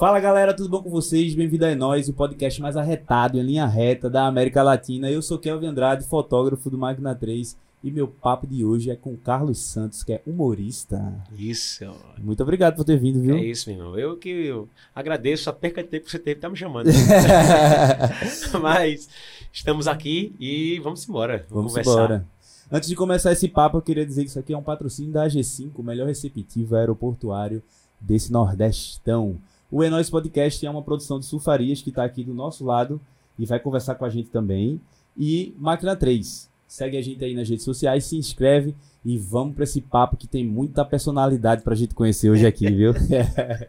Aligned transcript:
Fala 0.00 0.18
galera, 0.18 0.54
tudo 0.54 0.70
bom 0.70 0.82
com 0.82 0.88
vocês? 0.88 1.34
Bem-vindo 1.34 1.66
a 1.66 1.76
nós, 1.76 2.08
o 2.08 2.14
podcast 2.14 2.58
mais 2.62 2.74
arretado 2.74 3.38
em 3.38 3.42
linha 3.42 3.66
reta 3.66 4.08
da 4.08 4.26
América 4.26 4.62
Latina. 4.62 5.10
Eu 5.10 5.20
sou 5.20 5.38
Kelvin 5.38 5.66
Andrade, 5.66 6.06
fotógrafo 6.06 6.70
do 6.70 6.78
Máquina 6.78 7.14
3 7.14 7.54
e 7.84 7.90
meu 7.90 8.08
papo 8.08 8.46
de 8.46 8.64
hoje 8.64 8.90
é 8.90 8.96
com 8.96 9.14
Carlos 9.14 9.58
Santos, 9.58 10.02
que 10.02 10.14
é 10.14 10.22
humorista. 10.26 11.22
Isso. 11.36 11.84
Muito 12.18 12.42
obrigado 12.42 12.76
por 12.76 12.84
ter 12.86 12.98
vindo, 12.98 13.20
viu? 13.20 13.36
É 13.36 13.44
isso, 13.44 13.68
meu 13.68 13.78
irmão. 13.78 13.98
Eu 13.98 14.16
que 14.16 14.30
eu 14.30 14.70
agradeço 14.94 15.50
a 15.50 15.52
perca 15.52 15.82
de 15.82 15.90
tempo 15.90 16.06
que 16.06 16.10
você 16.10 16.18
teve, 16.18 16.40
tá 16.40 16.48
me 16.48 16.56
chamando. 16.56 16.88
Mas 18.58 19.06
estamos 19.52 19.86
aqui 19.86 20.34
e 20.40 20.78
vamos 20.78 21.06
embora. 21.06 21.44
Vamos 21.50 21.72
conversar. 21.72 21.92
embora. 21.92 22.26
Antes 22.72 22.88
de 22.88 22.96
começar 22.96 23.32
esse 23.32 23.48
papo, 23.48 23.76
eu 23.76 23.82
queria 23.82 24.06
dizer 24.06 24.22
que 24.22 24.30
isso 24.30 24.38
aqui 24.38 24.54
é 24.54 24.56
um 24.56 24.62
patrocínio 24.62 25.12
da 25.12 25.26
AG5, 25.26 25.72
o 25.74 25.82
melhor 25.82 26.06
receptivo 26.06 26.74
aeroportuário 26.74 27.62
desse 28.00 28.32
Nordestão. 28.32 29.38
O 29.72 29.84
Enóis 29.84 30.10
Podcast 30.10 30.66
é 30.66 30.68
uma 30.68 30.82
produção 30.82 31.20
de 31.20 31.26
Sulfarias 31.26 31.80
que 31.80 31.90
está 31.90 32.02
aqui 32.04 32.24
do 32.24 32.34
nosso 32.34 32.64
lado 32.64 33.00
e 33.38 33.46
vai 33.46 33.60
conversar 33.60 33.94
com 33.94 34.04
a 34.04 34.10
gente 34.10 34.28
também. 34.28 34.80
E 35.16 35.54
Máquina 35.56 35.94
3. 35.94 36.50
Segue 36.66 36.96
a 36.96 37.02
gente 37.02 37.24
aí 37.24 37.34
nas 37.34 37.48
redes 37.48 37.64
sociais, 37.64 38.04
se 38.04 38.16
inscreve 38.16 38.74
e 39.04 39.16
vamos 39.16 39.54
para 39.54 39.62
esse 39.62 39.80
papo 39.80 40.16
que 40.16 40.26
tem 40.26 40.44
muita 40.44 40.84
personalidade 40.84 41.62
pra 41.62 41.76
gente 41.76 41.94
conhecer 41.94 42.30
hoje 42.30 42.44
aqui, 42.44 42.68
viu? 42.68 42.92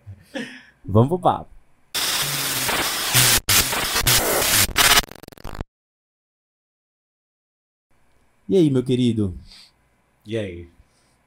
vamos 0.83 1.09
pro 1.09 1.19
papo. 1.19 1.51
E 8.49 8.57
aí, 8.57 8.71
meu 8.71 8.83
querido? 8.83 9.37
E 10.25 10.35
aí? 10.35 10.67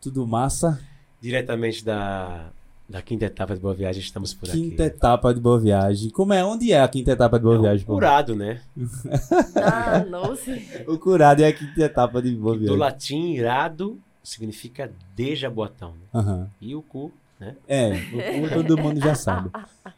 Tudo 0.00 0.26
massa? 0.26 0.82
Diretamente 1.20 1.84
da, 1.84 2.52
da 2.88 3.00
quinta 3.00 3.24
etapa 3.24 3.54
de 3.54 3.60
Boa 3.60 3.74
Viagem, 3.74 4.02
estamos 4.02 4.34
por 4.34 4.48
Quinta 4.48 4.84
aqui. 4.84 4.94
etapa 4.96 5.32
de 5.32 5.40
Boa 5.40 5.58
Viagem. 5.58 6.10
Como 6.10 6.32
é? 6.34 6.44
Onde 6.44 6.70
é 6.72 6.80
a 6.80 6.88
quinta 6.88 7.12
etapa 7.12 7.38
de 7.38 7.44
Boa 7.44 7.56
É 7.56 7.60
Viagem? 7.60 7.86
pô? 7.86 7.94
curado, 7.94 8.34
né? 8.36 8.60
Ah, 9.56 10.04
noce. 10.04 10.62
O 10.86 10.98
curado 10.98 11.42
é 11.42 11.46
a 11.48 11.52
quinta 11.52 11.82
etapa 11.82 12.20
de 12.20 12.34
Boa 12.34 12.54
Do 12.54 12.60
Viagem. 12.60 12.78
latim, 12.78 13.32
irado 13.32 13.98
significa 14.22 14.90
de 15.16 15.34
jabotão. 15.34 15.90
Né? 15.92 15.96
Aham. 16.14 16.50
E 16.60 16.74
o 16.74 16.82
cu, 16.82 17.10
né? 17.40 17.56
É, 17.66 17.90
o, 17.90 18.44
o- 18.46 18.50
todo 18.50 18.76
mundo 18.78 19.00
já 19.00 19.14
sabe. 19.14 19.50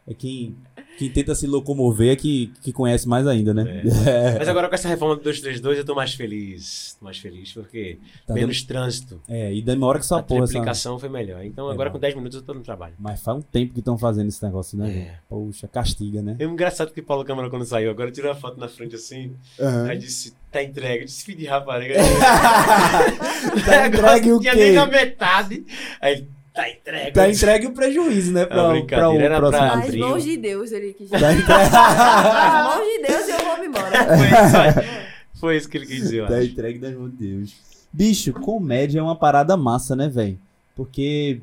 É 0.06 0.14
quem, 0.14 0.56
quem 0.98 1.10
tenta 1.10 1.34
se 1.34 1.46
locomover 1.46 2.12
é 2.12 2.16
que, 2.16 2.52
que 2.62 2.72
conhece 2.72 3.06
mais 3.08 3.26
ainda, 3.26 3.52
né? 3.54 3.82
Mas 4.38 4.48
agora 4.48 4.68
com 4.68 4.74
essa 4.74 4.88
reforma 4.88 5.16
do 5.16 5.22
232 5.22 5.78
eu 5.78 5.84
tô 5.84 5.94
mais 5.94 6.14
feliz. 6.14 6.96
Tô 6.98 7.04
mais 7.04 7.18
feliz 7.18 7.52
porque 7.52 7.98
Tá 8.26 8.34
menos 8.34 8.62
trânsito. 8.62 9.20
dando- 9.28 9.36
É, 9.38 9.52
e 9.54 9.60
demora 9.62 9.98
que 9.98 10.04
essa 10.04 10.18
a 10.18 10.22
porra. 10.22 10.44
Essa... 10.44 10.52
triplicação 10.52 10.98
foi 10.98 11.08
melhor. 11.08 11.44
Então 11.44 11.68
agora 11.68 11.88
É, 11.88 11.92
com 11.92 11.98
10 11.98 12.14
minutos 12.14 12.36
eu 12.38 12.42
tô 12.42 12.54
no 12.54 12.60
trabalho. 12.62 12.94
Mas 12.98 13.20
faz 13.22 13.36
um 13.38 13.42
tempo 13.42 13.72
que 13.74 13.80
estão 13.80 13.96
fazendo 13.98 14.28
esse 14.28 14.42
negócio, 14.42 14.78
né? 14.78 14.90
É. 14.90 15.14
Poxa, 15.28 15.68
castiga, 15.68 16.22
né? 16.22 16.36
É 16.38 16.44
engraçado 16.44 16.92
que 16.92 17.02
Paulo 17.02 17.24
Câmara, 17.24 17.50
quando 17.50 17.64
saiu, 17.64 17.90
agora 17.90 18.10
tirou 18.10 18.30
a 18.30 18.34
foto 18.34 18.58
na 18.58 18.68
frente 18.68 18.94
assim. 18.96 19.32
Aham. 19.60 19.88
Aí 19.90 19.98
disse, 19.98 20.34
tá 20.50 20.62
entregue. 20.62 21.02
Eu 21.02 21.06
disse, 21.06 21.24
filho 21.24 21.38
de 21.38 21.46
rapariga. 21.46 21.94
Tá 23.64 23.86
entregue 23.88 24.32
o 24.32 24.40
Tinha 24.40 24.52
quê? 24.54 24.58
nem 24.58 24.72
na 24.74 24.86
metade. 24.86 25.64
Aí, 26.00 26.26
tá 26.56 26.70
entregue. 26.70 27.12
Tá 27.12 27.30
entregue 27.30 27.66
o 27.66 27.72
prejuízo, 27.72 28.32
né? 28.32 28.44
Pra, 28.46 28.56
É 28.56 28.62
uma 28.62 28.86
pra 28.86 29.10
o 29.10 29.20
era 29.20 29.36
próximo. 29.36 29.58
pra- 29.68 29.76
Nas 29.76 29.94
mãos 29.94 30.24
de 30.24 30.36
Deus 30.36 30.72
ele 30.72 30.92
quis 30.94 31.10
Tá 31.10 31.18
dizer. 31.18 31.32
entregue... 31.42 31.70
Nas 31.70 32.64
mãos 32.64 32.84
de 32.84 33.02
Deus 33.06 33.28
eu 33.28 33.44
vou 33.44 33.58
me 33.60 33.66
embora. 33.66 33.96
Foi 34.16 34.26
isso. 34.82 35.40
Foi 35.40 35.56
isso 35.56 35.68
que 35.68 35.76
ele 35.76 35.86
quis 35.86 35.96
dizer, 36.00 36.26
Tá 36.26 36.36
acho. 36.38 36.46
entregue 36.46 36.78
das 36.78 36.94
mãos 36.94 37.10
de 37.10 37.16
Deus. 37.28 37.54
Bicho, 37.92 38.32
comédia 38.32 38.98
é 38.98 39.02
uma 39.02 39.14
parada 39.16 39.56
massa, 39.56 39.94
né, 39.94 40.08
velho? 40.08 40.38
Porque 40.74 41.40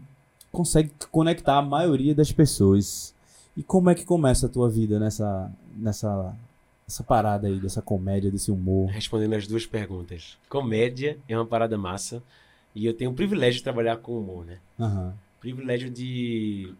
consegue 0.51 0.91
conectar 1.11 1.57
a 1.57 1.61
maioria 1.61 2.13
das 2.13 2.31
pessoas. 2.31 3.13
E 3.55 3.61
como 3.63 3.89
é 3.89 3.95
que 3.95 4.03
começa 4.03 4.47
a 4.47 4.49
tua 4.49 4.67
vida 4.69 4.99
nessa, 4.99 5.49
nessa, 5.77 6.33
essa 6.87 7.03
parada 7.03 7.47
aí, 7.47 7.59
dessa 7.59 7.81
comédia, 7.81 8.29
desse 8.31 8.51
humor? 8.51 8.89
Respondendo 8.89 9.33
as 9.33 9.45
duas 9.47 9.65
perguntas. 9.65 10.37
Comédia 10.49 11.17
é 11.29 11.35
uma 11.37 11.45
parada 11.45 11.77
massa. 11.77 12.21
E 12.75 12.85
eu 12.85 12.93
tenho 12.93 13.11
o 13.11 13.13
privilégio 13.15 13.57
de 13.59 13.63
trabalhar 13.63 13.97
com 13.97 14.17
humor, 14.17 14.45
né? 14.45 14.59
Aham. 14.79 15.13
privilégio 15.39 15.89
de 15.89 16.73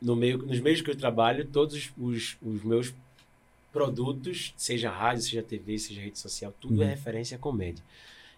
no 0.00 0.14
meio 0.16 0.38
nos 0.38 0.60
meios 0.60 0.80
que 0.82 0.90
eu 0.90 0.96
trabalho 0.96 1.46
todos 1.46 1.90
os, 1.98 2.36
os 2.42 2.62
meus 2.64 2.94
produtos 3.72 4.52
seja 4.56 4.90
rádio 4.90 5.22
seja 5.22 5.42
TV 5.42 5.78
seja 5.78 6.00
rede 6.00 6.18
social 6.18 6.52
tudo 6.60 6.82
é 6.82 6.84
Uhum. 6.86 6.90
referência 6.90 7.36
à 7.36 7.38
comédia 7.38 7.84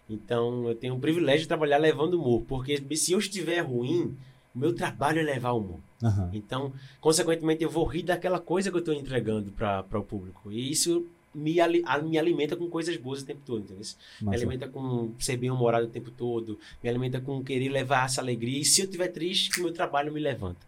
então 0.09 0.67
eu 0.67 0.75
tenho 0.75 0.95
o 0.95 0.99
privilégio 0.99 1.41
de 1.41 1.47
trabalhar 1.47 1.77
levando 1.77 2.15
humor 2.15 2.41
porque 2.47 2.81
se 2.95 3.11
eu 3.13 3.19
estiver 3.19 3.59
ruim 3.61 4.15
o 4.53 4.59
meu 4.59 4.73
trabalho 4.73 5.19
é 5.19 5.23
levar 5.23 5.53
humor 5.53 5.79
Aham. 6.03 6.29
então 6.33 6.73
consequentemente 6.99 7.63
eu 7.63 7.69
vou 7.69 7.85
rir 7.85 8.03
daquela 8.03 8.39
coisa 8.39 8.69
que 8.69 8.75
eu 8.75 8.79
estou 8.79 8.93
entregando 8.93 9.51
para 9.51 9.99
o 9.99 10.03
público 10.03 10.51
e 10.51 10.71
isso 10.71 11.07
me, 11.33 11.59
a- 11.59 11.67
me 12.01 12.17
alimenta 12.17 12.55
com 12.55 12.67
coisas 12.69 12.95
boas 12.97 13.21
o 13.21 13.25
tempo 13.25 13.41
todo 13.45 13.59
entendeu? 13.61 13.83
me 14.21 14.35
alimenta 14.35 14.67
com 14.67 15.11
ser 15.19 15.37
bem 15.37 15.49
humorado 15.49 15.85
o 15.85 15.89
tempo 15.89 16.11
todo, 16.11 16.59
me 16.83 16.89
alimenta 16.89 17.21
com 17.21 17.43
querer 17.43 17.69
levar 17.69 18.05
essa 18.05 18.19
alegria. 18.21 18.59
E 18.59 18.65
se 18.65 18.81
eu 18.81 18.85
estiver 18.85 19.07
triste, 19.07 19.49
que 19.51 19.61
meu 19.61 19.71
trabalho 19.73 20.11
me 20.11 20.19
levanta. 20.19 20.59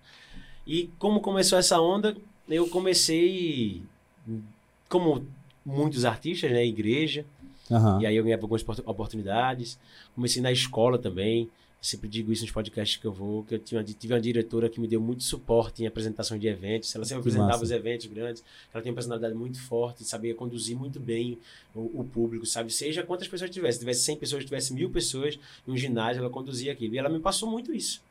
E 0.66 0.90
como 0.98 1.20
começou 1.20 1.58
essa 1.60 1.80
onda, 1.82 2.16
eu 2.48 2.68
comecei, 2.70 3.84
como 4.90 5.26
muitos 5.66 6.06
artistas, 6.06 6.52
né, 6.52 6.66
igreja, 6.66 7.26
Aham. 7.72 8.02
e 8.02 8.06
aí 8.06 8.16
eu 8.16 8.24
ganhei 8.24 8.36
algumas 8.40 8.62
opor- 8.62 8.82
oportunidades. 8.86 9.80
Comecei 10.16 10.42
na 10.42 10.52
escola 10.52 10.98
também. 10.98 11.50
Sempre 11.86 12.08
digo 12.08 12.32
isso 12.32 12.44
nos 12.44 12.52
podcasts 12.52 12.96
que 12.96 13.06
eu 13.06 13.12
vou, 13.12 13.44
que 13.44 13.56
eu 13.56 13.60
tinha, 13.60 13.84
tive 13.84 14.14
uma 14.14 14.22
diretora 14.22 14.70
que 14.70 14.80
me 14.80 14.88
deu 14.88 15.02
muito 15.02 15.22
suporte 15.22 15.84
em 15.84 15.86
apresentação 15.86 16.38
de 16.38 16.48
eventos. 16.48 16.96
Ela 16.96 17.04
sempre 17.04 17.24
Que 17.24 17.28
apresentava 17.28 17.52
massa. 17.52 17.64
os 17.66 17.72
eventos 17.72 18.06
grandes. 18.06 18.42
Ela 18.74 18.82
tem 18.82 18.90
uma 18.90 18.96
personalidade 18.96 19.36
muito 19.36 19.62
forte, 19.62 20.06
sabia 20.06 20.34
conduzir 20.34 20.78
muito 20.78 20.98
bem 20.98 21.38
o, 21.76 21.82
o 22.00 22.06
público, 22.06 22.46
sabe? 22.46 22.72
Seja 22.72 23.04
quantas 23.04 23.28
pessoas 23.28 23.52
tivesse. 23.52 23.74
Se 23.74 23.80
tivesse 23.82 24.00
100 24.06 24.16
pessoas, 24.16 24.46
tivesse 24.46 24.74
mil 24.74 24.90
pessoas 24.92 25.38
em 25.68 25.72
um 25.74 25.76
ginásio, 25.78 26.22
ela 26.22 26.30
conduzia 26.30 26.72
aquilo. 26.72 26.96
E 26.96 26.98
ela 26.98 27.10
me 27.10 27.20
passou 27.20 27.52
muito 27.52 27.76
isso. 27.76 28.02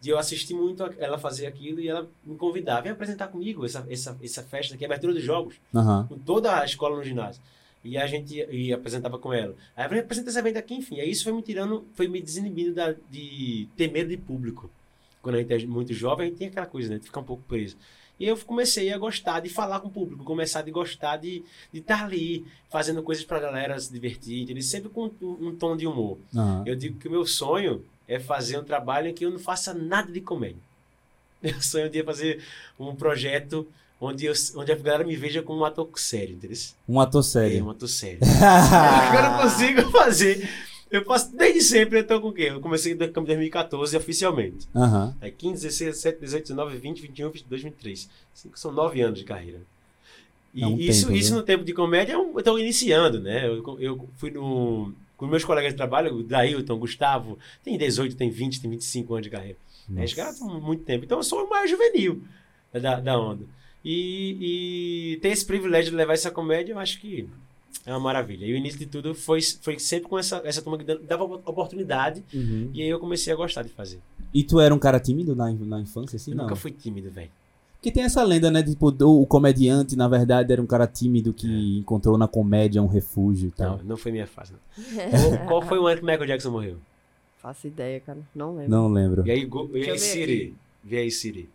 De 0.00 0.08
eu 0.08 0.16
assistir 0.18 0.54
muito 0.54 0.82
ela 0.98 1.18
fazer 1.18 1.44
aquilo 1.44 1.80
e 1.80 1.88
ela 1.88 2.08
me 2.24 2.34
convidava, 2.36 2.80
vem 2.80 2.92
apresentar 2.92 3.28
comigo 3.28 3.66
essa, 3.66 3.86
essa, 3.90 4.16
essa 4.22 4.42
festa 4.42 4.74
aqui, 4.74 4.86
abertura 4.86 5.12
dos 5.12 5.22
jogos 5.22 5.56
Aham. 5.74 6.06
com 6.08 6.16
toda 6.18 6.58
a 6.60 6.64
escola 6.64 6.96
no 6.96 7.04
ginásio. 7.04 7.42
E 7.84 7.98
a 7.98 8.06
gente 8.06 8.34
ia 8.34 8.76
apresentava 8.76 9.18
com 9.18 9.32
ela. 9.32 9.54
Aí 9.76 9.86
eu 9.90 10.00
apresenta 10.00 10.30
esse 10.30 10.38
evento 10.38 10.56
aqui, 10.56 10.74
enfim. 10.74 11.00
Aí 11.00 11.10
isso 11.10 11.24
foi 11.24 11.32
me 11.32 11.42
tirando, 11.42 11.86
foi 11.94 12.06
me 12.06 12.20
desinibindo 12.22 12.74
da, 12.74 12.94
de 13.10 13.68
ter 13.76 13.90
medo 13.90 14.10
de 14.10 14.16
público. 14.16 14.70
Quando 15.20 15.36
a 15.36 15.38
gente 15.38 15.52
é 15.52 15.66
muito 15.66 15.92
jovem, 15.92 16.26
a 16.26 16.28
gente 16.28 16.38
tem 16.38 16.48
aquela 16.48 16.66
coisa, 16.66 16.90
né? 16.90 16.98
De 16.98 17.06
ficar 17.06 17.20
um 17.20 17.24
pouco 17.24 17.42
preso. 17.44 17.76
E 18.18 18.26
eu 18.26 18.36
comecei 18.36 18.92
a 18.92 18.98
gostar 18.98 19.40
de 19.40 19.48
falar 19.48 19.80
com 19.80 19.88
o 19.88 19.90
público, 19.90 20.22
começar 20.22 20.60
a 20.60 20.70
gostar 20.70 21.16
de 21.16 21.42
estar 21.74 22.04
ali, 22.04 22.46
fazendo 22.70 23.02
coisas 23.02 23.24
pra 23.24 23.40
galera 23.40 23.78
se 23.80 23.92
divertir, 23.92 24.42
entendeu? 24.42 24.62
Sempre 24.62 24.90
com 24.90 25.10
um, 25.20 25.48
um 25.48 25.56
tom 25.56 25.76
de 25.76 25.86
humor. 25.86 26.18
Aham. 26.34 26.62
Eu 26.64 26.76
digo 26.76 26.98
que 27.00 27.08
o 27.08 27.10
meu 27.10 27.26
sonho 27.26 27.84
é 28.06 28.20
fazer 28.20 28.58
um 28.58 28.64
trabalho 28.64 29.08
em 29.08 29.14
que 29.14 29.24
eu 29.24 29.30
não 29.30 29.38
faça 29.38 29.74
nada 29.74 30.12
de 30.12 30.20
comédia. 30.20 30.62
Meu 31.42 31.60
sonho 31.60 31.90
é 31.92 32.02
fazer 32.04 32.40
um 32.78 32.94
projeto 32.94 33.66
onde, 34.04 34.26
eu, 34.26 34.32
onde 34.56 34.72
a 34.72 34.76
galera 34.76 35.04
me 35.04 35.14
veja 35.16 35.42
como 35.42 35.60
um 35.60 35.64
ator 35.64 35.88
sério, 35.96 36.34
entendeu? 36.34 36.56
Um 36.88 37.00
ator 37.00 37.20
É, 37.20 37.24
sério. 37.24 37.64
um 37.66 37.70
ator 37.70 37.88
sério. 37.88 38.18
Agora 38.42 39.36
eu 39.36 39.42
consigo 39.50 39.90
fazer. 39.90 40.48
Eu 40.90 41.04
faço 41.06 41.34
desde 41.34 41.62
sempre, 41.62 42.00
eu 42.00 42.06
tô 42.06 42.20
com 42.20 42.28
o 42.28 42.32
quê? 42.32 42.48
Eu 42.50 42.60
comecei 42.60 42.92
em 42.92 42.96
2014 42.96 43.96
oficialmente. 43.96 44.68
Aham. 44.74 45.16
Aí 45.22 45.30
15, 45.30 45.62
16, 45.62 45.90
17, 45.94 46.20
18, 46.20 46.42
19, 46.48 46.76
20, 46.76 47.00
21, 47.02 47.30
22, 47.30 47.62
23. 47.62 48.08
Cinco- 48.34 48.58
São 48.58 48.72
nove 48.72 49.00
anos 49.00 49.18
de 49.18 49.24
carreira. 49.24 49.60
E 50.52 50.62
É 50.62 50.66
um 50.66 50.76
isso, 50.78 51.06
tempo, 51.06 51.16
isso 51.18 51.28
viu? 51.30 51.38
no 51.38 51.42
tempo 51.44 51.64
de 51.64 51.72
comédia, 51.72 52.12
eu 52.12 52.38
estou 52.38 52.58
iniciando, 52.58 53.20
né? 53.20 53.46
Eu, 53.46 53.80
eu 53.80 54.08
fui 54.18 54.30
no. 54.30 54.92
Com 55.16 55.26
meus 55.28 55.44
colegas 55.44 55.72
de 55.72 55.76
trabalho, 55.76 56.14
o 56.16 56.22
Dailton, 56.22 56.76
Gustavo, 56.76 57.38
tem 57.64 57.78
18, 57.78 58.16
tem 58.16 58.28
20, 58.28 58.60
tem 58.60 58.68
25 58.70 59.14
anos 59.14 59.24
de 59.24 59.30
carreira. 59.30 59.56
Né? 59.88 60.04
Os 60.04 60.12
caras 60.12 60.34
estão 60.34 60.60
muito 60.60 60.82
tempo. 60.84 61.04
Então 61.04 61.18
eu 61.18 61.22
sou 61.22 61.44
o 61.44 61.48
mais 61.48 61.70
juvenil 61.70 62.22
da, 62.72 62.98
da 63.00 63.18
onda. 63.18 63.44
E, 63.84 65.12
e 65.14 65.16
ter 65.20 65.28
esse 65.28 65.44
privilégio 65.44 65.90
de 65.90 65.96
levar 65.96 66.12
essa 66.14 66.30
comédia, 66.30 66.72
eu 66.72 66.78
acho 66.78 67.00
que 67.00 67.28
é 67.84 67.90
uma 67.90 68.00
maravilha. 68.00 68.46
E 68.46 68.52
o 68.52 68.56
início 68.56 68.78
de 68.78 68.86
tudo 68.86 69.14
foi, 69.14 69.40
foi 69.42 69.78
sempre 69.78 70.08
com 70.08 70.18
essa, 70.18 70.40
essa 70.44 70.62
turma 70.62 70.78
que 70.78 70.84
dava- 70.84 71.24
oportunidade. 71.24 72.22
Uhum. 72.32 72.70
E 72.72 72.82
aí 72.82 72.88
eu 72.88 73.00
comecei 73.00 73.32
a 73.32 73.36
gostar 73.36 73.62
de 73.62 73.70
fazer. 73.70 73.98
E 74.32 74.44
tu 74.44 74.60
era 74.60 74.74
um 74.74 74.78
cara 74.78 75.00
tímido 75.00 75.34
na, 75.34 75.50
na 75.52 75.80
infância, 75.80 76.16
assim? 76.16 76.30
Eu 76.30 76.36
não. 76.36 76.44
nunca 76.44 76.56
fui 76.56 76.70
tímido, 76.70 77.10
velho. 77.10 77.30
Porque 77.74 77.90
tem 77.90 78.04
essa 78.04 78.22
lenda, 78.22 78.48
né? 78.48 78.62
Tipo, 78.62 78.92
do- 78.92 79.20
o 79.20 79.26
comediante, 79.26 79.96
na 79.96 80.06
verdade, 80.06 80.52
era 80.52 80.62
um 80.62 80.66
cara 80.66 80.86
tímido 80.86 81.32
que 81.32 81.78
encontrou 81.80 82.16
na 82.16 82.28
comédia 82.28 82.80
um 82.80 82.86
refúgio 82.86 83.48
e 83.56 83.60
Não, 83.60 83.76
tal. 83.78 83.84
não 83.84 83.96
foi 83.96 84.12
minha 84.12 84.26
fase. 84.26 84.52
Não. 84.52 85.36
Qual, 85.36 85.46
qual 85.48 85.62
foi 85.62 85.78
o 85.80 85.86
ano 85.88 85.96
que 85.98 86.02
o 86.04 86.06
Michael 86.06 86.26
Jackson 86.28 86.50
morreu? 86.52 86.76
Faço 87.38 87.66
ideia, 87.66 87.98
cara. 87.98 88.20
Não 88.32 88.54
lembro. 88.54 88.70
Não 88.70 88.86
lembro. 88.88 89.26
E 89.26 89.30
aí, 89.32 89.44
go- 89.44 89.68
e 89.74 89.90
aí 89.90 89.98
Siri? 89.98 90.54
Vê 90.84 90.98
aí, 90.98 91.10
Siri. 91.10 91.48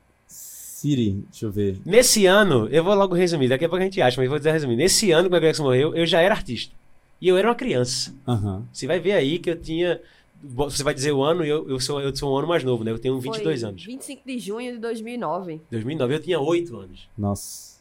Siri, 0.78 1.26
deixa 1.32 1.48
eu 1.48 1.52
ver. 1.52 1.80
Nesse 1.84 2.28
ano, 2.28 2.68
eu 2.68 2.84
vou 2.84 2.94
logo 2.94 3.16
resumir, 3.16 3.50
daqui 3.50 3.66
a 3.66 3.68
pouco 3.70 3.82
a 3.82 3.86
gente 3.86 4.00
acha, 4.00 4.16
mas 4.16 4.26
eu 4.26 4.30
vou 4.30 4.38
dizer 4.38 4.52
resumir. 4.52 4.76
Nesse 4.76 5.10
ano 5.12 5.24
que 5.24 5.30
o 5.30 5.32
Michael 5.32 5.50
Jackson 5.50 5.64
morreu, 5.64 5.96
eu 5.96 6.06
já 6.06 6.22
era 6.22 6.36
artista. 6.36 6.72
E 7.20 7.28
eu 7.28 7.36
era 7.36 7.48
uma 7.48 7.56
criança. 7.56 8.14
Aham. 8.28 8.64
Você 8.72 8.86
vai 8.86 9.00
ver 9.00 9.14
aí 9.14 9.40
que 9.40 9.50
eu 9.50 9.60
tinha 9.60 10.00
Você 10.40 10.84
vai 10.84 10.94
dizer 10.94 11.14
o 11.14 11.24
ano 11.24 11.44
e 11.44 11.50
eu, 11.50 11.68
eu, 11.68 11.80
sou, 11.80 12.00
eu 12.00 12.16
sou 12.16 12.32
um 12.32 12.38
ano 12.38 12.48
mais 12.48 12.64
novo, 12.64 12.84
né? 12.84 12.92
Eu 12.92 13.00
tenho 13.00 13.20
22 13.20 13.62
Foi 13.62 13.70
anos. 13.70 13.84
25 13.84 14.22
de 14.24 14.38
junho 14.38 14.74
de 14.74 14.78
2009. 14.78 15.62
2009 15.72 16.14
eu 16.14 16.20
tinha 16.20 16.40
8 16.40 16.78
anos. 16.78 17.10
Nossa. 17.18 17.77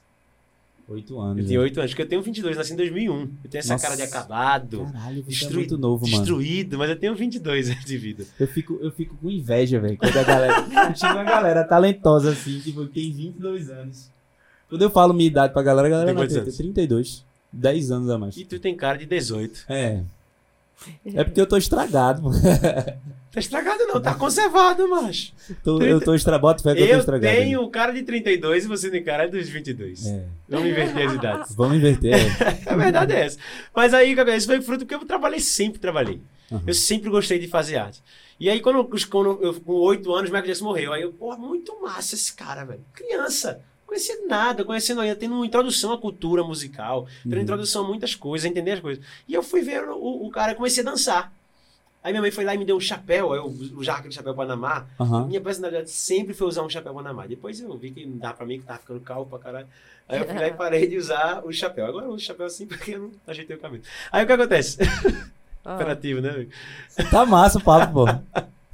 Oito 0.89 1.19
anos. 1.19 1.39
Eu 1.39 1.47
tinha 1.47 1.59
né? 1.59 1.65
8 1.65 1.81
anos, 1.81 1.91
porque 1.91 2.03
eu 2.03 2.09
tenho 2.09 2.23
22, 2.23 2.57
nasci 2.57 2.73
em 2.73 2.77
2001. 2.77 3.13
Eu 3.13 3.51
tenho 3.51 3.59
essa 3.59 3.73
Nossa. 3.73 3.85
cara 3.85 3.97
de 3.97 4.03
acabado, 4.03 4.87
Caralho, 4.93 5.25
você 5.25 5.45
é 5.47 5.51
muito 5.51 5.77
novo, 5.77 6.07
mano. 6.07 6.19
destruído, 6.19 6.79
mas 6.79 6.91
eu 6.91 6.97
tenho 6.97 7.15
22 7.15 7.71
anos 7.71 7.85
de 7.85 7.99
vida. 7.99 8.25
Eu 8.39 8.47
fico, 8.47 8.79
eu 8.81 8.93
fico 8.93 9.17
com 9.17 9.29
inveja, 9.29 9.81
velho. 9.81 9.99
Quando 9.99 10.17
a 10.17 10.23
galera. 10.23 10.55
Chega 10.95 11.15
uma 11.15 11.25
galera 11.25 11.65
talentosa 11.65 12.31
assim, 12.31 12.61
tipo, 12.61 12.87
tem 12.87 13.13
22 13.13 13.69
anos. 13.69 14.11
Quando 14.69 14.83
eu 14.83 14.91
falo 14.91 15.13
minha 15.13 15.27
idade 15.27 15.53
pra 15.53 15.63
galera, 15.63 15.89
a 15.89 15.91
galera 15.91 16.07
Tem 16.07 16.29
não 16.29 16.41
anos? 16.43 16.57
32. 16.57 17.25
10 17.53 17.91
anos 17.91 18.11
a 18.11 18.19
mais. 18.19 18.37
E 18.37 18.45
tu 18.45 18.59
tem 18.61 18.77
cara 18.77 18.97
de 18.97 19.07
18. 19.07 19.65
É. 19.69 20.03
É 21.05 21.25
porque 21.25 21.41
eu 21.41 21.47
tô 21.47 21.57
estragado, 21.57 22.23
pô. 22.23 22.31
Tá 23.37 23.41
estragado 23.41 23.85
não, 23.87 24.01
tá 24.01 24.15
conservado, 24.15 24.89
macho. 24.89 25.31
Tô- 25.63 25.83
eu 25.83 26.01
tô 26.01 26.15
estragado. 26.15 26.41
Bota 26.41 26.63
fé 26.63 26.75
que 26.75 26.81
eu 26.81 26.87
tô 26.87 26.93
Eu 26.95 26.99
estragado. 27.01 27.37
tenho 27.37 27.69
cara 27.69 27.93
de 27.93 28.03
32 28.03 28.65
e 28.65 28.67
você 28.67 28.91
tem 28.91 29.05
cara 29.05 29.29
dos 29.29 29.47
22. 29.47 30.07
É. 30.07 30.25
Vamos 30.49 30.71
inverter 30.71 31.07
as 31.07 31.13
idades. 31.15 31.55
Vamos 31.55 31.77
inverter. 31.77 32.15
é. 32.15 32.63
A 32.73 32.75
verdade 32.75 33.13
é 33.13 33.27
essa. 33.27 33.39
Mas 33.75 33.93
aí, 33.93 34.17
cara, 34.17 34.35
isso 34.35 34.47
foi 34.47 34.63
fruto 34.63 34.87
porque 34.87 34.95
eu 34.95 35.07
trabalhei, 35.07 35.39
sempre 35.39 35.79
trabalhei. 35.79 36.19
Uhum. 36.51 36.63
Eu 36.67 36.73
sempre 36.73 37.11
gostei 37.11 37.39
de 37.39 37.47
fazer 37.47 37.77
arte. 37.77 38.03
E 38.41 38.49
aí, 38.49 38.59
quando, 38.61 38.77
eu- 38.77 38.91
quando 39.11 39.39
eu, 39.43 39.53
com 39.61 39.73
8 39.75 40.11
anos, 40.15 40.31
o 40.31 40.33
Michael 40.33 40.47
Jackson 40.47 40.65
morreu. 40.65 40.95
Aí 40.95 41.03
eu, 41.03 41.13
pô, 41.13 41.37
muito 41.37 41.79
massa 41.83 42.15
esse 42.15 42.33
cara, 42.35 42.65
velho. 42.65 42.81
Criança. 42.95 43.61
Não 43.83 43.89
conhecia 43.89 44.19
nada, 44.27 44.65
conhecendo 44.65 45.03
ainda, 45.03 45.15
tendo 45.15 45.35
uma 45.35 45.45
introdução 45.47 45.93
à 45.93 45.99
cultura 45.99 46.43
musical, 46.43 47.07
tendo 47.23 47.37
Uhum. 47.37 47.43
introdução 47.43 47.85
a 47.85 47.87
muitas 47.89 48.15
coisas, 48.15 48.47
a 48.47 48.49
entender 48.49 48.73
as 48.73 48.81
coisas. 48.81 49.05
E 49.29 49.35
eu 49.35 49.43
fui 49.43 49.61
ver 49.61 49.83
o, 49.91 50.27
o 50.27 50.31
cara, 50.31 50.55
comecei 50.55 50.83
a 50.83 50.87
dançar. 50.87 51.33
Aí 52.07 52.13
minha 52.13 52.23
mãe 52.23 52.31
foi 52.31 52.45
lá 52.45 52.55
e 52.55 52.59
me 52.59 52.65
deu 52.65 52.77
um 52.77 52.81
chapéu, 52.81 53.35
eu 53.35 53.47
usava 53.75 53.99
aquele 53.99 54.15
chapéu 54.15 54.33
Panamá. 54.33 54.87
Aham. 55.01 55.27
Minha 55.27 55.41
personalidade 55.41 55.91
sempre 55.91 56.35
foi 56.35 56.47
usar 56.47 56.63
um 56.63 56.71
chapéu 56.71 56.95
Panamá. 56.95 57.27
Depois 57.27 57.59
eu 57.61 57.77
vi 57.77 57.91
que 57.91 58.07
não 58.07 58.17
dá 58.17 58.33
pra 58.33 58.47
mim, 58.47 58.61
que 58.61 58.65
tava 58.65 58.79
ficando 58.79 59.01
calvo 59.01 59.29
pra 59.29 59.41
caralho. 59.41 59.67
Aí 60.09 60.21
eu 60.21 60.25
fui 60.25 60.35
lá 60.39 60.47
e 60.47 60.53
parei 60.55 60.87
de 60.87 60.97
usar 60.99 61.45
o 61.45 61.53
chapéu. 61.53 61.85
Agora 61.85 62.05
eu 62.05 62.11
uso 62.11 62.19
o 62.19 62.21
chapéu 62.21 62.47
assim 62.47 62.65
porque 62.65 62.93
eu 62.93 63.01
não 63.01 63.11
ajeitei 63.27 63.57
o 63.57 63.59
cabelo. 63.59 63.83
Aí 64.13 64.23
o 64.23 64.27
que 64.29 64.33
acontece? 64.33 64.79
Ah, 65.65 65.75
Operativo, 65.75 66.21
né? 66.21 66.31
amigo? 66.31 66.51
Tá 67.11 67.27
massa 67.27 67.59
o 67.59 67.61
papo, 67.61 67.93
pô. 67.93 68.05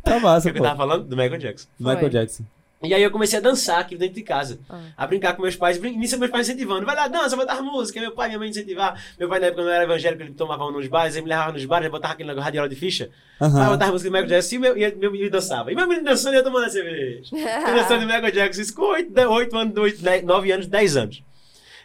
Tá 0.02 0.16
O 0.18 0.20
massa, 0.20 0.50
que 0.52 0.58
eu 0.58 0.62
pô. 0.62 0.68
tava 0.68 0.76
falando? 0.76 1.04
Do 1.08 1.16
Michael 1.16 1.38
Jackson. 1.38 1.68
Michael 1.78 2.00
Foi. 2.00 2.10
Jackson. 2.10 2.44
E 2.82 2.92
aí 2.92 3.02
eu 3.02 3.10
comecei 3.10 3.38
a 3.38 3.42
dançar 3.42 3.78
aqui 3.80 3.96
dentro 3.96 4.14
de 4.16 4.22
casa. 4.22 4.58
ah. 4.68 4.80
A 4.96 5.06
brincar 5.06 5.34
com 5.34 5.42
meus 5.42 5.54
pais. 5.56 5.78
Brin- 5.78 5.96
Nisso 5.96 6.18
meus 6.18 6.30
pais 6.30 6.48
incentivando. 6.48 6.84
Vai 6.84 6.96
lá, 6.96 7.06
dança, 7.08 7.36
vai 7.36 7.46
dar 7.46 7.62
música. 7.62 8.00
Meu 8.00 8.10
pai 8.12 8.26
e 8.26 8.30
minha 8.30 8.38
mãe 8.40 8.48
incentivar. 8.50 9.00
Meu 9.18 9.28
pai 9.28 9.38
na 9.40 9.46
época 9.46 9.62
não 9.62 9.70
era 9.70 9.84
evangélico, 9.84 10.22
ele 10.22 10.32
tomava 10.34 10.70
nos 10.70 10.86
bares, 10.88 11.14
ele 11.14 11.22
me 11.24 11.28
levava 11.28 11.52
nos 11.52 11.64
bares, 11.64 11.84
ele 11.86 11.92
botava 11.92 12.14
aquele 12.14 12.28
negócio 12.28 12.44
radiola 12.44 12.68
de 12.68 12.74
ficha. 12.76 13.10
Eu 13.40 13.46
Aham. 13.46 13.68
botava 13.70 13.92
música 13.92 14.10
do 14.10 14.12
Michael 14.12 14.28
Jackson 14.28 14.54
e 14.54 14.58
meu, 14.58 14.76
e 14.76 14.94
meu 14.96 15.12
menino 15.12 15.30
dançava. 15.30 15.70
E 15.70 15.74
meu 15.74 15.86
menino 15.86 16.04
dançando 16.06 16.34
e 16.34 16.38
eu 16.38 16.44
tomando 16.44 16.64
a 16.66 16.70
cerveja. 16.70 17.22
Fui 17.30 17.74
dançando 17.74 18.00
de 18.00 18.06
Michael 18.06 18.32
Jackson, 18.32 18.60
isso 18.62 18.74
com 18.74 18.82
8, 18.82 19.20
8 19.20 19.56
anos, 19.56 19.76
8, 19.76 20.02
9 20.26 20.52
anos, 20.52 20.66
10 20.66 20.96
anos. 20.96 21.22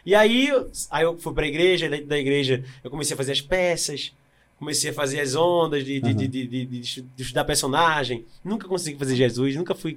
E 0.06 0.14
aí, 0.14 0.48
eu- 0.48 0.70
aí 0.90 1.04
eu 1.04 1.18
fui 1.18 1.34
pra 1.34 1.46
igreja, 1.46 1.88
dentro 1.88 2.06
da 2.06 2.18
igreja 2.18 2.64
eu 2.82 2.90
comecei 2.90 3.14
a 3.14 3.16
fazer 3.16 3.32
as 3.32 3.40
peças, 3.40 4.12
comecei 4.58 4.90
a 4.90 4.92
fazer 4.92 5.20
as 5.20 5.34
ondas 5.34 5.84
de, 5.84 6.00
de, 6.00 6.06
Aham. 6.08 6.16
de, 6.16 6.28
de, 6.28 6.46
de- 6.46 6.66
de 6.66 6.80
estu- 6.80 7.06
de 7.16 7.22
estudar 7.22 7.44
personagem. 7.44 8.24
Nunca 8.44 8.66
consegui 8.68 8.98
fazer 8.98 9.14
Jesus, 9.16 9.54
nunca 9.56 9.74
fui. 9.74 9.94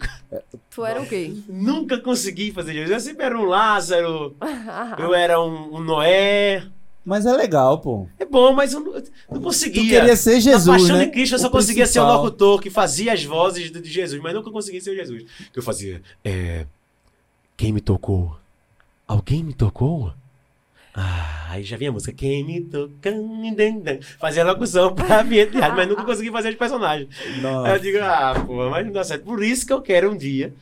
Tu 0.73 0.85
era 0.85 1.01
o 1.01 1.05
quê? 1.07 1.33
Nunca 1.49 1.97
consegui 1.99 2.51
fazer 2.51 2.73
Jesus. 2.73 2.91
Eu 2.91 2.99
sempre 2.99 3.25
era 3.25 3.37
um 3.39 3.45
Lázaro, 3.45 4.35
eu 4.99 5.13
era 5.13 5.41
um, 5.41 5.75
um 5.75 5.79
Noé. 5.83 6.67
Mas 7.03 7.25
é 7.25 7.31
legal, 7.33 7.79
pô. 7.79 8.07
É 8.19 8.25
bom, 8.25 8.53
mas 8.53 8.73
eu 8.73 8.79
não, 8.79 8.93
eu 8.95 9.03
não 9.31 9.39
Tu 9.39 9.41
conseguia. 9.41 9.99
queria 10.01 10.15
ser 10.15 10.35
Na 10.35 10.39
Jesus, 10.39 10.77
Paixão 10.81 10.97
né? 10.97 11.05
de 11.05 11.11
Cristo 11.11 11.33
eu 11.33 11.39
só 11.39 11.47
O 11.47 11.51
conseguia 11.51 11.87
ser 11.87 11.99
o 11.99 12.03
principal. 12.03 12.23
locutor 12.25 12.61
que 12.61 12.69
fazia 12.69 13.11
as 13.13 13.23
vozes 13.23 13.71
de 13.71 13.81
de 13.81 13.89
Jesus, 13.89 14.21
mas 14.21 14.33
nunca 14.35 14.51
conseguia 14.51 14.79
ser 14.79 14.91
o 14.91 14.95
Jesus. 14.95 15.23
Que 15.51 15.57
eu 15.57 15.63
fazia, 15.63 16.01
é... 16.23 16.67
Quem 17.57 17.73
me 17.73 17.81
tocou? 17.81 18.37
Alguém 19.07 19.43
me 19.43 19.53
tocou? 19.53 20.13
Ah, 20.93 21.47
aí 21.51 21.63
já 21.63 21.77
vinha 21.77 21.89
a 21.89 21.93
música. 21.93 22.11
Quem 22.13 22.43
me 22.45 22.61
tocando? 22.61 23.31
Fazia 24.19 24.43
locução 24.43 24.93
pra 24.93 25.23
de 25.23 25.39
rádio, 25.57 25.75
mas 25.77 25.88
nunca 25.88 26.03
consegui 26.03 26.31
fazer 26.31 26.49
os 26.49 26.55
personagens. 26.55 27.07
Aí 27.25 27.38
eu 27.38 27.41
Nossa. 27.41 27.79
digo, 27.79 27.97
ah, 28.01 28.33
pô, 28.45 28.69
mas 28.69 28.85
não 28.85 28.91
dá 28.93 29.03
certo. 29.03 29.23
Por 29.23 29.41
isso 29.43 29.65
que 29.65 29.71
eu 29.73 29.81
quero 29.81 30.11
um 30.11 30.17
dia 30.17 30.53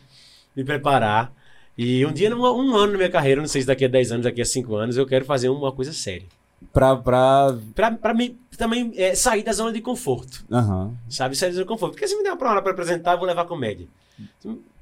me 0.56 0.64
preparar. 0.64 1.31
E 1.78 2.06
um 2.06 2.12
dia, 2.12 2.30
num- 2.30 2.42
um 2.42 2.76
ano 2.76 2.92
na 2.92 2.98
minha 2.98 3.10
carreira, 3.10 3.40
não 3.42 3.48
sei 3.48 3.62
se 3.62 3.68
daqui 3.68 3.86
a 3.86 3.88
10 3.88 4.12
anos, 4.12 4.24
daqui 4.26 4.42
a 4.42 4.46
5 4.46 4.76
anos, 4.76 4.98
eu 4.98 5.06
quero 5.08 5.24
fazer 5.26 5.50
uma 5.50 5.72
coisa 5.72 5.94
séria. 5.94 6.28
Pra. 6.74 6.96
pra... 6.96 7.58
Pra, 7.74 7.92
pra 7.92 8.14
mim 8.14 8.38
também 8.58 8.92
é, 8.98 9.16
sair 9.16 9.44
da 9.44 9.54
zona 9.54 9.72
de 9.72 9.80
conforto. 9.81 10.44
Aham. 10.52 10.94
Sabe? 11.10 11.36
Sair 11.38 11.50
da 11.50 11.54
zona 11.56 11.64
de 11.66 11.70
conforto. 11.70 11.94
Porque 11.94 12.08
se 12.08 12.16
me 12.18 12.22
der 12.24 12.31
uma 12.31 12.38
palavra 12.38 12.62
pra 12.62 12.72
apresentar, 12.74 13.14
eu 13.14 13.18
vou 13.18 13.26
levar 13.28 13.46
comédia. 13.46 13.88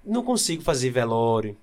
Não 0.04 0.24
consigo 0.24 0.64
fazer 0.64 0.90
velório. 0.90 1.56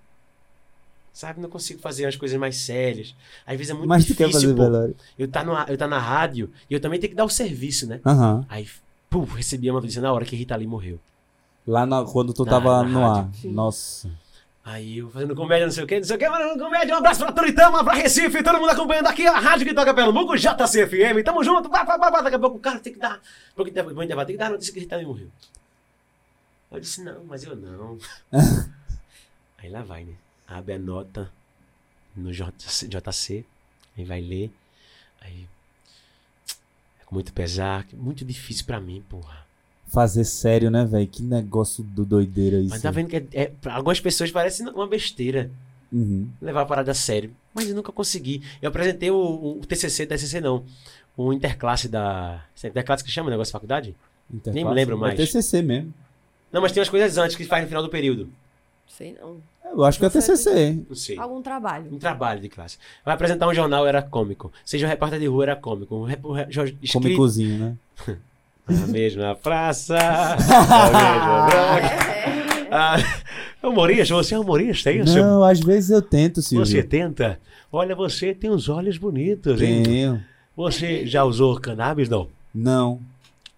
Sabe? 1.15 1.41
Não 1.41 1.49
consigo 1.49 1.81
fazer 1.81 2.05
as 2.07 2.17
coisas 2.17 2.37
mais 2.39 2.57
sérias. 2.57 3.15
Às 3.47 3.57
vezes 3.57 3.71
é 3.71 3.73
muito 3.75 3.89
Mas 3.89 4.05
tu 4.05 4.15
quer 4.17 4.27
difícil, 4.27 4.51
fazer 4.51 4.55
pô. 4.57 4.63
velório. 4.65 4.97
Eu 5.17 5.29
tá, 5.29 5.45
no, 5.45 5.53
eu 5.73 5.79
tá 5.79 5.87
na 5.87 5.99
rádio 5.99 6.51
e 6.69 6.75
eu 6.75 6.81
também 6.81 6.99
tenho 7.01 7.13
que 7.13 7.17
dar 7.17 7.25
o 7.25 7.31
serviço, 7.31 7.87
né? 7.87 8.01
Aham. 8.05 8.45
Aí, 8.49 8.69
pum, 9.09 9.23
recebi 9.23 9.71
uma 9.71 9.81
notícia 9.81 10.03
na 10.03 10.13
hora 10.13 10.25
que 10.25 10.35
Rita 10.35 10.57
Lee 10.57 10.67
morreu. 10.67 10.99
Lá 11.67 11.87
na- 11.87 12.05
quando 12.05 12.35
tu 12.35 12.45
Na- 12.45 12.51
tava 12.51 12.83
na 12.83 12.89
no 12.89 13.01
rádio. 13.01 13.23
ar. 13.23 13.35
Sim. 13.35 13.53
Nossa. 13.53 14.11
Aí 14.65 14.99
eu 14.99 15.11
fazendo 15.11 15.37
comédia, 15.37 15.67
não 15.67 15.73
sei 15.73 15.85
o 15.85 15.87
que, 15.87 15.99
não 15.99 16.05
sei 16.05 16.17
o 16.17 16.19
que, 16.19 16.29
mas 16.29 16.59
comédia, 16.61 16.95
um 16.95 16.99
abraço 16.99 17.21
pra 17.21 17.31
Toritama, 17.33 17.85
pra 17.85 17.93
Recife, 17.95 18.43
todo 18.43 18.59
mundo 18.59 18.71
acompanhando 18.71 19.07
aqui 19.07 19.27
a 19.27 19.39
rádio 19.39 19.67
que 19.67 19.75
toca 19.75 19.93
pelo 19.95 20.11
Mugo 20.13 20.35
JCFM, 20.37 21.23
tamo 21.23 21.45
junto, 21.45 21.69
pá, 21.71 21.85
pá, 21.85 21.99
pá, 21.99 22.11
pá, 22.11 22.23
daqui 22.23 22.37
a 22.37 22.39
pouco 22.39 22.57
o 22.57 22.61
cara 22.61 22.81
tem 22.81 22.93
que 22.95 22.99
dar, 22.99 23.21
porque 23.55 23.71
tem 23.71 23.85
que 23.85 23.93
dar, 24.15 24.25
tem 24.25 24.35
que 24.35 24.39
dar 24.43 24.51
notícia 24.51 24.73
que 24.73 24.81
Rita 24.81 24.97
Lee 24.97 25.05
morreu. 25.07 25.29
Eu 26.73 26.81
disse, 26.81 27.05
não, 27.05 27.23
mas 27.29 27.45
eu 27.45 27.55
não. 27.55 27.99
aí 29.63 29.69
lá 29.71 29.83
vai, 29.83 30.05
né? 30.05 30.15
Abre 30.47 30.75
a 30.75 30.79
nota 30.79 31.31
no 32.17 32.31
JC, 32.33 32.89
JC 32.89 33.45
aí 33.97 34.05
vai 34.05 34.21
ler, 34.21 34.51
aí 35.21 35.47
é 37.01 37.05
com 37.05 37.15
muito 37.15 37.33
pesar, 37.33 37.87
muito 37.93 38.25
difícil 38.25 38.65
pra 38.65 38.81
mim, 38.81 39.03
porra. 39.09 39.45
Fazer 39.87 40.25
sério, 40.25 40.71
né, 40.71 40.85
velho? 40.85 41.07
Que 41.07 41.23
negócio 41.23 41.85
do 41.85 42.05
doideira 42.05 42.59
isso. 42.59 42.71
Mas 42.71 42.83
tá 42.83 42.91
vendo 42.91 43.09
que 43.09 43.17
é, 43.17 43.27
é- 43.33 43.47
pra 43.47 43.75
algumas 43.75 44.01
pessoas 44.01 44.31
parece 44.31 44.63
uma 44.63 44.87
besteira. 44.87 45.51
Uhum. 45.93 46.29
levar 46.43 46.63
a 46.63 46.67
parada 46.67 46.91
a 46.91 46.95
sério. 46.95 47.31
Mas 47.55 47.69
eu 47.69 47.77
nunca 47.77 47.93
consegui. 47.93 48.43
Eu 48.61 48.69
apresentei 48.69 49.13
o, 49.13 49.59
o 49.61 49.65
TCC, 49.65 50.05
TCC 50.05 50.41
não. 50.41 50.65
O 51.17 51.33
Interclasse 51.33 51.89
da... 51.89 52.45
é 52.61 52.67
Interclasse 52.67 53.05
que 53.05 53.13
chama 53.13 53.29
o 53.29 53.31
negócio 53.31 53.51
de 53.51 53.53
faculdade? 53.53 53.95
Interface. 54.29 54.55
Nem 54.57 54.65
me 54.65 54.75
lembro 54.75 54.97
É 54.97 54.99
mais. 54.99 55.17
TCC 55.17 55.63
mesmo. 55.63 55.95
Não, 56.51 56.61
mas 56.61 56.73
tem 56.73 56.81
umas 56.81 56.89
coisas 56.89 57.17
antes 57.17 57.37
que 57.37 57.45
faz 57.45 57.63
no 57.63 57.69
final 57.69 57.81
do 57.81 57.89
período. 57.89 58.29
Sei 58.89 59.13
não. 59.13 59.41
Eu 59.77 59.85
acho 59.85 59.99
que 59.99 60.07
é 60.07 60.11
sei. 60.11 60.21
TCC. 60.21 60.85
Não 60.89 60.97
sei. 60.97 61.19
Algum 61.19 61.43
trabalho. 61.43 61.93
Um 61.93 61.99
trabalho 61.99 62.41
de 62.41 62.49
classe. 62.49 62.79
Vai 63.05 63.15
apresentar 63.15 63.49
um 63.49 63.55
jornal, 63.55 63.87
era 63.87 64.01
cômico. 64.01 64.53
Seja 64.65 64.87
um 64.87 64.89
repórter 64.89 65.19
de 65.19 65.27
rua, 65.27 65.43
era 65.45 65.57
cômico. 65.57 65.97
Um 65.97 66.05
rep... 66.05 66.25
um 66.25 66.39
escrito... 66.39 66.93
Comicozinho, 66.93 67.59
né? 67.59 67.77
Na 68.69 68.87
mesma 68.87 69.35
praça. 69.35 69.95
na 69.99 70.87
mesma 70.87 71.47
praça. 71.51 72.15
Ah, 72.71 72.97
humorista? 73.63 74.15
Você 74.15 74.35
é 74.35 74.39
humorista, 74.39 74.91
é 74.91 74.97
isso? 74.97 75.19
Não, 75.19 75.45
às 75.45 75.61
vezes 75.61 75.91
eu 75.91 76.01
tento, 76.01 76.41
Você 76.41 76.65
Silvio. 76.65 76.89
tenta? 76.89 77.39
Olha, 77.71 77.95
você 77.95 78.35
tem 78.35 78.51
uns 78.51 78.69
olhos 78.69 78.97
bonitos, 78.97 79.61
hein? 79.61 79.83
Tenho. 79.83 80.25
Você 80.57 81.07
já 81.07 81.25
usou 81.25 81.61
cannabis, 81.61 82.09
não? 82.09 82.29
Não. 82.55 83.01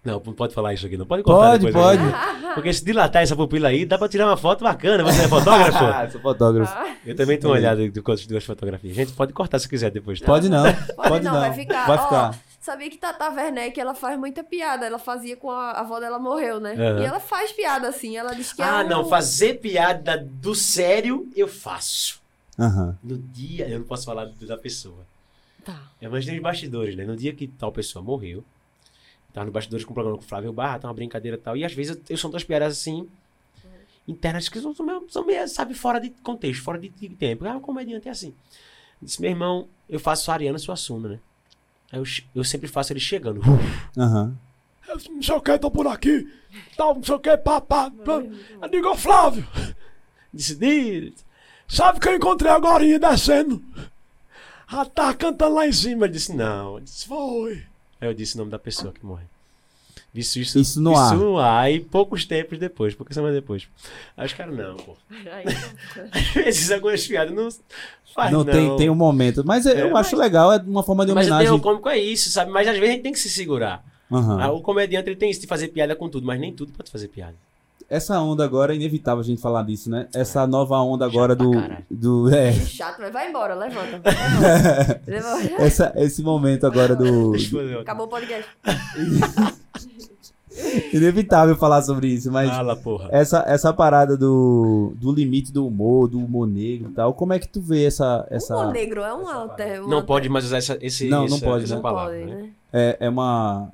Não, 0.07 0.21
não 0.25 0.33
pode 0.33 0.53
falar 0.53 0.73
isso 0.73 0.85
aqui, 0.85 0.95
não 0.97 1.05
pode 1.05 1.21
contar 1.23 1.51
Pode, 1.51 1.65
depois, 1.65 1.85
pode. 1.99 2.01
né? 2.01 2.51
Porque 2.55 2.71
se 2.73 2.83
dilatar 2.85 3.21
essa 3.23 3.35
pupila 3.35 3.67
aí, 3.67 3.85
dá 3.85 3.97
pra 3.97 4.07
tirar 4.07 4.25
uma 4.27 4.37
foto 4.37 4.63
bacana. 4.63 5.03
Você 5.03 5.23
é 5.23 5.27
fotógrafo? 5.27 5.83
Ah, 5.83 6.07
sou 6.11 6.21
fotógrafo. 6.21 6.73
Ah, 6.75 6.95
Eu 7.05 7.15
também 7.15 7.37
tô 7.37 7.47
uma 7.49 7.55
olhada 7.55 7.89
de 7.89 8.01
quantas 8.01 8.25
duas 8.25 8.43
fotografias. 8.45 8.95
Gente, 8.95 9.11
pode 9.13 9.33
cortar 9.33 9.59
se 9.59 9.67
quiser 9.67 9.91
depois. 9.91 10.19
Tá? 10.19 10.25
Pode 10.25 10.47
não. 10.49 10.63
Pode, 10.95 11.25
não, 11.25 11.33
não. 11.33 11.39
vai 11.41 11.53
ficar. 11.53 11.85
Vai 11.85 11.97
Ó, 11.97 12.03
ficar. 12.03 12.39
Sabia 12.61 12.89
que 12.89 12.97
Tata 12.97 13.29
Werneck, 13.29 13.79
ela 13.79 13.93
faz 13.93 14.17
muita 14.19 14.43
piada. 14.43 14.85
Ela 14.85 14.97
fazia 14.99 15.35
com 15.37 15.51
a, 15.51 15.71
a 15.71 15.79
avó 15.81 15.99
dela 15.99 16.17
morreu, 16.19 16.59
né? 16.59 16.73
Aham. 16.73 17.01
E 17.01 17.05
ela 17.05 17.19
faz 17.19 17.51
piada 17.51 17.87
assim. 17.89 18.17
Ela 18.17 18.33
diz 18.33 18.51
que 18.53 18.61
Ah, 18.61 18.81
é 18.81 18.85
um... 18.85 18.89
não, 18.89 19.05
fazer 19.09 19.55
piada 19.55 20.17
do 20.17 20.55
sério 20.55 21.29
eu 21.35 21.47
faço. 21.47 22.19
Aham. 22.57 22.97
No 23.03 23.17
dia, 23.17 23.67
eu 23.69 23.79
não 23.79 23.85
posso 23.85 24.05
falar 24.05 24.25
do- 24.25 24.45
da 24.47 24.57
pessoa. 24.57 25.05
Tá. 25.63 25.77
É 26.01 26.07
mais 26.07 26.25
nos 26.25 26.39
bastidores, 26.39 26.95
né? 26.95 27.03
No 27.05 27.15
dia 27.15 27.33
que 27.33 27.45
tal 27.47 27.71
pessoa 27.71 28.03
morreu, 28.03 28.43
tava 29.33 29.45
no 29.45 29.51
bastidores 29.51 29.85
com 29.85 29.91
o 29.91 29.93
programa 29.93 30.17
com 30.17 30.23
o 30.23 30.27
Flávio 30.27 30.51
Barra, 30.53 30.79
tá 30.79 30.87
uma 30.87 30.93
brincadeira 30.93 31.37
e 31.37 31.39
tal. 31.39 31.55
E 31.57 31.63
às 31.63 31.73
vezes 31.73 31.95
eu, 31.95 32.01
eu 32.09 32.17
sou 32.17 32.31
das 32.31 32.43
piadas 32.43 32.77
assim, 32.77 33.07
internas, 34.07 34.49
que 34.49 34.59
são, 34.59 34.73
são 34.73 34.85
meio, 34.85 35.05
são 35.09 35.25
meio, 35.25 35.47
sabe, 35.47 35.73
fora 35.73 35.99
de 35.99 36.09
contexto, 36.09 36.63
fora 36.63 36.79
de, 36.79 36.89
de 36.89 37.09
tempo. 37.09 37.45
Ah, 37.45 37.57
um 37.57 37.61
comediante 37.61 38.07
é 38.07 38.11
assim. 38.11 38.29
Eu 39.01 39.05
disse, 39.05 39.21
meu 39.21 39.29
irmão, 39.29 39.67
eu 39.89 39.99
faço 39.99 40.31
Ariana 40.31 40.57
Suassuna, 40.57 41.09
né? 41.09 41.19
Aí 41.91 41.99
eu, 41.99 42.03
eu 42.35 42.43
sempre 42.43 42.67
faço 42.67 42.93
ele 42.93 42.99
chegando. 42.99 43.41
Aham. 43.97 44.35
Eu 44.87 44.97
não 45.11 45.21
sei 45.21 45.35
o 45.35 45.41
que, 45.41 45.59
tô 45.59 45.69
por 45.69 45.85
aqui. 45.87 46.31
Tal, 46.77 46.95
não 46.95 47.03
sei 47.03 47.15
o 47.15 47.19
que, 47.19 47.35
pá, 47.37 47.59
pá, 47.59 47.91
pá. 47.91 48.23
Eu 48.61 48.69
digo, 48.69 48.95
Flávio, 48.95 49.45
Disse, 50.33 50.55
"Diz." 50.55 51.25
sabe 51.67 51.99
que 51.99 52.07
eu 52.07 52.15
encontrei 52.15 52.49
agora 52.51 52.83
descendo? 52.99 53.61
ah, 54.67 54.85
tá 54.85 55.13
cantando 55.13 55.55
lá 55.55 55.67
em 55.67 55.71
cima. 55.71 56.05
Ele 56.05 56.13
disse, 56.13 56.33
não. 56.33 56.75
Eu 56.75 56.79
disse, 56.81 57.07
Foi. 57.07 57.63
Aí 57.99 58.07
eu 58.07 58.13
disse 58.13 58.35
o 58.35 58.37
nome 58.39 58.51
da 58.51 58.59
pessoa 58.59 58.93
que 58.93 59.05
morreu. 59.05 59.25
Isso, 60.13 60.39
isso, 60.39 60.57
Isso 60.59 60.81
no 60.81 60.97
ar. 60.97 61.13
Isso 61.13 61.23
no 61.23 61.37
ar. 61.37 61.71
E 61.71 61.79
poucos 61.79 62.25
tempos 62.25 62.57
depois, 62.57 62.95
poucas 62.95 63.13
semanas 63.13 63.35
depois. 63.35 63.67
Aí 64.15 64.25
os 64.25 64.33
caras, 64.33 64.55
não, 64.55 64.75
pô. 64.77 64.95
Às 66.13 66.27
vezes 66.33 66.71
algumas 66.71 67.05
piadas 67.05 67.33
não 67.35 67.49
faz, 68.15 68.31
não, 68.31 68.43
não. 68.43 68.51
Tem, 68.51 68.75
tem 68.77 68.89
um 68.89 68.95
momento. 68.95 69.43
Mas 69.45 69.65
eu, 69.65 69.75
É, 69.77 69.81
eu 69.83 69.91
mas- 69.91 70.07
acho 70.07 70.15
legal, 70.15 70.51
é 70.53 70.57
uma 70.57 70.81
forma 70.83 71.05
de 71.05 71.13
Mas 71.13 71.27
o 71.27 71.33
homenagem. 71.33 71.59
cômico 71.59 71.89
é 71.89 71.97
isso, 71.99 72.29
sabe? 72.29 72.51
Mas 72.51 72.67
às 72.67 72.75
vezes 72.75 72.89
a 72.89 72.93
gente 72.93 73.03
tem 73.03 73.11
que 73.11 73.19
se 73.19 73.29
segurar. 73.29 73.83
Ah, 74.09 74.51
O 74.51 74.61
comediante 74.61 75.09
ele 75.09 75.17
tem 75.17 75.29
isso 75.29 75.41
de 75.41 75.47
fazer 75.47 75.67
piada 75.67 75.95
com 75.95 76.07
tudo, 76.09 76.25
mas 76.25 76.39
nem 76.39 76.53
tudo 76.53 76.71
pode 76.71 76.89
fazer 76.89 77.09
piada. 77.09 77.35
Essa 77.89 78.19
onda 78.19 78.43
agora 78.43 78.73
é 78.73 78.75
inevitável 78.75 79.21
a 79.21 79.23
gente 79.23 79.41
falar 79.41 79.63
disso, 79.63 79.89
né? 79.89 80.07
Essa 80.13 80.45
nova 80.45 80.77
onda 80.81 81.05
agora 81.05 81.35
pra 81.35 81.45
do. 81.45 81.53
do 81.89 82.35
é, 82.35 82.51
chato, 82.51 82.97
mas 82.99 83.13
vai 83.13 83.29
embora, 83.29 83.55
levanta. 83.55 84.01
Essa, 85.57 85.93
esse 85.95 86.21
momento 86.21 86.67
agora 86.67 86.95
do. 86.95 87.33
Acabou 87.79 88.07
o 88.07 88.09
podcast. 88.09 88.49
Inevitável 90.91 91.55
falar 91.55 91.81
sobre 91.81 92.07
isso, 92.07 92.31
mas. 92.31 92.49
Fala, 92.49 92.75
porra. 92.75 93.09
Essa, 93.11 93.43
essa 93.47 93.71
parada 93.71 94.17
do, 94.17 94.93
do 94.95 95.13
limite 95.13 95.51
do 95.51 95.67
humor, 95.67 96.07
do 96.07 96.19
humor 96.19 96.47
negro 96.47 96.89
e 96.89 96.93
tal, 96.93 97.13
como 97.13 97.33
é 97.33 97.39
que 97.39 97.47
tu 97.47 97.61
vê 97.61 97.85
essa. 97.85 98.27
essa 98.29 98.55
Humor 98.55 98.73
negro 98.73 99.01
é 99.01 99.13
um 99.13 99.29
alter. 99.29 99.87
Não 99.87 100.03
pode 100.03 100.27
mais 100.29 100.45
usar 100.45 100.57
essa, 100.57 100.77
esse, 100.81 101.07
Não, 101.07 101.27
não 101.27 101.37
essa, 101.37 101.45
pode, 101.45 101.63
essa 101.63 101.75
né? 101.75 101.75
Não 101.75 101.81
palavra. 101.81 102.17
pode, 102.17 102.25
né? 102.25 102.41
né? 102.41 102.49
é, 102.73 102.97
é 103.01 103.09
uma. 103.09 103.71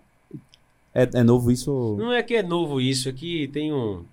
É, 0.93 1.07
é 1.13 1.23
novo 1.23 1.51
isso? 1.51 1.95
Não 1.97 2.11
é 2.13 2.21
que 2.23 2.35
é 2.35 2.43
novo 2.43 2.79
isso, 2.79 3.09
é 3.09 3.11
que 3.11 3.47
tem 3.47 3.73
um, 3.73 4.03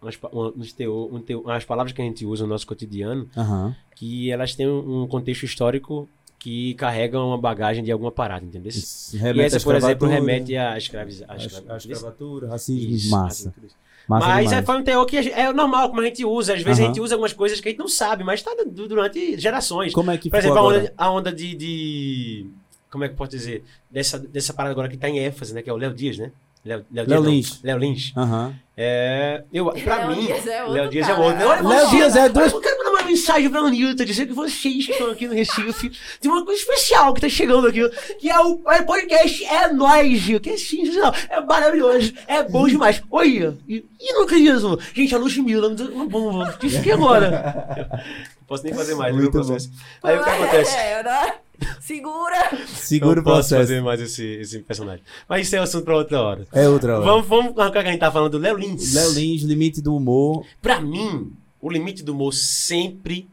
umas, 0.00 0.18
um, 0.32 0.52
uns 0.60 0.72
teo, 0.72 1.08
um 1.12 1.20
teo, 1.20 1.40
umas 1.40 1.64
palavras 1.64 1.92
que 1.92 2.00
a 2.00 2.04
gente 2.04 2.24
usa 2.24 2.44
no 2.44 2.50
nosso 2.50 2.66
cotidiano 2.66 3.28
Aham. 3.36 3.74
que 3.96 4.30
elas 4.30 4.54
têm 4.54 4.68
um 4.68 5.06
contexto 5.08 5.44
histórico 5.44 6.08
que 6.38 6.74
carregam 6.74 7.26
uma 7.28 7.38
bagagem 7.38 7.82
de 7.82 7.90
alguma 7.90 8.12
parada, 8.12 8.44
entendeu? 8.44 8.68
Isso 8.68 9.16
E 9.16 9.40
essa, 9.40 9.58
por 9.58 9.74
exemplo, 9.74 10.06
remete 10.06 10.56
à 10.56 10.74
à 10.74 10.78
escravatura, 10.78 12.48
racismo, 12.48 12.94
Isso, 12.94 13.10
massa. 13.10 13.54
isso. 13.64 13.74
Massa 14.08 14.26
mas 14.26 14.38
é, 14.38 14.48
demais. 14.48 14.64
foi 14.64 14.78
um 14.78 14.82
teor 14.82 15.04
que 15.04 15.18
a 15.18 15.22
é 15.22 15.52
normal, 15.52 15.88
como 15.90 16.00
a 16.00 16.04
gente 16.04 16.24
usa. 16.24 16.54
Às 16.54 16.62
vezes 16.62 16.80
a 16.80 16.84
Aham. 16.84 16.94
gente 16.94 17.02
usa 17.02 17.14
algumas 17.14 17.34
coisas 17.34 17.60
que 17.60 17.68
a 17.68 17.70
gente 17.70 17.78
não 17.80 17.88
sabe, 17.88 18.24
mas 18.24 18.40
está 18.40 18.52
durante 18.64 19.38
gerações. 19.38 19.92
Como 19.92 20.10
é 20.10 20.16
que 20.16 20.30
Por 20.30 20.38
exemplo, 20.38 20.56
a 20.58 20.62
onda, 20.62 20.94
a 20.96 21.10
onda 21.10 21.30
de, 21.32 21.54
de- 21.54 22.46
Como 22.90 23.04
é 23.04 23.08
que 23.08 23.14
eu 23.14 23.18
posso 23.18 23.30
dizer? 23.30 23.64
Dessa, 23.90 24.18
dessa 24.18 24.52
parada 24.52 24.72
agora 24.72 24.88
que 24.88 24.94
está 24.94 25.08
em 25.08 25.18
ênfase, 25.18 25.54
né? 25.54 25.62
Que 25.62 25.70
é 25.70 25.72
o 25.72 25.76
Léo 25.76 25.92
Dias, 25.94 26.18
né? 26.18 26.32
Léo, 26.64 26.84
Léo, 26.92 27.08
Léo 27.08 27.22
não. 27.22 27.30
Lins. 27.30 27.60
Léo 27.62 27.78
Lins. 27.78 28.12
Aham. 28.16 28.54
É, 28.76 29.42
eu, 29.52 29.66
pra 29.84 29.96
Léo 30.06 30.08
mim, 30.16 30.26
Dias 30.26 30.46
é 30.46 30.62
outro 30.62 30.74
Léo 30.74 30.90
Dias 30.90 31.08
é 31.08 31.14
outro. 31.14 31.68
Léo 31.68 31.90
Dias 31.90 32.16
é 32.16 32.28
dois- 32.28 32.52
Eu 32.52 32.60
quero 32.60 32.78
mandar 32.78 32.90
uma 32.90 33.02
mensagem 33.04 33.48
pra 33.50 33.70
Nilton, 33.70 34.04
dizer 34.04 34.26
que 34.26 34.32
vocês 34.32 34.86
que 34.86 34.92
estão 34.92 35.10
aqui 35.10 35.26
no 35.26 35.34
Recife 35.34 35.92
tem 36.20 36.30
uma 36.30 36.44
coisa 36.44 36.60
especial 36.60 37.14
que 37.14 37.20
tá 37.20 37.28
chegando 37.28 37.66
aqui, 37.68 37.88
que 38.18 38.28
é 38.28 38.38
o 38.40 38.60
é 38.68 38.82
podcast 38.82 39.44
É 39.46 39.72
Nóis, 39.72 40.24
que 40.42 40.50
é 40.50 40.56
sensacional, 40.56 41.14
é 41.28 41.40
maravilhoso, 41.40 42.12
é 42.26 42.42
bom 42.42 42.68
demais. 42.68 43.02
Olha, 43.10 43.56
e, 43.68 43.84
e 44.00 44.12
não 44.12 44.24
acredito, 44.24 44.78
gente, 44.94 45.14
a 45.14 45.18
Ludmilla, 45.18 45.68
não 45.70 46.08
bom, 46.08 46.32
vamos, 46.32 46.56
isso 46.62 46.78
aqui 46.78 46.92
agora. 46.92 47.88
Não 48.40 48.56
posso 48.56 48.64
nem 48.64 48.72
fazer 48.72 48.94
mais, 48.94 49.14
Muito 49.14 49.24
não 49.26 49.30
processo. 49.30 49.70
Aí 50.02 50.16
o 50.18 50.24
que 50.24 50.30
acontece? 50.30 50.74
É, 50.74 51.02
né? 51.02 51.34
Segura. 51.80 52.66
Segura 52.66 53.16
não 53.16 53.22
o 53.22 53.24
posso 53.24 53.48
processo. 53.48 53.60
fazer 53.60 53.82
mais 53.82 54.00
esse, 54.00 54.24
esse 54.24 54.58
personagem. 54.60 55.02
Mas 55.28 55.46
isso 55.46 55.56
é 55.56 55.58
assunto 55.58 55.84
pra 55.84 55.96
outra 55.96 56.20
hora. 56.20 56.46
É 56.52 56.68
outra 56.68 56.96
hora. 56.96 57.04
Vamos, 57.04 57.26
vamos 57.26 57.58
arrancar 57.58 57.82
que 57.82 57.88
a 57.88 57.92
gente 57.92 58.00
tá 58.00 58.10
falando 58.12 58.32
do 58.32 58.38
Léo 58.38 58.56
Lins. 58.56 58.92
Léo 58.94 59.12
Lins, 59.12 59.42
limite 59.42 59.80
do 59.82 59.94
humor. 59.96 60.44
Pra 60.62 60.80
mim, 60.80 61.32
o 61.60 61.70
limite 61.70 62.02
do 62.02 62.12
humor 62.12 62.32
sempre 62.32 63.28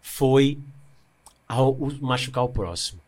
foi 0.00 0.58
ao, 1.48 1.72
o 1.72 1.92
machucar 2.00 2.44
o 2.44 2.48
próximo. 2.48 3.00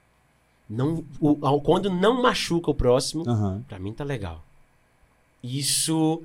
Não, 0.69 1.05
o- 1.21 1.39
ao- 1.43 1.61
quando 1.61 1.91
não 1.91 2.23
machuca 2.23 2.71
o 2.71 2.75
próximo, 2.75 3.29
Aham. 3.29 3.63
pra 3.69 3.79
mim 3.79 3.93
tá 3.93 4.03
legal. 4.05 4.43
Isso, 5.43 6.23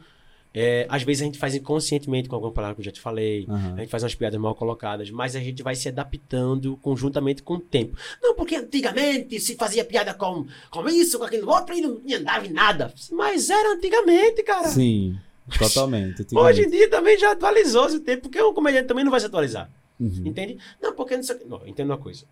é, 0.53 0.88
às 0.89 1.03
vezes 1.03 1.22
a 1.22 1.25
gente 1.25 1.38
faz 1.38 1.53
inconscientemente 1.53 2.27
com 2.27 2.36
alguma 2.36 2.51
palavra 2.51 2.75
que 2.75 2.82
eu 2.82 2.86
já 2.86 2.91
te 2.91 3.00
falei. 3.00 3.46
Aham. 3.48 3.75
A 3.75 3.79
gente 3.82 3.89
faz 3.89 4.01
umas 4.03 4.15
piadas 4.15 4.39
mal 4.39 4.56
colocadas, 4.56 5.12
mas 5.12 5.36
a 5.36 5.39
gente 5.39 5.62
vai 5.62 5.75
se 5.75 5.88
adaptando 5.88 6.75
conjuntamente 6.77 7.44
com 7.44 7.56
o 7.56 7.60
tempo. 7.60 7.96
Não, 8.22 8.34
porque 8.36 8.56
antigamente 8.56 9.39
se 9.39 9.56
fazia 9.56 9.86
piada 9.86 10.13
com, 10.13 10.46
com 10.72 10.89
isso, 10.89 11.20
com 11.20 11.25
aquilo 11.25 11.50
outro, 11.51 11.75
e 11.75 11.82
não 11.82 12.01
andava 12.18 12.48
em 12.48 12.51
nada. 12.51 12.91
Mas 13.12 13.50
era 13.50 13.74
antigamente, 13.74 14.41
cara. 14.44 14.68
Sim, 14.70 15.18
totalmente. 15.58 16.25
Hoje 16.36 16.63
em 16.63 16.70
dia 16.70 16.89
também 16.89 17.18
já 17.18 17.32
atualizou 17.32 17.86
esse 17.88 18.00
tempo, 18.00 18.24
porque 18.24 18.41
um 18.41 18.53
comediante 18.53 18.88
também 18.88 19.03
não 19.03 19.12
vai 19.12 19.20
se 19.20 19.27
atualizar. 19.27 19.70
Uhum. 20.00 20.24
Entende? 20.25 20.58
Não, 20.82 20.94
porque 20.96 21.15
não 21.15 21.24
sei 21.24 21.36
o 21.36 21.39
quê. 21.39 21.46
Não, 21.48 21.62
entenda 21.68 21.94
uma 21.94 22.00
coisa. 22.00 22.24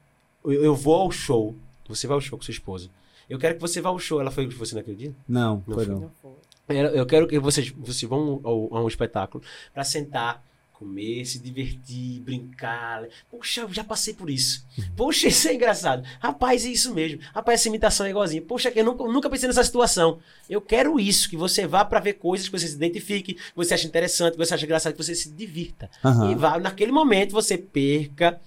Eu, 0.43 0.63
eu 0.63 0.75
vou 0.75 0.95
ao 0.95 1.11
show, 1.11 1.53
você 1.87 2.07
vai 2.07 2.15
ao 2.15 2.21
show 2.21 2.37
com 2.37 2.43
sua 2.43 2.51
esposa. 2.51 2.89
Eu 3.29 3.37
quero 3.37 3.55
que 3.55 3.61
você 3.61 3.81
vá 3.81 3.89
ao 3.89 3.99
show. 3.99 4.21
Ela 4.21 4.31
foi 4.31 4.45
com 4.45 4.57
você 4.57 4.73
naquele 4.73 4.95
dia? 4.95 5.13
Não, 5.27 5.61
Não 5.67 5.75
foi 5.75 5.85
foi. 5.85 5.93
não. 5.93 6.01
Não 6.01 6.11
foi. 6.21 6.31
Eu 6.69 7.05
quero 7.05 7.27
que 7.27 7.39
vocês, 7.39 7.69
vocês 7.69 8.09
vão 8.09 8.41
ao, 8.43 8.75
a 8.75 8.83
um 8.83 8.87
espetáculo 8.87 9.43
pra 9.73 9.83
sentar, 9.83 10.43
comer, 10.73 11.25
se 11.25 11.39
divertir, 11.39 12.19
brincar. 12.21 13.07
Poxa, 13.31 13.61
eu 13.61 13.73
já 13.73 13.83
passei 13.83 14.13
por 14.13 14.29
isso. 14.29 14.65
Poxa, 14.95 15.27
isso 15.27 15.47
é 15.47 15.55
engraçado. 15.55 16.07
Rapaz, 16.19 16.65
é 16.65 16.69
isso 16.69 16.93
mesmo. 16.93 17.19
Rapaz, 17.33 17.61
essa 17.61 17.69
imitação 17.69 18.05
é 18.05 18.09
igualzinha. 18.09 18.41
Poxa, 18.41 18.71
eu 18.75 18.85
nunca, 18.85 19.03
nunca 19.05 19.29
pensei 19.29 19.47
nessa 19.47 19.63
situação. 19.63 20.19
Eu 20.49 20.61
quero 20.61 20.99
isso, 20.99 21.29
que 21.29 21.37
você 21.37 21.65
vá 21.65 21.83
pra 21.83 21.99
ver 21.99 22.13
coisas 22.13 22.47
que 22.47 22.57
você 22.57 22.67
se 22.67 22.75
identifique, 22.75 23.33
que 23.33 23.41
você 23.55 23.73
acha 23.73 23.87
interessante, 23.87 24.33
que 24.33 24.45
você 24.45 24.53
acha 24.53 24.65
engraçado, 24.65 24.93
que 24.93 25.03
você 25.03 25.15
se 25.15 25.31
divirta. 25.31 25.89
Aham. 26.03 26.31
E 26.31 26.35
vá, 26.35 26.59
naquele 26.59 26.91
momento 26.91 27.31
você 27.31 27.57
perca 27.57 28.39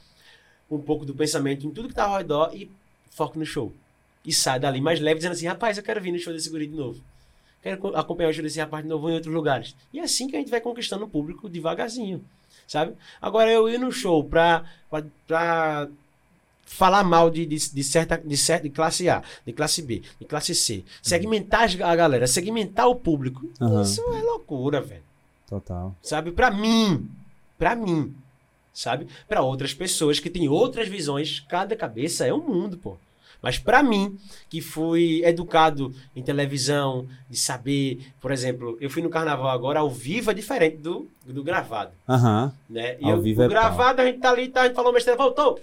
um 0.71 0.79
pouco 0.79 1.05
do 1.05 1.15
pensamento 1.15 1.67
em 1.67 1.71
tudo 1.71 1.89
que 1.89 1.95
tá 1.95 2.05
ao 2.05 2.19
redor 2.19 2.51
e 2.55 2.71
foque 3.11 3.39
no 3.39 3.45
show. 3.45 3.73
E 4.25 4.33
sai 4.33 4.61
dali 4.61 4.81
mais 4.81 5.01
leve, 5.01 5.17
dizendo 5.17 5.33
assim: 5.33 5.47
rapaz, 5.47 5.79
eu 5.79 5.83
quero 5.83 6.01
vir 6.01 6.13
no 6.13 6.19
show 6.19 6.33
desse 6.33 6.51
guri 6.51 6.67
de 6.67 6.77
novo. 6.77 7.01
Quero 7.63 7.79
co- 7.79 7.89
acompanhar 7.97 8.31
o 8.31 8.43
desse 8.43 8.59
rapaz 8.59 8.83
de 8.83 8.89
novo 8.89 9.11
em 9.11 9.15
outros 9.15 9.33
lugares. 9.35 9.75
E 9.93 9.99
é 10.01 10.03
assim 10.03 10.27
que 10.29 10.37
a 10.37 10.39
gente 10.39 10.51
vai 10.51 10.61
conquistando 10.61 11.05
o 11.05 11.09
público 11.09 11.49
devagarzinho, 11.49 12.25
sabe? 12.67 12.95
Agora, 13.21 13.51
eu 13.51 13.69
ir 13.69 13.79
no 13.79 13.93
show 13.93 14.25
pra, 14.25 14.65
pra, 14.89 15.05
pra 15.27 15.89
falar 16.65 17.05
mal 17.05 17.29
de, 17.31 17.45
de, 17.45 17.57
de 17.57 17.85
certa, 17.85 18.17
de 18.17 18.37
certa 18.37 18.63
de 18.63 18.71
classe 18.71 19.09
A, 19.09 19.23
de 19.45 19.53
classe 19.53 19.83
B, 19.83 20.03
de 20.19 20.25
classe 20.25 20.55
C, 20.55 20.85
segmentar 21.03 21.65
as- 21.65 21.81
a 21.81 21.95
galera, 21.97 22.27
segmentar 22.27 22.89
o 22.89 22.95
público, 22.95 23.51
Aham. 23.61 23.83
isso 23.83 24.01
é 24.15 24.23
loucura, 24.23 24.81
velho 24.81 25.03
Total. 25.49 25.95
sabe? 26.03 26.31
Pra 26.31 26.51
mim, 26.51 27.11
pra 27.59 27.75
mim, 27.75 28.15
sabe? 28.73 29.07
Pra 29.29 29.43
outras 29.43 29.75
pessoas 29.75 30.21
que 30.21 30.31
têm 30.31 30.49
outras 30.49 30.89
visões, 30.89 31.41
cada 31.41 31.75
cabeça 31.77 32.25
é 32.25 32.33
um 32.33 32.41
mundo, 32.47 32.79
pô. 32.79 32.97
Mas 33.43 33.59
pra 33.59 33.83
mim, 33.83 34.19
que 34.49 34.61
fui 34.61 35.23
educado 35.25 35.95
em 36.15 36.23
televisão, 36.23 37.07
de 37.29 37.37
saber, 37.39 38.13
por 38.21 38.31
exemplo, 38.33 38.77
eu 38.81 38.91
fui 38.91 39.03
no 39.03 39.09
carnaval 39.09 39.49
agora, 39.49 39.81
ao 39.81 39.91
vivo 39.91 40.31
é 40.31 40.35
diferente 40.35 40.77
do, 40.77 41.09
do 41.25 41.43
gravado, 41.43 41.93
Aham. 42.09 42.53
né? 42.69 42.97
E 43.01 43.05
Ao 43.05 43.13
eu- 43.17 43.23
vivo 43.23 43.41
o 43.41 43.45
é 43.45 43.49
gravado 43.49 44.03
a 44.03 44.05
gente 44.05 44.19
tá 44.21 44.31
ali, 44.31 44.49
tá, 44.49 44.63
a 44.63 44.67
gente 44.67 44.75
falou 44.77 44.93
besteira, 44.93 45.17
voltou. 45.17 45.59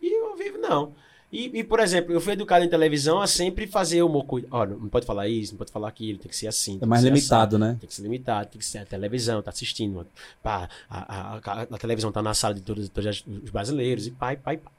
E 0.00 0.14
ao 0.20 0.36
vivo 0.36 0.58
não. 0.58 0.92
E, 1.32 1.60
e, 1.60 1.62
por 1.62 1.78
exemplo, 1.78 2.12
eu 2.12 2.20
fui 2.20 2.32
educado 2.32 2.64
em 2.64 2.68
televisão 2.68 3.20
a 3.20 3.26
sempre 3.26 3.64
fazer 3.66 4.02
o 4.02 4.06
humor. 4.06 4.24
Olha, 4.50 4.74
não 4.74 4.88
pode 4.88 5.06
falar 5.06 5.28
isso, 5.28 5.52
não 5.52 5.58
pode 5.58 5.70
falar 5.70 5.86
aquilo, 5.86 6.18
tem 6.18 6.28
que 6.28 6.36
ser 6.36 6.48
assim. 6.48 6.76
É 6.82 6.86
mais 6.86 7.04
limitado, 7.04 7.56
né? 7.56 7.76
tem 7.78 7.88
que 7.88 7.94
ser 7.94 8.02
limitado, 8.02 8.48
tem 8.50 8.58
que 8.58 8.64
ser 8.64 8.78
a 8.78 8.84
televisão, 8.84 9.40
tá 9.40 9.50
assistindo. 9.50 10.04
Pá, 10.42 10.68
a, 10.88 10.98
a, 10.98 11.34
a, 11.36 11.62
a 11.62 11.78
televisão 11.78 12.10
tá 12.10 12.20
na 12.20 12.34
sala 12.34 12.54
de 12.54 12.62
todos, 12.62 12.88
todos 12.88 13.24
os 13.44 13.50
brasileiros 13.50 14.08
e 14.08 14.10
pai, 14.10 14.36
pai, 14.36 14.56
pai. 14.56 14.72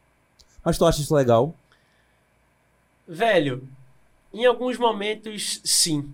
Mas 0.64 0.78
tu 0.78 0.86
acha 0.86 1.02
isso 1.02 1.16
legal? 1.16 1.56
Velho, 3.14 3.68
em 4.34 4.46
alguns 4.46 4.78
momentos, 4.78 5.60
sim. 5.66 6.10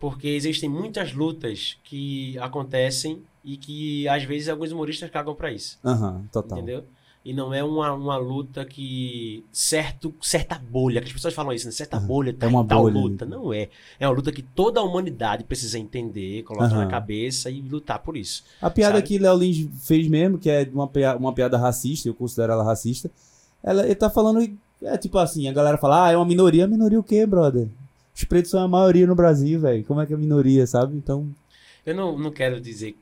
Porque 0.00 0.28
existem 0.28 0.68
muitas 0.68 1.12
lutas 1.12 1.76
que 1.84 2.38
acontecem 2.38 3.22
e 3.44 3.56
que 3.58 4.08
às 4.08 4.24
vezes 4.24 4.48
alguns 4.48 4.72
humoristas 4.72 5.10
cagam 5.10 5.34
pra 5.34 5.52
isso. 5.52 5.78
Aham, 5.84 6.24
total. 6.32 6.58
Entendeu? 6.58 6.84
E 7.22 7.34
não 7.34 7.52
é 7.52 7.62
uma, 7.62 7.92
uma 7.92 8.16
luta 8.16 8.64
que. 8.64 9.44
Certo, 9.52 10.14
certa 10.22 10.58
bolha, 10.58 11.02
que 11.02 11.08
as 11.08 11.12
pessoas 11.12 11.34
falam 11.34 11.52
isso, 11.52 11.66
né? 11.66 11.72
Certa 11.72 11.98
Aham. 11.98 12.06
bolha 12.06 12.32
tá 12.32 12.46
É 12.46 12.48
uma 12.48 12.64
tal 12.64 12.82
bolha, 12.82 12.94
luta. 12.94 13.26
Não 13.26 13.52
é. 13.52 13.68
É 14.00 14.08
uma 14.08 14.14
luta 14.14 14.32
que 14.32 14.40
toda 14.40 14.80
a 14.80 14.82
humanidade 14.84 15.44
precisa 15.44 15.78
entender, 15.78 16.44
colocar 16.44 16.66
Aham. 16.66 16.78
na 16.78 16.86
cabeça 16.86 17.50
e 17.50 17.60
lutar 17.60 17.98
por 17.98 18.16
isso. 18.16 18.44
A 18.62 18.70
piada 18.70 18.96
Sabe? 18.98 19.06
que 19.08 19.18
Léo 19.18 19.36
Lins 19.36 19.68
fez 19.86 20.08
mesmo, 20.08 20.38
que 20.38 20.48
é 20.48 20.66
uma, 20.72 20.90
uma 21.18 21.32
piada 21.34 21.58
racista, 21.58 22.08
eu 22.08 22.14
considero 22.14 22.52
ela 22.52 22.64
racista, 22.64 23.10
ela, 23.62 23.84
ele 23.84 23.94
tá 23.96 24.08
falando, 24.08 24.48
é 24.82 24.96
tipo 24.96 25.18
assim, 25.18 25.48
a 25.48 25.52
galera 25.52 25.78
fala, 25.78 26.06
ah, 26.06 26.12
é 26.12 26.16
uma 26.16 26.26
minoria. 26.26 26.66
Minoria 26.66 26.98
o 27.00 27.02
quê, 27.04 27.26
brother? 27.26 27.68
Os 28.14 28.24
pretos 28.24 28.50
são 28.50 28.62
a 28.62 28.68
maioria 28.68 29.06
no 29.06 29.14
Brasil, 29.14 29.60
velho. 29.60 29.84
Como 29.84 30.00
é 30.00 30.06
que 30.06 30.12
é 30.12 30.16
minoria, 30.16 30.66
sabe? 30.66 30.96
Então, 30.96 31.28
Eu 31.86 31.94
não, 31.94 32.18
não 32.18 32.30
quero 32.30 32.60
dizer 32.60 32.96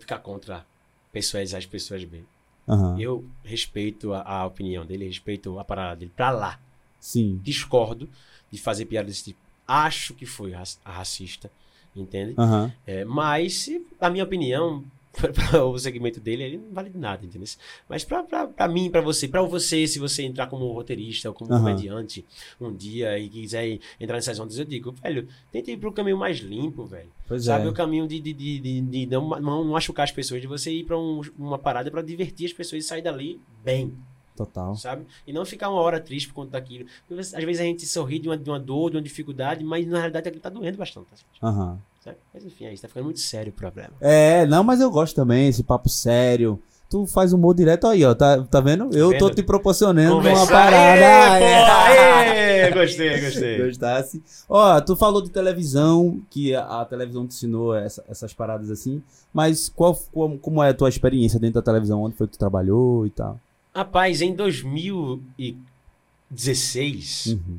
ficar 0.00 0.18
contra 0.18 0.64
pessoas 1.12 1.52
A 1.54 1.58
e 1.60 1.66
pessoas 1.66 2.04
B. 2.04 2.22
aham, 2.68 2.98
Eu 3.00 3.24
respeito 3.44 4.12
a, 4.12 4.22
a 4.22 4.46
opinião 4.46 4.84
dele, 4.86 5.06
respeito 5.06 5.58
a 5.58 5.64
parada 5.64 5.96
dele 5.96 6.12
pra 6.14 6.30
lá. 6.30 6.58
sim. 7.00 7.40
Discordo 7.42 8.08
de 8.50 8.58
fazer 8.58 8.86
piada 8.86 9.08
desse 9.08 9.24
tipo. 9.24 9.40
Acho 9.66 10.14
que 10.14 10.26
foi 10.26 10.52
raci- 10.52 10.78
racista, 10.84 11.50
entende? 11.94 12.34
Aham, 12.38 12.72
É, 12.86 13.04
mas, 13.04 13.68
na 14.00 14.10
minha 14.10 14.24
opinião, 14.24 14.84
para 15.50 15.64
o 15.64 15.78
segmento 15.78 16.18
dele, 16.20 16.42
ele 16.42 16.56
não 16.58 16.72
vale 16.72 16.88
de 16.90 16.96
nada, 16.98 17.24
entendeu? 17.24 17.46
Mas 17.88 18.02
pra 18.04 18.66
mim, 18.68 18.90
pra 18.90 19.00
você, 19.00 19.28
pra 19.28 19.42
você, 19.42 19.86
se 19.86 19.98
você 19.98 20.22
entrar 20.22 20.46
como 20.46 20.70
roteirista 20.72 21.28
ou 21.28 21.34
como 21.34 21.52
Aham. 21.52 21.60
comediante 21.64 22.24
um 22.60 22.74
dia 22.74 23.18
e 23.18 23.28
quiser 23.28 23.78
entrar 24.00 24.16
nessas 24.16 24.38
ondas, 24.40 24.58
eu 24.58 24.64
digo, 24.64 24.92
velho, 24.92 25.28
tenta 25.50 25.70
ir 25.70 25.76
pro 25.76 25.92
caminho 25.92 26.16
mais 26.16 26.38
limpo, 26.38 26.86
velho. 26.86 27.10
Pois 27.28 27.44
Sabe, 27.44 27.66
é. 27.66 27.68
o 27.68 27.72
caminho 27.74 28.08
de, 28.08 28.18
de, 28.20 28.32
de, 28.32 28.58
de, 28.60 28.80
de 28.80 29.06
não, 29.06 29.28
não 29.40 29.64
machucar 29.64 30.04
as 30.04 30.12
pessoas, 30.12 30.40
de 30.40 30.46
você 30.46 30.70
ir 30.72 30.84
pra 30.84 30.98
um- 30.98 31.20
uma 31.38 31.58
parada 31.58 31.90
pra 31.90 32.00
divertir 32.02 32.46
as 32.46 32.52
pessoas 32.52 32.84
e 32.84 32.88
sair 32.88 33.02
dali 33.02 33.38
bem, 33.62 33.94
Total. 34.34 34.74
sabe? 34.76 35.04
E 35.26 35.32
não 35.32 35.44
ficar 35.44 35.68
uma 35.68 35.80
hora 35.80 36.00
triste 36.00 36.28
por 36.28 36.34
conta 36.34 36.52
daquilo. 36.52 36.86
Porque, 37.06 37.20
às 37.20 37.32
vezes 37.44 37.60
a 37.60 37.64
gente 37.64 37.84
sorri 37.86 38.18
de 38.18 38.28
uma, 38.30 38.36
de 38.36 38.48
uma 38.48 38.58
dor, 38.58 38.90
de 38.90 38.96
uma 38.96 39.02
dificuldade, 39.02 39.62
mas 39.62 39.86
na 39.86 39.98
realidade 39.98 40.28
aquilo 40.28 40.42
tá 40.42 40.48
doendo 40.48 40.78
bastante. 40.78 41.08
Assim, 41.12 41.24
Aham. 41.42 41.78
Sabe? 42.04 42.16
Mas 42.34 42.44
enfim, 42.44 42.66
aí 42.66 42.76
tá 42.78 42.88
ficando 42.88 43.04
muito 43.04 43.20
sério 43.20 43.50
o 43.50 43.54
problema. 43.54 43.90
É, 44.00 44.44
não, 44.46 44.64
mas 44.64 44.80
eu 44.80 44.90
gosto 44.90 45.14
também, 45.14 45.46
esse 45.48 45.62
papo 45.62 45.88
sério. 45.88 46.60
Tu 46.90 47.06
faz 47.06 47.32
humor 47.32 47.54
direto 47.54 47.86
aí, 47.86 48.04
ó. 48.04 48.14
Tá, 48.14 48.42
tá 48.42 48.60
vendo? 48.60 48.94
Eu 48.94 49.16
tô 49.16 49.26
vendo? 49.28 49.36
te 49.36 49.42
proporcionando 49.42 50.18
uma 50.28 50.46
parada. 50.46 51.32
Aê, 51.32 51.42
É. 51.42 51.64
pô, 51.64 51.72
aê, 51.72 52.70
gostei, 52.84 53.18
gostei. 53.20 53.64
Gostasse. 53.64 54.22
Ó, 54.46 54.78
tu 54.82 54.94
falou 54.94 55.22
de 55.22 55.30
televisão, 55.30 56.20
que 56.28 56.54
a, 56.54 56.82
a 56.82 56.84
televisão 56.84 57.26
te 57.26 57.32
ensinou 57.34 57.74
essa- 57.74 58.04
essas 58.06 58.34
paradas 58.34 58.70
assim. 58.70 59.02
Mas 59.32 59.70
qual, 59.70 59.94
como, 60.12 60.38
como 60.38 60.62
é 60.62 60.68
a 60.68 60.74
tua 60.74 60.90
experiência 60.90 61.40
dentro 61.40 61.54
da 61.54 61.62
televisão? 61.62 62.02
Onde 62.02 62.14
foi 62.14 62.26
que 62.26 62.34
tu 62.34 62.38
trabalhou 62.38 63.06
e 63.06 63.10
tal? 63.10 63.40
Rapaz, 63.74 64.20
em 64.20 64.34
2016, 64.34 67.26
Uhum. 67.28 67.58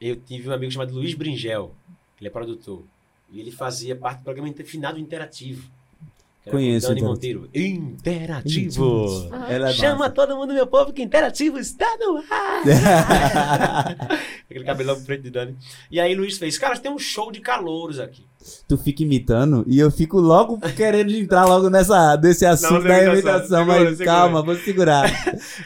eu 0.00 0.16
tive 0.16 0.48
um 0.48 0.52
amigo 0.52 0.70
chamado 0.70 0.92
Luiz 0.92 1.14
Bringel. 1.14 1.72
Ele 2.20 2.28
é 2.28 2.30
produtor. 2.30 2.82
E 3.34 3.40
ele 3.40 3.50
fazia 3.50 3.96
parte 3.96 4.20
do 4.20 4.24
programa 4.24 4.54
Finado 4.64 4.96
Interativo. 4.96 5.68
Conheço 6.48 6.88
Dani 6.88 7.02
o 7.02 7.04
Monteiro. 7.06 7.48
Interativo. 7.52 9.28
É 9.48 9.72
Chama 9.72 9.98
massa. 10.00 10.10
todo 10.12 10.36
mundo, 10.36 10.54
meu 10.54 10.68
povo, 10.68 10.92
que 10.92 11.02
Interativo 11.02 11.58
está 11.58 11.96
no 11.98 12.18
ar. 12.30 12.62
Aquele 14.48 14.64
cabelão 14.64 15.02
preto 15.02 15.22
de 15.22 15.30
Dani. 15.30 15.56
E 15.90 15.98
aí 15.98 16.14
Luiz 16.14 16.38
fez, 16.38 16.56
cara, 16.58 16.78
tem 16.78 16.92
um 16.92 16.98
show 16.98 17.32
de 17.32 17.40
calouros 17.40 17.98
aqui. 17.98 18.24
Tu 18.68 18.76
fica 18.78 19.02
imitando 19.02 19.64
e 19.66 19.78
eu 19.78 19.90
fico 19.90 20.18
logo 20.20 20.58
querendo 20.76 21.10
entrar 21.12 21.44
logo 21.46 21.68
nessa, 21.70 22.16
nesse 22.16 22.44
assunto 22.46 22.72
Não, 22.74 22.82
da 22.82 23.02
imitação. 23.04 23.14
imitação, 23.14 23.58
Segura, 23.64 23.80
mas 23.84 23.98
segura. 23.98 24.04
calma, 24.04 24.42
vou 24.42 24.54
segurar. 24.56 25.10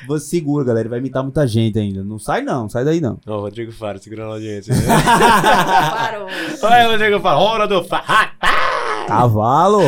vou 0.07 0.19
segura, 0.19 0.65
galera. 0.65 0.83
Ele 0.83 0.89
vai 0.91 0.99
imitar 0.99 1.23
muita 1.23 1.47
gente 1.47 1.79
ainda. 1.79 2.03
Não 2.05 2.19
sai 2.19 2.43
não, 2.43 2.69
sai 2.69 2.85
daí 2.85 3.01
não. 3.01 3.19
Ó, 3.27 3.39
o 3.39 3.41
Rodrigo 3.43 3.73
Faro, 3.73 3.99
segurando 3.99 4.31
a 4.31 4.35
audiência. 4.35 4.75
Parou. 4.75 6.27
Olha 6.63 6.89
o 6.89 6.91
Rodrigo 6.93 7.21
Faro, 7.21 7.39
hora 7.41 7.67
do 7.67 7.85
Faro. 7.85 8.05
Cavalo! 9.09 9.81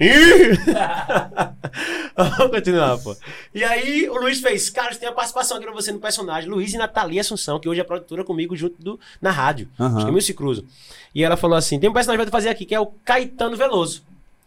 Ih! 0.00 0.58
Vamos 2.16 2.50
continuar, 2.50 2.98
pô. 2.98 3.16
E 3.54 3.62
aí 3.62 4.08
o 4.08 4.18
Luiz 4.18 4.40
fez, 4.40 4.68
cara, 4.68 4.94
tem 4.94 5.08
a 5.08 5.12
participação 5.12 5.56
aqui 5.56 5.66
pra 5.66 5.74
você 5.74 5.92
no 5.92 6.00
personagem. 6.00 6.50
Luiz 6.50 6.74
e 6.74 6.78
Natalia 6.78 7.20
Assunção, 7.20 7.60
que 7.60 7.68
hoje 7.68 7.80
é 7.80 7.84
produtora 7.84 8.24
comigo 8.24 8.56
junto 8.56 8.82
do, 8.82 8.98
na 9.22 9.30
rádio. 9.30 9.68
Aham. 9.78 9.98
Os 9.98 10.04
caminhos 10.04 10.26
se 10.26 10.34
cruzam. 10.34 10.64
E 11.14 11.22
ela 11.22 11.36
falou 11.36 11.56
assim: 11.56 11.78
tem 11.78 11.88
um 11.88 11.92
personagem 11.92 12.18
pra 12.18 12.26
tu 12.26 12.32
fazer 12.32 12.48
aqui, 12.48 12.64
que 12.64 12.74
é 12.74 12.80
o 12.80 12.86
Caetano 13.04 13.56
Veloso. 13.56 14.02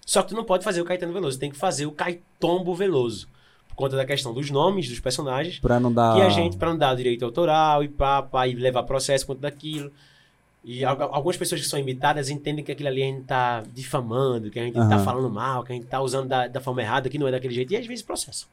Só 0.05 0.21
que 0.21 0.29
tu 0.29 0.35
não 0.35 0.43
pode 0.43 0.65
fazer 0.65 0.81
o 0.81 0.85
Caetano 0.85 1.13
Veloso, 1.13 1.39
tem 1.39 1.49
que 1.49 1.57
fazer 1.57 1.85
o 1.85 1.91
Caetombo 1.91 2.75
Veloso. 2.75 3.27
Por 3.69 3.75
conta 3.75 3.95
da 3.95 4.05
questão 4.05 4.33
dos 4.33 4.49
nomes 4.51 4.89
dos 4.89 4.99
personagens. 4.99 5.59
Pra 5.59 5.79
não 5.79 5.93
dar. 5.93 6.17
E 6.17 6.21
a 6.21 6.29
gente, 6.29 6.57
pra 6.57 6.71
não 6.71 6.77
dar 6.77 6.93
direito 6.93 7.23
autoral 7.23 7.83
e 7.83 7.87
pá, 7.87 8.21
pá, 8.21 8.45
e 8.47 8.53
levar 8.53 8.83
processo 8.83 9.25
por 9.25 9.35
conta 9.35 9.49
daquilo. 9.49 9.91
E 10.63 10.85
al- 10.85 11.01
algumas 11.13 11.37
pessoas 11.37 11.59
que 11.61 11.67
são 11.67 11.79
imitadas 11.79 12.29
entendem 12.29 12.63
que 12.63 12.71
aquilo 12.71 12.89
ali 12.89 13.01
a 13.01 13.05
gente 13.07 13.23
tá 13.23 13.63
difamando, 13.73 14.51
que 14.51 14.59
a 14.59 14.63
gente 14.63 14.75
tá 14.75 14.81
Aham. 14.81 15.03
falando 15.03 15.29
mal, 15.29 15.63
que 15.63 15.71
a 15.73 15.75
gente 15.75 15.87
tá 15.87 15.99
usando 16.01 16.27
da, 16.27 16.47
da 16.47 16.61
forma 16.61 16.81
errada, 16.81 17.09
que 17.09 17.17
não 17.17 17.27
é 17.27 17.31
daquele 17.31 17.53
jeito. 17.53 17.73
E 17.73 17.77
às 17.77 17.85
vezes 17.87 18.03
processam. 18.03 18.47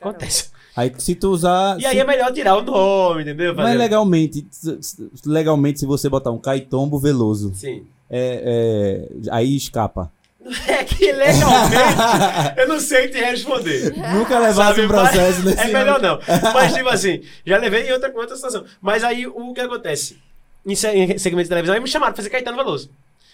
Acontece. 0.00 0.50
Aí 0.74 0.92
se 0.98 1.14
tu 1.14 1.30
usar. 1.30 1.78
E 1.78 1.86
aí 1.86 1.94
se- 1.96 2.00
é 2.00 2.04
melhor 2.04 2.32
tirar 2.32 2.56
o 2.56 2.62
nome, 2.62 3.22
entendeu? 3.22 3.54
Mas 3.54 3.66
Fazer- 3.66 3.78
legalmente, 3.78 4.46
s- 4.50 4.78
s- 4.78 5.10
legalmente, 5.24 5.78
se 5.80 5.86
você 5.86 6.08
botar 6.08 6.30
um 6.30 6.38
Caitombo 6.38 6.98
Veloso, 6.98 7.52
Sim. 7.54 7.86
é, 8.10 9.06
é, 9.22 9.30
aí 9.30 9.54
escapa. 9.56 10.10
É 10.68 10.84
que 10.84 11.12
legalmente 11.12 11.74
eu 12.56 12.68
não 12.68 12.78
sei 12.80 13.08
te 13.08 13.18
responder. 13.18 13.92
Nunca 14.14 14.38
levasse 14.38 14.80
um 14.80 14.86
processo 14.88 15.42
mas- 15.44 15.56
desse. 15.56 15.70
É 15.70 15.72
melhor 15.72 16.00
não. 16.00 16.18
Mas, 16.54 16.72
tipo 16.74 16.88
assim, 16.88 17.20
já 17.44 17.58
levei 17.58 17.88
em 17.88 17.92
outra, 17.92 18.12
outra 18.16 18.34
situação. 18.36 18.64
Mas 18.80 19.02
aí, 19.04 19.26
o 19.26 19.52
que 19.52 19.60
acontece? 19.60 20.18
Em, 20.66 20.74
se- 20.74 20.88
em 20.90 21.18
segmento 21.18 21.44
de 21.44 21.48
televisão, 21.50 21.74
aí 21.74 21.80
me 21.80 21.88
chamaram 21.88 22.12
pra 22.12 22.16
fazer 22.16 22.30
Caetano 22.30 22.56
Veloso. 22.56 22.90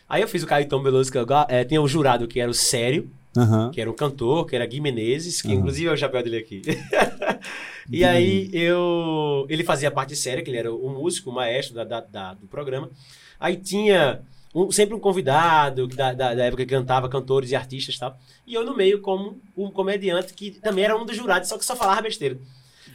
Aí 0.09 0.21
eu 0.21 0.29
fiz 0.29 0.43
o 0.43 0.47
Caetano 0.47 0.83
Veloso, 0.83 1.11
que 1.11 1.17
eu, 1.19 1.25
go- 1.27 1.47
é, 1.49 1.65
tinha 1.65 1.81
o 1.81 1.89
jurado 1.89 2.29
que 2.29 2.39
era 2.39 2.51
o 2.51 2.55
Sério, 2.55 3.11
Aham. 3.37 3.71
que 3.71 3.81
era 3.81 3.91
o 3.91 3.95
cantor, 3.95 4.47
que 4.47 4.55
era 4.55 4.67
Gui 4.67 4.81
Menezes, 4.81 5.41
que 5.41 5.49
Aham. 5.49 5.57
inclusive 5.57 5.89
é 5.89 5.93
o 5.93 5.97
chapéu 5.97 6.23
dele 6.23 6.37
aqui. 6.37 6.61
e 7.89 7.97
Gui 7.99 8.05
aí 8.05 8.51
eu. 8.53 9.47
Ele 9.49 9.65
fazia 9.65 9.89
a 9.89 9.93
parte 9.93 10.15
séria, 10.15 10.43
que 10.43 10.51
ele 10.51 10.59
era 10.59 10.73
o 10.75 10.89
músico, 10.91 11.31
o 11.31 11.35
maestro 11.35 11.75
da, 11.75 11.85
da- 11.85 12.01
da- 12.01 12.35
do 12.35 12.47
programa. 12.47 12.91
Aí 13.41 13.57
tinha 13.57 14.21
um- 14.55 14.71
sempre 14.71 14.95
um 14.95 15.01
convidado 15.01 15.87
da, 15.89 16.13
da, 16.13 16.35
da 16.35 16.45
época 16.45 16.65
que 16.67 16.71
cantava, 16.75 17.09
cantores 17.09 17.51
e 17.51 17.57
artistas 17.57 17.95
e 17.95 17.99
tal. 17.99 18.17
E 18.47 18.53
eu 18.55 18.65
no 18.67 18.77
meio 18.77 19.01
como 19.01 19.41
um 19.57 19.71
comediante 19.71 20.35
que 20.35 20.51
também 20.51 20.85
era 20.85 20.97
um 20.97 21.07
dos 21.07 21.17
jurados, 21.17 21.49
só 21.49 21.57
que 21.57 21.65
só 21.65 21.75
falava 21.75 22.03
besteira. 22.03 22.37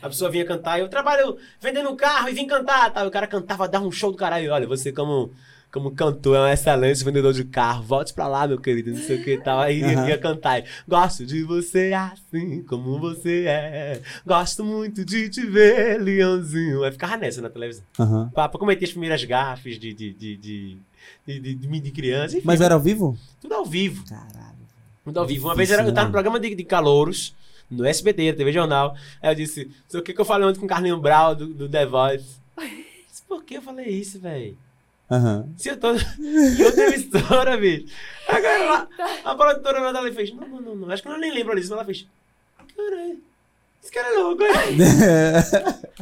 A 0.02 0.08
pessoa 0.10 0.30
vinha 0.30 0.46
cantar, 0.46 0.80
eu 0.80 0.88
trabalho 0.88 1.38
vendendo 1.60 1.96
carro 1.96 2.30
e 2.30 2.34
vim 2.34 2.46
cantar, 2.48 2.92
tal. 2.94 3.06
E 3.06 3.08
o 3.08 3.12
cara 3.12 3.28
cantava, 3.28 3.68
dava 3.68 3.86
um 3.86 3.92
show 3.92 4.12
do 4.12 4.18
caralho. 4.18 4.52
Olha, 4.52 4.68
você 4.68 4.92
como, 4.92 5.32
como 5.72 5.92
cantor, 5.92 6.38
é 6.38 6.42
um 6.42 6.48
excelente 6.48 7.04
vendedor 7.04 7.34
de 7.34 7.44
carro. 7.44 7.84
Volte 7.84 8.14
pra 8.14 8.28
lá, 8.28 8.48
meu 8.48 8.60
querido, 8.60 8.92
não 8.92 8.98
sei 8.98 9.20
o 9.20 9.24
que 9.24 9.34
e 9.34 9.38
tal. 9.42 9.60
Aí 9.60 9.84
Aham. 9.84 10.08
ia 10.08 10.18
cantar. 10.18 10.64
Gosto 10.88 11.26
de 11.26 11.44
você 11.44 11.94
assim, 11.94 12.64
como 12.64 13.00
você 13.00 13.46
é. 13.48 14.02
Gosto 14.26 14.64
muito 14.64 15.04
de 15.04 15.30
te 15.30 15.46
ver, 15.46 16.00
leãozinho. 16.00 16.84
Aí 16.84 16.92
ficava 16.92 17.18
nessa 17.18 17.42
na 17.42 17.50
televisão. 17.50 17.84
aham. 18.00 18.30
Pra, 18.34 18.48
pra 18.48 18.60
cometer 18.60 18.86
as 18.86 18.92
primeiras 18.92 19.24
gafes 19.24 19.80
de, 19.80 19.94
de, 19.94 20.14
de, 20.14 20.38
de, 20.38 20.78
de, 21.26 21.56
de, 21.56 21.80
de, 21.82 21.92
criança. 21.92 22.38
Enfim, 22.38 22.46
Mas 22.48 22.62
era 22.62 22.76
ao 22.76 22.80
vivo? 22.80 23.18
tudo 23.42 23.54
ao 23.56 23.66
vivo. 23.66 24.04
Caralho. 24.08 24.58
Tudo 25.04 25.20
ao 25.20 25.26
vivo. 25.26 25.48
Uma 25.48 25.56
vez 25.56 25.72
era, 25.72 25.84
eu 25.84 25.94
tava 25.94 26.02
né? 26.02 26.06
no 26.08 26.12
programa 26.12 26.40
de, 26.40 26.54
de 26.54 26.64
calouros, 26.66 27.34
no 27.70 27.86
SBT, 27.86 28.34
TV 28.34 28.52
Jornal. 28.52 28.96
Aí 29.22 29.32
eu 29.32 29.36
disse, 29.36 29.72
o 29.94 30.02
que 30.02 30.14
que 30.14 30.22
eu 30.22 30.26
falei 30.26 30.48
ontem 30.48 30.60
com 30.60 30.66
o 30.66 30.70
Carlinho 30.70 31.00
Brau 31.00 31.36
do, 31.36 31.48
do 31.48 31.70
The 31.70 31.86
Voice. 31.86 32.38
Disse, 33.10 33.24
Por 33.28 33.44
que 33.44 33.56
eu 33.56 33.62
falei 33.62 33.88
isso, 33.88 34.20
velho? 34.20 34.58
Aham. 35.10 35.50
Se 35.58 35.70
eu 35.70 35.78
tô 35.78 35.94
em 35.96 36.64
outra 36.64 36.94
emissora, 36.94 37.58
bicho. 37.58 37.86
Agora 38.28 38.66
lá, 38.66 38.88
a 39.24 39.36
produtora 39.36 39.80
lá 39.80 39.92
dela 39.94 40.12
fez, 40.12 40.34
não, 40.34 40.48
não, 40.48 40.62
não, 40.62 40.76
não, 40.76 40.92
acho 40.92 41.02
que 41.02 41.08
eu 41.08 41.18
nem 41.18 41.34
lembro 41.34 41.56
disso, 41.56 41.70
mas 41.70 41.78
ela 41.78 41.86
fez, 41.86 42.06
caralho, 42.76 43.18
esse 43.82 43.92
cara 43.92 44.14
é 44.14 44.18
louco, 44.20 44.44
hein? 44.44 44.52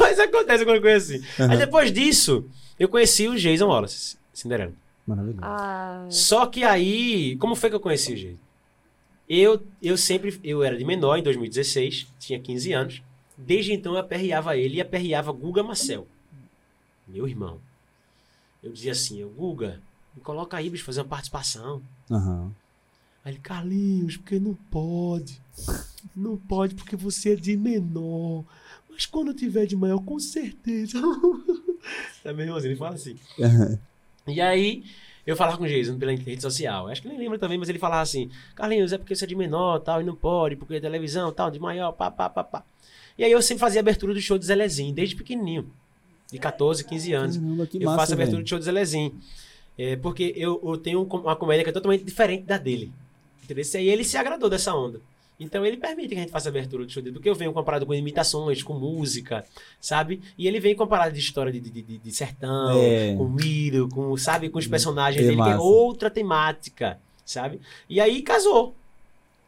Mas 0.00 0.18
acontece 0.18 0.62
alguma 0.62 0.80
coisa 0.80 0.96
assim. 0.96 1.24
Aí 1.38 1.44
Aham. 1.46 1.56
depois 1.56 1.92
disso, 1.92 2.48
eu 2.78 2.88
conheci 2.88 3.28
o 3.28 3.36
Jason 3.36 3.66
Wallace, 3.66 4.16
Cinderela. 4.32 4.72
Maravilhoso. 5.06 5.40
Ah, 5.42 6.06
Só 6.08 6.46
que 6.46 6.64
aí, 6.64 7.36
como 7.36 7.54
foi 7.54 7.70
que 7.70 7.76
eu 7.76 7.80
conheci 7.80 8.12
o 8.12 8.16
Jason? 8.16 8.38
Eu, 9.28 9.62
eu 9.82 9.96
sempre, 9.96 10.38
eu 10.44 10.62
era 10.62 10.76
de 10.76 10.84
menor 10.84 11.16
em 11.16 11.22
2016, 11.22 12.06
tinha 12.18 12.38
15 12.38 12.72
anos. 12.72 13.02
Desde 13.36 13.72
então 13.72 13.94
eu 13.94 13.98
aperreava 13.98 14.56
ele 14.56 14.76
e 14.76 14.80
aperreava 14.80 15.32
Guga 15.32 15.62
Marcel, 15.62 16.06
meu 17.06 17.26
irmão. 17.26 17.58
Eu 18.62 18.72
dizia 18.72 18.92
assim, 18.92 19.18
eu, 19.18 19.28
Guga, 19.30 19.80
me 20.14 20.22
coloca 20.22 20.56
aí, 20.56 20.70
bicho, 20.70 20.84
fazer 20.84 21.00
uma 21.00 21.08
participação. 21.08 21.82
Aham. 22.10 22.52
Aí 23.24 23.32
ele, 23.32 23.40
Carlinhos, 23.40 24.16
porque 24.16 24.38
não 24.38 24.54
pode. 24.54 25.40
Não 26.14 26.36
pode 26.36 26.74
porque 26.74 26.94
você 26.94 27.32
é 27.32 27.36
de 27.36 27.56
menor. 27.56 28.44
Mas 28.88 29.06
quando 29.06 29.28
eu 29.28 29.34
tiver 29.34 29.66
de 29.66 29.74
maior, 29.74 29.98
com 30.00 30.18
certeza. 30.20 30.98
é 32.24 32.32
meu 32.32 32.44
irmãozinho, 32.44 32.72
ele 32.72 32.78
fala 32.78 32.94
assim. 32.94 33.16
Aham. 33.40 33.78
E 34.26 34.40
aí, 34.40 34.84
eu 35.26 35.36
falava 35.36 35.56
com 35.56 35.64
o 35.64 35.68
Jason 35.68 35.98
pela 35.98 36.12
rede 36.12 36.42
social. 36.42 36.88
Acho 36.88 37.00
que 37.00 37.08
ele 37.08 37.16
lembra 37.16 37.38
também, 37.38 37.56
mas 37.56 37.68
ele 37.68 37.78
falava 37.78 38.02
assim: 38.02 38.30
Carlinhos, 38.54 38.92
é 38.92 38.98
porque 38.98 39.14
você 39.14 39.24
é 39.24 39.28
de 39.28 39.34
menor 39.34 39.78
tal, 39.80 40.00
e 40.00 40.04
não 40.04 40.14
pode, 40.14 40.56
porque 40.56 40.74
é 40.74 40.80
televisão 40.80 41.32
tal, 41.32 41.50
de 41.50 41.58
maior, 41.58 41.92
pá, 41.92 42.10
pá, 42.10 42.28
pá, 42.28 42.44
pá. 42.44 42.64
E 43.16 43.24
aí 43.24 43.32
eu 43.32 43.40
sempre 43.40 43.60
fazia 43.60 43.80
abertura 43.80 44.12
do 44.12 44.20
show 44.20 44.38
do 44.38 44.44
Zelezinho, 44.44 44.92
desde 44.92 45.14
pequenininho, 45.14 45.70
de 46.30 46.38
14, 46.38 46.84
15 46.84 47.12
anos. 47.12 47.36
Caramba, 47.36 47.68
eu 47.72 47.80
massa, 47.86 47.96
faço 47.96 48.12
abertura 48.12 48.36
velho. 48.36 48.44
do 48.44 48.48
show 48.48 48.58
do 48.58 48.64
Zelezinho. 48.64 49.14
É, 49.78 49.96
porque 49.96 50.32
eu, 50.36 50.60
eu 50.64 50.76
tenho 50.76 51.00
um 51.00 51.04
uma 51.04 51.36
comédia 51.36 51.64
que 51.64 51.70
é 51.70 51.72
totalmente 51.72 52.04
diferente 52.04 52.44
da 52.44 52.58
dele. 52.58 52.92
Entendeu? 53.42 53.64
E 53.74 53.76
aí 53.76 53.88
ele 53.88 54.04
se 54.04 54.16
agradou 54.16 54.48
dessa 54.48 54.74
onda. 54.74 55.00
Então 55.38 55.66
ele 55.66 55.76
permite 55.76 56.08
que 56.10 56.14
a 56.14 56.18
gente 56.18 56.30
faça 56.30 56.48
abertura 56.48 56.84
do 56.86 56.92
show 56.92 57.02
dele, 57.02 57.14
porque 57.14 57.28
eu 57.28 57.34
venho 57.34 57.52
comparado 57.52 57.84
com 57.84 57.92
imitações, 57.92 58.62
com 58.62 58.74
música, 58.74 59.44
sabe? 59.80 60.20
E 60.38 60.46
ele 60.46 60.60
vem 60.60 60.74
comparado 60.76 61.12
de 61.12 61.18
história 61.18 61.50
de, 61.52 61.58
de, 61.60 61.82
de- 61.82 61.98
de 61.98 62.12
sertão, 62.12 62.78
É. 62.80 63.14
com 63.16 63.28
milho, 63.28 63.88
com, 63.88 64.16
sabe, 64.16 64.48
com 64.48 64.58
os 64.58 64.66
personagens 64.66 65.24
É 65.24 65.28
dele, 65.28 65.42
que 65.42 65.48
é 65.48 65.56
outra 65.56 66.08
temática, 66.08 66.98
sabe? 67.24 67.60
E 67.88 68.00
aí 68.00 68.22
casou. 68.22 68.74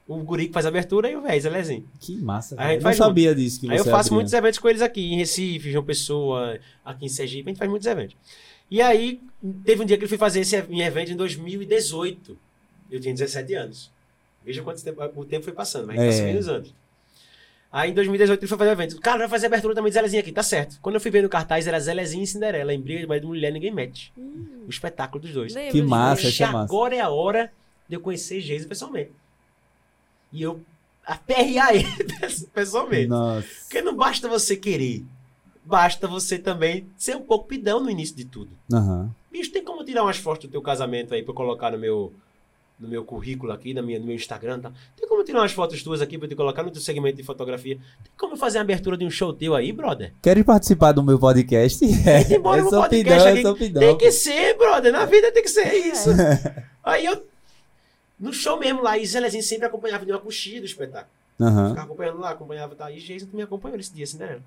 O 0.09 0.17
guri 0.19 0.47
que 0.47 0.53
faz 0.53 0.65
a 0.65 0.69
abertura 0.69 1.11
e 1.11 1.17
o 1.17 1.23
véi, 1.23 1.41
Zelezinho. 1.41 1.85
Que 2.01 2.17
massa, 2.17 2.55
A 2.55 2.59
velho. 2.59 2.71
gente 2.75 2.83
Eu 2.85 2.91
não 2.91 2.97
sabia 2.97 3.35
disso 3.35 3.59
que 3.61 3.71
Aí 3.71 3.77
eu 3.77 3.85
faço 3.85 3.97
abria. 4.09 4.15
muitos 4.15 4.33
eventos 4.33 4.59
com 4.61 4.69
eles 4.69 4.81
aqui, 4.83 5.01
em 5.13 5.17
Recife, 5.17 5.71
João 5.73 5.85
Pessoa, 5.85 6.59
aqui 6.85 7.07
em 7.07 7.09
Sergipe, 7.09 7.49
a 7.49 7.51
gente 7.51 7.59
faz 7.59 7.69
muitos 7.71 7.87
eventos. 7.89 8.17
E 8.71 8.81
aí, 8.83 9.21
teve 9.65 9.83
um 9.83 9.85
dia 9.87 9.97
que 9.97 10.03
ele 10.05 10.09
foi 10.09 10.19
fazer 10.19 10.41
esse 10.41 10.57
em 10.71 10.81
evento 10.83 11.11
em 11.13 11.17
2018. 11.17 12.37
Eu 12.91 13.01
tinha 13.01 13.15
17 13.15 13.55
anos. 13.55 13.91
Veja 14.47 14.63
quanto 14.63 14.83
tempo, 14.83 15.03
o 15.17 15.25
tempo 15.25 15.45
foi 15.45 15.53
passando, 15.53 15.87
mas 15.89 16.01
É. 16.01 16.07
passou 16.07 16.25
menos 16.25 16.49
anos. 16.49 16.75
Aí 17.73 17.91
em 17.91 17.95
2018 17.95 18.41
ele 18.41 18.49
foi 18.49 18.57
fazer 18.57 18.71
o 18.71 18.73
evento. 18.73 19.01
Cara, 19.01 19.19
vai 19.19 19.29
fazer 19.29 19.47
abertura 19.47 19.75
também 19.75 19.91
de 19.91 19.95
Zelezinha 19.95 20.21
aqui, 20.21 20.31
tá 20.33 20.43
certo. 20.43 20.79
Quando 20.81 20.95
eu 20.95 21.01
fui 21.01 21.11
ver 21.11 21.23
no 21.23 21.29
cartaz, 21.29 21.67
era 21.67 21.79
Zelezinha 21.81 22.23
e 22.23 22.27
Cinderela. 22.27 22.73
Em 22.73 22.81
briga 22.81 23.01
de 23.01 23.07
marido 23.07 23.25
e 23.25 23.27
mulher, 23.27 23.53
ninguém 23.53 23.73
mete. 23.75 24.13
O 24.17 24.71
espetáculo 24.71 25.21
dos 25.21 25.33
dois. 25.33 25.53
Lembro 25.55 25.73
Que 25.73 25.83
massa, 25.83 26.29
é 26.29 26.47
massa. 26.47 26.59
agora 26.61 26.95
é 26.95 27.01
a 27.01 27.11
hora 27.11 27.53
de 27.89 27.97
eu 27.97 28.01
conhecer 28.01 28.41
Geisa 28.41 28.67
pessoalmente. 28.69 29.11
E 30.33 30.41
eu 30.43 30.61
aperrear 31.05 31.75
ele 31.75 31.87
pessoalmente. 32.55 33.09
Nossa. 33.09 33.47
Porque 33.63 33.83
não 33.83 33.95
basta 33.97 34.29
você 34.29 34.57
querer. 34.57 35.05
Basta 35.65 36.07
você 36.07 36.39
também 36.39 36.87
ser 36.97 37.17
um 37.17 37.23
pouco 37.23 37.49
pidão 37.49 37.81
no 37.83 37.91
início 37.91 38.15
de 38.17 38.25
tudo. 38.25 38.51
Aham. 38.73 39.11
Bicho, 39.31 39.51
tem 39.53 39.63
como 39.65 39.85
tirar 39.85 40.05
umas 40.05 40.17
fotos 40.17 40.47
do 40.47 40.53
teu 40.53 40.63
casamento 40.63 41.13
aí 41.13 41.23
pra 41.23 41.33
eu 41.33 41.35
colocar 41.35 41.73
no 41.73 41.79
meu, 41.79 42.13
no 42.79 42.87
meu 42.89 43.05
currículo 43.05 43.53
aqui, 43.53 43.73
na 43.73 43.81
minha, 43.81 43.99
no 43.99 44.05
meu 44.05 44.15
Instagram, 44.15 44.61
tá? 44.61 44.71
Tem 44.97 45.09
como 45.09 45.25
tirar 45.25 45.41
umas 45.41 45.53
fotos 45.53 45.83
tuas 45.83 46.01
aqui 46.03 46.19
pra 46.19 46.27
eu 46.27 46.29
te 46.31 46.35
colocar 46.37 46.63
no 46.63 46.71
teu 46.71 46.81
segmento 46.83 47.17
de 47.17 47.23
fotografia? 47.23 47.77
Tem 47.77 48.13
como 48.19 48.37
fazer 48.37 48.59
uma 48.59 48.65
abertura 48.65 48.97
de 48.97 49.05
um 49.05 49.11
show 49.11 49.33
teu 49.33 49.55
aí, 49.55 49.73
brother? 49.73 50.13
Querem 50.23 50.45
participar 50.45 50.93
do 50.93 51.03
meu 51.03 51.19
podcast? 51.19 51.85
É, 52.09 52.25
Tem 52.25 52.37
embora 52.37 52.61
eu 52.61 52.65
no 52.65 52.71
podcast 52.71 53.05
pidão, 53.05 53.29
aqui. 53.29 53.39
eu 53.39 53.43
sou 53.43 53.57
pidão. 53.57 53.81
Tem 53.83 53.97
que 53.99 54.13
ser, 54.13 54.57
brother. 54.59 54.93
Na 54.93 55.05
vida 55.07 55.33
tem 55.33 55.43
que 55.43 55.49
ser 55.49 55.67
É. 55.69 55.77
isso. 55.89 56.11
Aí 56.85 57.05
eu. 57.07 57.27
No 58.19 58.33
show 58.33 58.59
mesmo 58.59 58.83
lá, 58.83 58.97
e 58.99 59.07
Zelezinho 59.07 59.43
sempre 59.43 59.67
acompanhava 59.67 60.05
de 60.05 60.13
uma 60.13 60.19
coxinha 60.21 60.61
do 60.61 60.67
espetáculo. 60.67 61.11
Aham. 61.41 61.69
Ficava 61.71 61.87
acompanhando 61.87 62.19
lá, 62.19 62.31
acompanhava 62.31 62.75
tá? 62.75 62.91
E 62.91 62.99
Jason 62.99 63.27
me 63.33 63.43
acompanhou 63.43 63.77
nesse 63.77 63.93
dia, 63.93 64.07
Cinderela. 64.07 64.41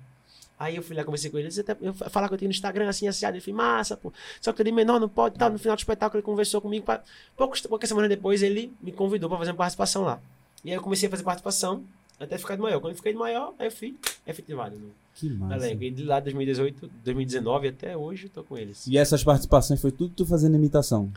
Aí 0.60 0.76
eu 0.76 0.82
fui 0.82 0.94
lá, 0.94 1.02
conversei 1.02 1.30
com 1.30 1.38
ele, 1.38 1.48
disse, 1.48 1.62
até, 1.62 1.74
eu 1.80 1.94
falar 1.94 2.28
que 2.28 2.34
eu 2.34 2.38
tenho 2.38 2.50
no 2.50 2.54
Instagram 2.54 2.86
assim, 2.86 3.08
assim, 3.08 3.24
ele 3.24 3.40
falou, 3.40 3.56
massa, 3.56 3.96
pô. 3.96 4.12
Só 4.42 4.52
que 4.52 4.60
eu 4.60 4.64
de 4.66 4.70
menor, 4.70 5.00
não 5.00 5.08
pode, 5.08 5.38
tal. 5.38 5.50
No 5.50 5.58
final 5.58 5.74
do 5.74 5.78
espetáculo 5.78 6.18
ele 6.18 6.22
conversou 6.22 6.60
comigo, 6.60 6.84
pra, 6.84 7.02
poucos, 7.34 7.62
poucas 7.62 7.88
semanas 7.88 8.10
depois 8.10 8.42
ele 8.42 8.70
me 8.82 8.92
convidou 8.92 9.30
pra 9.30 9.38
fazer 9.38 9.52
uma 9.52 9.56
participação 9.56 10.02
lá. 10.02 10.20
E 10.62 10.68
aí 10.68 10.76
eu 10.76 10.82
comecei 10.82 11.06
a 11.08 11.10
fazer 11.10 11.22
participação, 11.22 11.82
até 12.18 12.36
ficar 12.36 12.56
de 12.56 12.60
maior. 12.60 12.78
Quando 12.78 12.90
eu 12.90 12.96
fiquei 12.98 13.12
de 13.12 13.18
maior, 13.18 13.54
aí 13.58 13.68
eu 13.68 13.72
fui 13.72 13.96
efetivado 14.26 14.76
no 14.76 14.90
Que 15.14 15.30
massa. 15.30 15.66
elenco. 15.66 15.82
E 15.82 15.90
de 15.90 16.04
lá, 16.04 16.20
2018, 16.20 16.90
2019 17.04 17.68
até 17.68 17.96
hoje, 17.96 18.24
eu 18.26 18.30
tô 18.30 18.44
com 18.44 18.58
eles. 18.58 18.86
E 18.86 18.98
essas 18.98 19.24
participações 19.24 19.80
foi 19.80 19.90
tudo 19.90 20.12
tu 20.14 20.26
fazendo 20.26 20.56
imitação? 20.56 21.10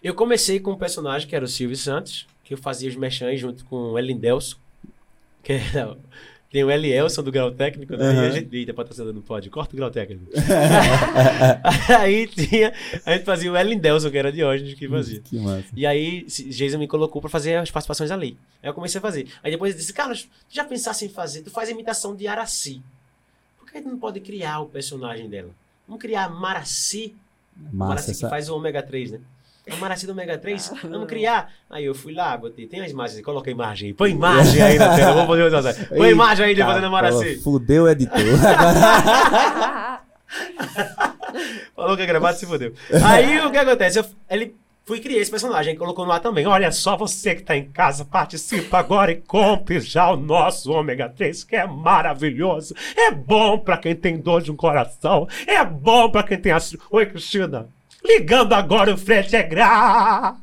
Eu 0.00 0.14
comecei 0.14 0.60
com 0.60 0.70
um 0.70 0.78
personagem 0.78 1.26
que 1.28 1.34
era 1.34 1.44
o 1.44 1.48
Silvio 1.48 1.76
Santos, 1.76 2.28
que 2.44 2.54
eu 2.54 2.58
fazia 2.58 2.88
os 2.88 2.94
mechãs 2.94 3.40
junto 3.40 3.64
com 3.64 3.74
o 3.92 3.98
Elindelson, 3.98 4.56
que 5.42 5.54
era, 5.54 5.98
tem 6.54 6.62
o 6.62 6.70
Elielson 6.70 7.20
do 7.24 7.32
grau 7.32 7.50
técnico, 7.50 7.96
né? 7.96 8.10
Uhum. 8.10 8.14
E 8.14 8.26
a 8.26 8.30
gente, 8.30 8.56
eita, 8.56 8.72
patrocinador 8.72 9.12
não 9.12 9.22
pode, 9.22 9.50
corta 9.50 9.74
o 9.74 9.76
grau 9.76 9.90
técnico. 9.90 10.30
aí 11.98 12.28
tinha, 12.28 12.72
a 13.04 13.14
gente 13.14 13.24
fazia 13.24 13.50
o 13.50 13.56
Elindelson, 13.56 14.08
que 14.08 14.16
era 14.16 14.30
Diógenes 14.30 14.74
que 14.74 14.88
fazia. 14.88 15.20
Que 15.20 15.36
massa. 15.36 15.66
E 15.74 15.84
aí, 15.84 16.24
Jason 16.24 16.78
me 16.78 16.86
colocou 16.86 17.20
pra 17.20 17.28
fazer 17.28 17.56
as 17.56 17.72
participações 17.72 18.12
ali. 18.12 18.38
Aí 18.62 18.70
eu 18.70 18.72
comecei 18.72 19.00
a 19.00 19.02
fazer. 19.02 19.26
Aí 19.42 19.50
depois 19.50 19.72
ele 19.72 19.80
disse, 19.80 19.92
Carlos, 19.92 20.28
tu 20.48 20.54
já 20.54 20.64
pensasse 20.64 21.04
em 21.04 21.08
fazer? 21.08 21.42
Tu 21.42 21.50
faz 21.50 21.68
imitação 21.68 22.14
de 22.14 22.28
Araci. 22.28 22.80
Por 23.58 23.68
que 23.68 23.76
a 23.76 23.80
gente 23.80 23.90
não 23.90 23.98
pode 23.98 24.20
criar 24.20 24.60
o 24.60 24.66
personagem 24.66 25.28
dela? 25.28 25.50
Vamos 25.88 26.00
criar 26.00 26.28
Maraci 26.28 27.16
Massa 27.56 27.76
Maraci 27.76 28.04
que 28.06 28.10
essa... 28.12 28.28
faz 28.28 28.48
o 28.48 28.54
ômega 28.54 28.80
3, 28.80 29.10
né? 29.10 29.20
A 29.70 29.76
Maraci 29.76 30.06
do 30.06 30.12
ômega 30.12 30.36
3, 30.36 30.72
vamos 30.84 31.08
criar. 31.08 31.50
Aí 31.70 31.86
eu 31.86 31.94
fui 31.94 32.12
lá, 32.12 32.36
botei, 32.36 32.66
tem 32.66 32.80
as 32.82 32.90
imagens, 32.90 33.22
coloca 33.22 33.48
a 33.48 33.52
imagem 33.52 33.88
aí, 33.88 33.94
põe 33.94 34.10
imagem 34.10 34.60
aí 34.60 34.78
na 34.78 34.94
tela, 34.94 35.24
vou 35.24 35.26
fazer 35.26 35.42
uma 35.42 35.50
coisa. 35.62 35.86
Põe 35.86 36.10
imagem 36.10 36.46
aí 36.46 36.54
de 36.54 36.62
fazendo 36.62 36.86
a 36.86 36.90
Maraci. 36.90 37.36
pô, 37.36 37.42
Fudeu 37.52 37.84
o 37.84 37.88
editor. 37.88 38.20
Falou 41.74 41.96
que 41.96 42.02
é 42.02 42.06
gravado, 42.06 42.36
se 42.36 42.46
fodeu. 42.46 42.72
Aí 43.04 43.40
o 43.40 43.50
que 43.50 43.56
acontece? 43.56 43.98
Eu, 43.98 44.04
ele 44.30 44.54
fui 44.84 45.00
criar 45.00 45.20
esse 45.20 45.30
personagem, 45.30 45.76
colocou 45.76 46.04
no 46.04 46.12
ar 46.12 46.20
também. 46.20 46.46
Olha 46.46 46.70
só, 46.70 46.96
você 46.96 47.34
que 47.34 47.42
tá 47.42 47.56
em 47.56 47.70
casa, 47.70 48.04
participa 48.04 48.78
agora 48.78 49.12
e 49.12 49.16
compre 49.16 49.80
já 49.80 50.10
o 50.10 50.16
nosso 50.16 50.70
ômega 50.72 51.08
3, 51.08 51.42
que 51.44 51.56
é 51.56 51.66
maravilhoso. 51.66 52.74
É 52.96 53.10
bom 53.10 53.58
pra 53.58 53.76
quem 53.78 53.94
tem 53.94 54.18
dor 54.18 54.42
de 54.42 54.52
um 54.52 54.56
coração. 54.56 55.26
É 55.46 55.64
bom 55.64 56.10
pra 56.10 56.22
quem 56.22 56.38
tem 56.38 56.52
as. 56.52 56.76
Oi, 56.90 57.06
Cristina. 57.06 57.68
Ligando 58.06 58.52
agora, 58.52 58.92
o 58.92 58.98
frete 58.98 59.34
é 59.34 59.42
grátis. 59.42 60.42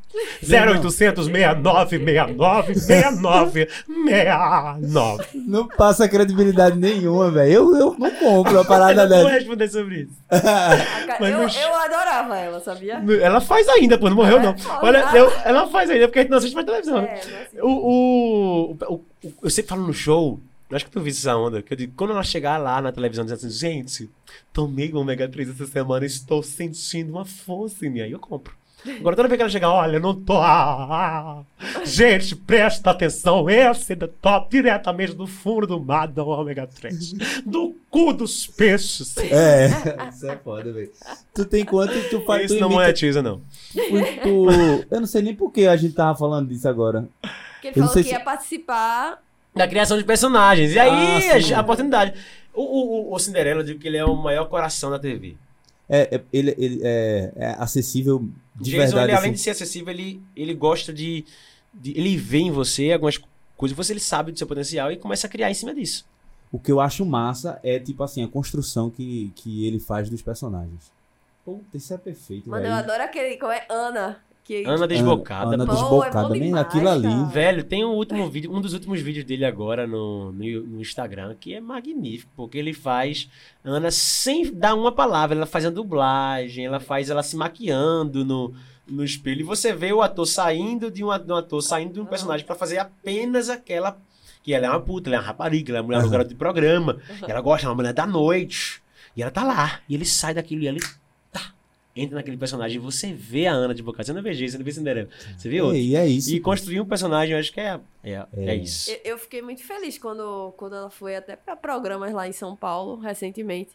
0800 0.52 1.26
69 1.26 1.98
69 2.00 2.76
69 2.76 3.68
69. 3.96 5.26
não 5.48 5.68
passa 5.68 6.08
credibilidade 6.10 6.78
nenhuma, 6.78 7.32
velho. 7.32 7.52
Eu, 7.52 7.76
eu 7.78 7.96
não 7.98 8.12
compro 8.12 8.60
a 8.60 8.66
parada 8.66 9.04
Eu 9.04 9.10
não 9.10 9.22
vou 9.22 9.28
responder 9.30 9.70
sobre 9.70 10.02
isso. 10.02 10.12
eu, 10.32 11.18
Mas 11.20 11.56
no- 11.56 11.62
eu 11.62 11.76
adorava 11.76 12.38
ela, 12.38 12.60
sabia? 12.60 13.02
Ela 13.22 13.40
faz 13.40 13.70
ainda, 13.70 13.98
pô, 13.98 14.10
não 14.10 14.16
morreu 14.18 14.40
É? 14.40 14.42
não. 14.44 14.56
Olha, 14.82 15.06
eu- 15.16 15.32
ela 15.46 15.68
faz 15.68 15.90
ainda, 15.90 16.08
porque 16.08 16.20
a 16.20 16.22
gente 16.24 16.32
não 16.32 16.38
assiste 16.40 16.56
mais 16.56 16.66
televisão. 16.66 17.00
É, 17.00 17.22
O, 17.62 17.70
o, 17.70 18.72
o- 18.90 18.94
o- 19.24 19.34
eu 19.44 19.50
sempre 19.50 19.70
falo 19.70 19.86
no 19.88 19.94
show, 19.94 20.40
eu 20.70 20.76
acho 20.76 20.86
que 20.86 20.92
tu 20.92 21.00
viu 21.00 21.12
essa 21.12 21.36
onda, 21.38 21.62
que 21.62 21.74
eu 21.74 21.78
digo, 21.78 21.94
quando 21.96 22.12
ela 22.12 22.24
chegar 22.24 22.58
lá 22.58 22.82
na 22.82 22.92
televisão 22.92 23.24
dizendo 23.24 23.38
assim, 23.38 23.50
gente, 23.50 24.10
tomei 24.54 24.92
o 24.92 24.98
ômega 25.00 25.28
3 25.28 25.50
essa 25.50 25.66
semana, 25.66 26.06
estou 26.06 26.42
sentindo 26.44 27.12
uma 27.12 27.26
força 27.26 27.86
em 27.86 27.90
mim, 27.90 28.02
aí 28.02 28.12
eu 28.12 28.20
compro. 28.20 28.54
Agora 29.00 29.16
toda 29.16 29.28
vez 29.28 29.38
que 29.38 29.44
ela 29.44 29.52
chegar, 29.52 29.70
olha, 29.72 29.98
eu 29.98 30.00
não 30.02 30.16
tô. 30.16 30.34
ah, 30.38 31.44
ah. 31.60 31.86
gente, 31.86 32.36
presta 32.36 32.90
atenção, 32.90 33.48
esse 33.48 33.94
é 33.94 33.96
da 33.96 34.08
top 34.08 34.50
diretamente 34.50 35.14
do 35.14 35.28
fundo 35.28 35.68
do 35.68 35.80
mar 35.80 36.08
do 36.08 36.26
ômega 36.28 36.66
3. 36.66 37.14
Do 37.46 37.76
cu 37.92 38.12
dos 38.12 38.48
peixes. 38.48 39.16
É, 39.18 39.68
isso 40.12 40.26
é 40.28 40.36
foda, 40.36 40.74
velho. 40.74 40.90
Tu 41.32 41.46
tem 41.46 41.64
quanto 41.64 41.94
tu 42.10 42.22
faz? 42.22 42.46
Isso 42.46 42.56
tu 42.56 42.60
não 42.60 42.70
imita- 42.70 42.82
monetiza, 42.82 43.22
não. 43.22 43.40
tu- 44.24 44.48
Eu 44.90 45.00
não 45.00 45.08
sei 45.08 45.22
nem 45.22 45.36
por 45.36 45.52
que 45.52 45.68
a 45.68 45.78
gente 45.78 45.94
tava 45.94 46.18
falando 46.18 46.50
disso 46.50 46.68
agora. 46.68 47.08
Porque 47.22 47.68
ele 47.68 47.80
Eu 47.80 47.84
falou 47.84 47.94
que 47.94 48.04
se- 48.04 48.10
ia 48.10 48.20
participar. 48.20 49.22
Da 49.54 49.68
criação 49.68 49.98
de 49.98 50.04
personagens. 50.06 50.72
E 50.72 50.80
aí, 50.80 51.52
Ah, 51.54 51.58
a 51.58 51.62
oportunidade. 51.62 52.14
O, 52.54 52.62
o, 52.62 53.14
o- 53.14 53.20
Cinderela, 53.20 53.62
eu 53.62 53.66
digo 53.66 53.80
que 53.80 53.88
ele 53.88 53.98
é 53.98 54.06
o 54.06 54.16
maior 54.16 54.46
coração 54.46 54.90
da 54.90 55.00
TV. 55.00 55.36
É, 55.90 56.16
é- 56.16 56.22
ele, 56.32 56.56
ele 56.58 56.80
é, 56.84 57.32
é 57.36 57.48
acessível 57.60 58.28
de 58.56 58.72
Jason, 58.72 58.78
verdade. 58.96 59.06
ele, 59.12 59.12
além 59.18 59.30
assim. 59.30 59.32
de 59.34 59.40
ser 59.40 59.50
acessível, 59.52 59.90
ele, 59.94 60.22
ele 60.36 60.54
gosta 60.54 60.94
de, 60.94 61.26
de- 61.74 61.98
Ele 61.98 62.16
vê 62.18 62.40
em 62.40 62.52
você 62.52 62.92
algumas 62.92 63.20
coisas, 63.58 63.76
você 63.76 63.94
ele 63.94 64.00
sabe 64.00 64.32
do 64.32 64.38
seu 64.38 64.48
potencial 64.48 64.92
e 64.92 64.98
começa 64.98 65.28
a 65.28 65.30
criar 65.30 65.50
em 65.52 65.54
cima 65.54 65.74
disso. 65.74 66.06
O 66.52 66.60
que 66.60 66.72
eu 66.72 66.82
acho 66.82 67.06
massa 67.06 67.60
é, 67.64 67.80
tipo 67.80 68.04
assim, 68.04 68.24
a 68.24 68.28
construção 68.28 68.90
que, 68.90 69.32
que 69.36 69.66
ele 69.66 69.80
faz 69.80 70.10
dos 70.10 70.22
personagens. 70.22 70.92
Puta, 71.46 71.78
isso 71.78 71.94
é 71.94 71.98
perfeito, 71.98 72.50
Mano, 72.50 72.64
eu 72.66 72.70
velho. 72.70 72.84
adoro 72.84 73.04
aquele. 73.04 73.38
Como 73.38 73.52
é? 73.52 73.66
Ana. 73.70 74.20
Que, 74.52 74.66
Ana 74.66 74.86
Desbocada. 74.86 75.54
Ana 75.56 75.66
Pô, 75.66 75.72
é 75.72 75.76
Desbocada, 75.76 76.28
bom 76.28 76.34
nem 76.34 76.54
aquilo 76.58 76.90
ali. 76.90 77.08
Velho, 77.32 77.64
tem 77.64 77.86
um 77.86 77.92
último 77.94 78.30
vídeo, 78.30 78.54
um 78.54 78.60
dos 78.60 78.74
últimos 78.74 79.00
vídeos 79.00 79.24
dele 79.24 79.46
agora 79.46 79.88
no, 79.88 80.34
no, 80.34 80.62
no 80.64 80.82
Instagram, 80.82 81.34
que 81.40 81.54
é 81.54 81.62
magnífico, 81.62 82.30
porque 82.36 82.58
ele 82.58 82.74
faz 82.74 83.30
Ana 83.64 83.90
sem 83.92 84.54
dar 84.54 84.76
uma 84.76 84.92
palavra, 84.92 85.38
ela 85.38 85.46
faz 85.46 85.66
a 85.66 85.70
dublagem, 85.70 86.66
ela 86.66 86.82
faz 86.82 87.10
ela 87.10 87.24
se 87.24 87.38
maquiando 87.38 88.26
no, 88.26 88.54
no 88.86 89.06
espelho, 89.06 89.40
e 89.40 89.44
você 89.44 89.72
vê 89.72 89.94
o 89.94 90.02
ator 90.02 90.26
saindo 90.26 90.92
de 90.92 91.02
um, 91.02 91.18
de 91.18 91.32
um 91.32 91.36
ator, 91.38 91.62
saindo 91.62 91.94
de 91.94 92.02
um 92.02 92.06
personagem 92.06 92.46
pra 92.46 92.54
fazer 92.54 92.78
apenas 92.78 93.50
aquela. 93.50 93.98
Que 94.44 94.54
ela 94.54 94.66
é 94.66 94.70
uma 94.70 94.82
puta, 94.82 95.08
ela 95.08 95.16
é 95.16 95.20
uma 95.20 95.28
rapariga, 95.28 95.72
ela 95.72 95.78
é 95.78 95.82
uma 95.82 95.88
mulher 95.88 96.10
garota 96.10 96.30
de 96.30 96.36
programa, 96.36 96.98
e 97.26 97.32
ela 97.32 97.40
gosta, 97.40 97.68
é 97.68 97.70
uma 97.70 97.76
mulher 97.76 97.94
da 97.94 98.06
noite, 98.06 98.84
e 99.16 99.22
ela 99.22 99.32
tá 99.32 99.44
lá, 99.44 99.80
e 99.88 99.96
ele 99.96 100.04
sai 100.04 100.34
daquilo 100.34 100.64
e 100.64 100.68
ele 100.68 100.82
entra 101.96 102.16
naquele 102.16 102.38
personagem, 102.38 102.78
e 102.78 102.80
você 102.80 103.12
vê 103.14 103.48
a 103.48 103.52
Ana 103.52 103.74
de 103.74 103.84
Bocada, 103.84 104.04
você 104.06 104.14
não 104.14 104.22
vê 104.22 104.32
isso, 104.32 104.52
você 104.54 104.58
não 104.58 104.66
vê 104.66 104.72
Cinderela, 104.72 105.10
você 105.38 105.50
vê 105.50 105.62
outro. 105.62 105.78
E 105.78 105.96
é 105.96 106.06
isso. 106.08 106.34
E 106.34 106.40
construir 106.40 106.80
um 106.80 106.86
personagem, 106.86 107.34
eu 107.34 107.40
acho 107.40 107.52
que 107.52 107.60
é, 107.60 107.80
é, 108.04 108.26
é. 108.38 108.56
isso. 108.56 108.90
Eu, 108.92 109.00
eu 109.12 109.18
fiquei 109.18 109.42
muito 109.42 109.64
feliz 109.64 109.98
quando, 109.98 110.54
quando 110.58 110.76
ela 110.76 110.90
foi 110.90 111.16
até 111.16 111.36
pra 111.36 111.56
programas 111.56 112.14
lá 112.14 112.28
em 112.28 112.32
São 112.32 112.56
Paulo, 112.56 112.98
recentemente. 113.00 113.72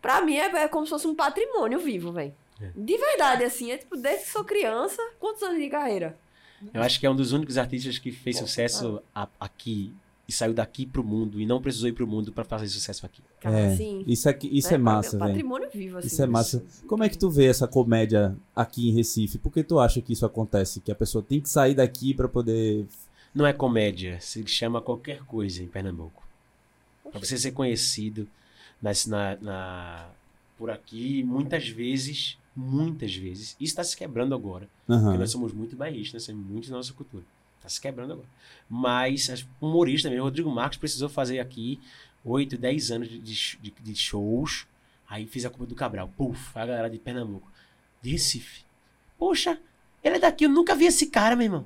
Pra 0.00 0.20
mim 0.20 0.36
é, 0.36 0.46
é 0.46 0.68
como 0.68 0.84
se 0.86 0.90
fosse 0.90 1.06
um 1.06 1.14
patrimônio 1.14 1.78
vivo, 1.78 2.10
velho. 2.12 2.34
É. 2.60 2.70
De 2.74 2.96
verdade, 2.98 3.44
assim, 3.44 3.70
é 3.70 3.76
tipo, 3.78 3.96
desde 3.96 4.24
que 4.24 4.30
sou 4.32 4.44
criança, 4.44 5.00
quantos 5.20 5.42
anos 5.42 5.60
de 5.60 5.68
carreira? 5.68 6.16
Eu 6.72 6.80
acho 6.82 6.98
que 7.00 7.06
é 7.06 7.10
um 7.10 7.16
dos 7.16 7.32
únicos 7.32 7.58
artistas 7.58 7.98
que 7.98 8.12
fez 8.12 8.38
sucesso 8.38 9.02
a- 9.14 9.28
aqui 9.40 9.92
e 10.28 10.32
saiu 10.32 10.54
daqui 10.54 10.86
pro 10.86 11.02
mundo 11.02 11.40
e 11.40 11.44
não 11.46 11.60
precisou 11.60 11.88
ir 11.88 11.92
pro 11.92 12.06
mundo 12.06 12.32
pra 12.32 12.44
fazer 12.44 12.68
sucesso 12.68 13.04
aqui. 13.04 13.20
Cara, 13.40 13.58
É, 13.58 13.72
assim. 13.74 14.04
isso, 14.06 14.28
aqui, 14.28 14.48
isso 14.56 14.68
né, 14.68 14.74
é 14.74 14.78
massa, 14.78 15.18
velho. 15.18 15.30
patrimônio 15.30 15.68
vivo, 15.72 15.98
assim. 15.98 16.06
Isso 16.06 16.22
é 16.22 16.26
massa. 16.26 16.64
Como 16.86 17.02
é 17.02 17.08
que 17.08 17.18
tu 17.18 17.28
vê 17.28 17.46
essa 17.46 17.66
comédia 17.66 18.36
aqui 18.54 18.88
em 18.88 18.92
Recife? 18.94 19.36
Por 19.38 19.52
que 19.52 19.62
tu 19.64 19.78
acha 19.80 20.00
que 20.00 20.12
isso 20.12 20.24
acontece? 20.24 20.80
Que 20.80 20.92
a 20.92 20.94
pessoa 20.94 21.22
tem 21.22 21.40
que 21.40 21.48
sair 21.48 21.74
daqui 21.74 22.14
pra 22.14 22.28
poder. 22.28 22.86
Não 23.34 23.46
é 23.46 23.52
comédia, 23.52 24.18
se 24.20 24.46
chama 24.46 24.80
qualquer 24.80 25.24
coisa 25.24 25.62
em 25.62 25.66
Pernambuco. 25.66 26.22
Pra 27.10 27.18
você 27.18 27.36
ser 27.36 27.52
conhecido 27.52 28.28
nas- 28.80 29.06
na, 29.06 29.36
na- 29.40 30.08
por 30.56 30.70
aqui, 30.70 31.22
muitas 31.24 31.68
vezes, 31.68 32.38
muitas 32.54 33.14
vezes, 33.14 33.48
isso 33.60 33.72
está 33.72 33.82
se 33.82 33.96
quebrando 33.96 34.34
agora. 34.34 34.68
Porque 34.86 35.02
Aham. 35.04 35.18
nós 35.18 35.30
somos 35.30 35.52
muito 35.52 35.74
bairristas, 35.74 36.14
nós 36.22 36.26
temos 36.26 36.46
muito 36.46 36.70
da 36.70 36.76
nossa 36.76 36.92
cultura. 36.92 37.24
Tá 37.62 37.68
se 37.68 37.80
quebrando 37.80 38.12
agora. 38.14 38.28
Mas 38.68 39.30
as- 39.30 39.46
humorista 39.60 40.08
mesmo, 40.10 40.24
Rodrigo 40.24 40.50
Marcos 40.50 40.78
precisou 40.78 41.08
fazer 41.08 41.38
aqui 41.38 41.78
8, 42.24 42.56
10 42.58 42.90
anos 42.90 43.08
de, 43.08 43.18
de- 43.20 43.74
de 43.80 43.94
shows. 43.94 44.66
Aí 45.08 45.26
fiz 45.26 45.44
a 45.44 45.50
culpa 45.50 45.66
do 45.66 45.74
Cabral. 45.74 46.10
Puf, 46.16 46.50
a 46.58 46.64
galera 46.66 46.88
de 46.90 46.98
Pernambuco. 46.98 47.48
De 48.00 48.10
Recife. 48.12 48.64
Poxa, 49.18 49.58
Ele 50.02 50.16
é 50.16 50.18
daqui, 50.18 50.44
eu 50.46 50.48
nunca 50.50 50.74
vi 50.74 50.86
esse 50.86 51.06
cara, 51.06 51.36
meu 51.36 51.44
irmão. 51.44 51.64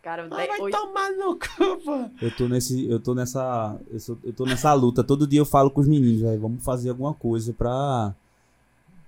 Cara, 0.00 0.24
Ah, 0.24 0.28
vai 0.34 0.60
oito- 0.60 0.76
tomar 0.78 1.10
no 1.12 1.38
cu, 1.38 1.76
pô. 1.84 2.10
Eu 2.22 2.34
tô 2.34 2.48
nesse. 2.48 2.88
Eu 2.88 2.98
tô 2.98 3.14
nessa. 3.14 3.78
Eu, 3.90 4.00
sou- 4.00 4.18
eu 4.24 4.32
tô 4.32 4.44
nessa 4.46 4.72
luta. 4.72 5.04
Todo 5.04 5.26
dia 5.26 5.40
eu 5.40 5.44
falo 5.44 5.70
com 5.70 5.80
os 5.82 5.88
meninos, 5.88 6.22
velho. 6.22 6.40
Vamos 6.40 6.64
fazer 6.64 6.88
alguma 6.88 7.12
coisa 7.12 7.52
pra. 7.52 8.14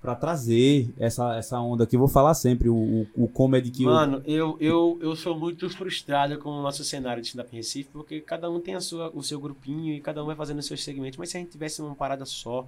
Pra 0.07 0.15
trazer 0.15 0.89
essa, 0.99 1.35
essa 1.37 1.59
onda 1.61 1.83
aqui. 1.83 1.97
Eu 1.97 2.01
vou 2.01 2.09
falar 2.09 2.33
sempre. 2.35 2.69
O, 2.69 2.75
o, 2.77 3.07
o 3.25 3.29
comedy 3.29 3.71
que 3.73 3.83
eu- 3.83 3.91
Mano, 3.91 4.23
eu, 4.25 4.57
eu, 4.61 4.99
eu 5.03 5.17
sou 5.17 5.37
muito 5.37 5.69
frustrado 5.69 6.39
com 6.39 6.49
o 6.49 6.63
nosso 6.63 6.85
cenário 6.85 7.21
de 7.21 7.27
stand-up 7.29 7.53
em 7.53 7.57
Recife, 7.57 7.91
porque 7.93 8.21
cada 8.21 8.49
um 8.49 8.61
tem 8.61 8.77
a 8.77 8.81
sua, 8.81 9.11
o 9.13 9.21
seu 9.23 9.41
grupinho 9.41 9.93
e 9.93 10.01
cada 10.01 10.23
um 10.23 10.27
vai 10.27 10.37
fazendo 10.37 10.61
os 10.61 10.67
seus 10.67 10.85
segmentos. 10.85 11.19
Mas 11.19 11.31
se 11.31 11.37
a 11.37 11.41
gente 11.41 11.51
tivesse 11.51 11.83
uma 11.83 11.95
parada 11.97 12.25
só, 12.25 12.63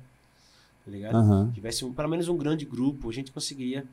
tá 0.85 0.90
ligado? 0.90 1.14
Aham. 1.14 1.53
Tivesse 1.55 1.85
um, 1.85 1.92
pelo 1.92 2.09
menos 2.09 2.27
um 2.29 2.37
grande 2.37 2.64
grupo, 2.64 3.09
a 3.09 3.12
gente 3.12 3.31
conseguiria 3.31 3.85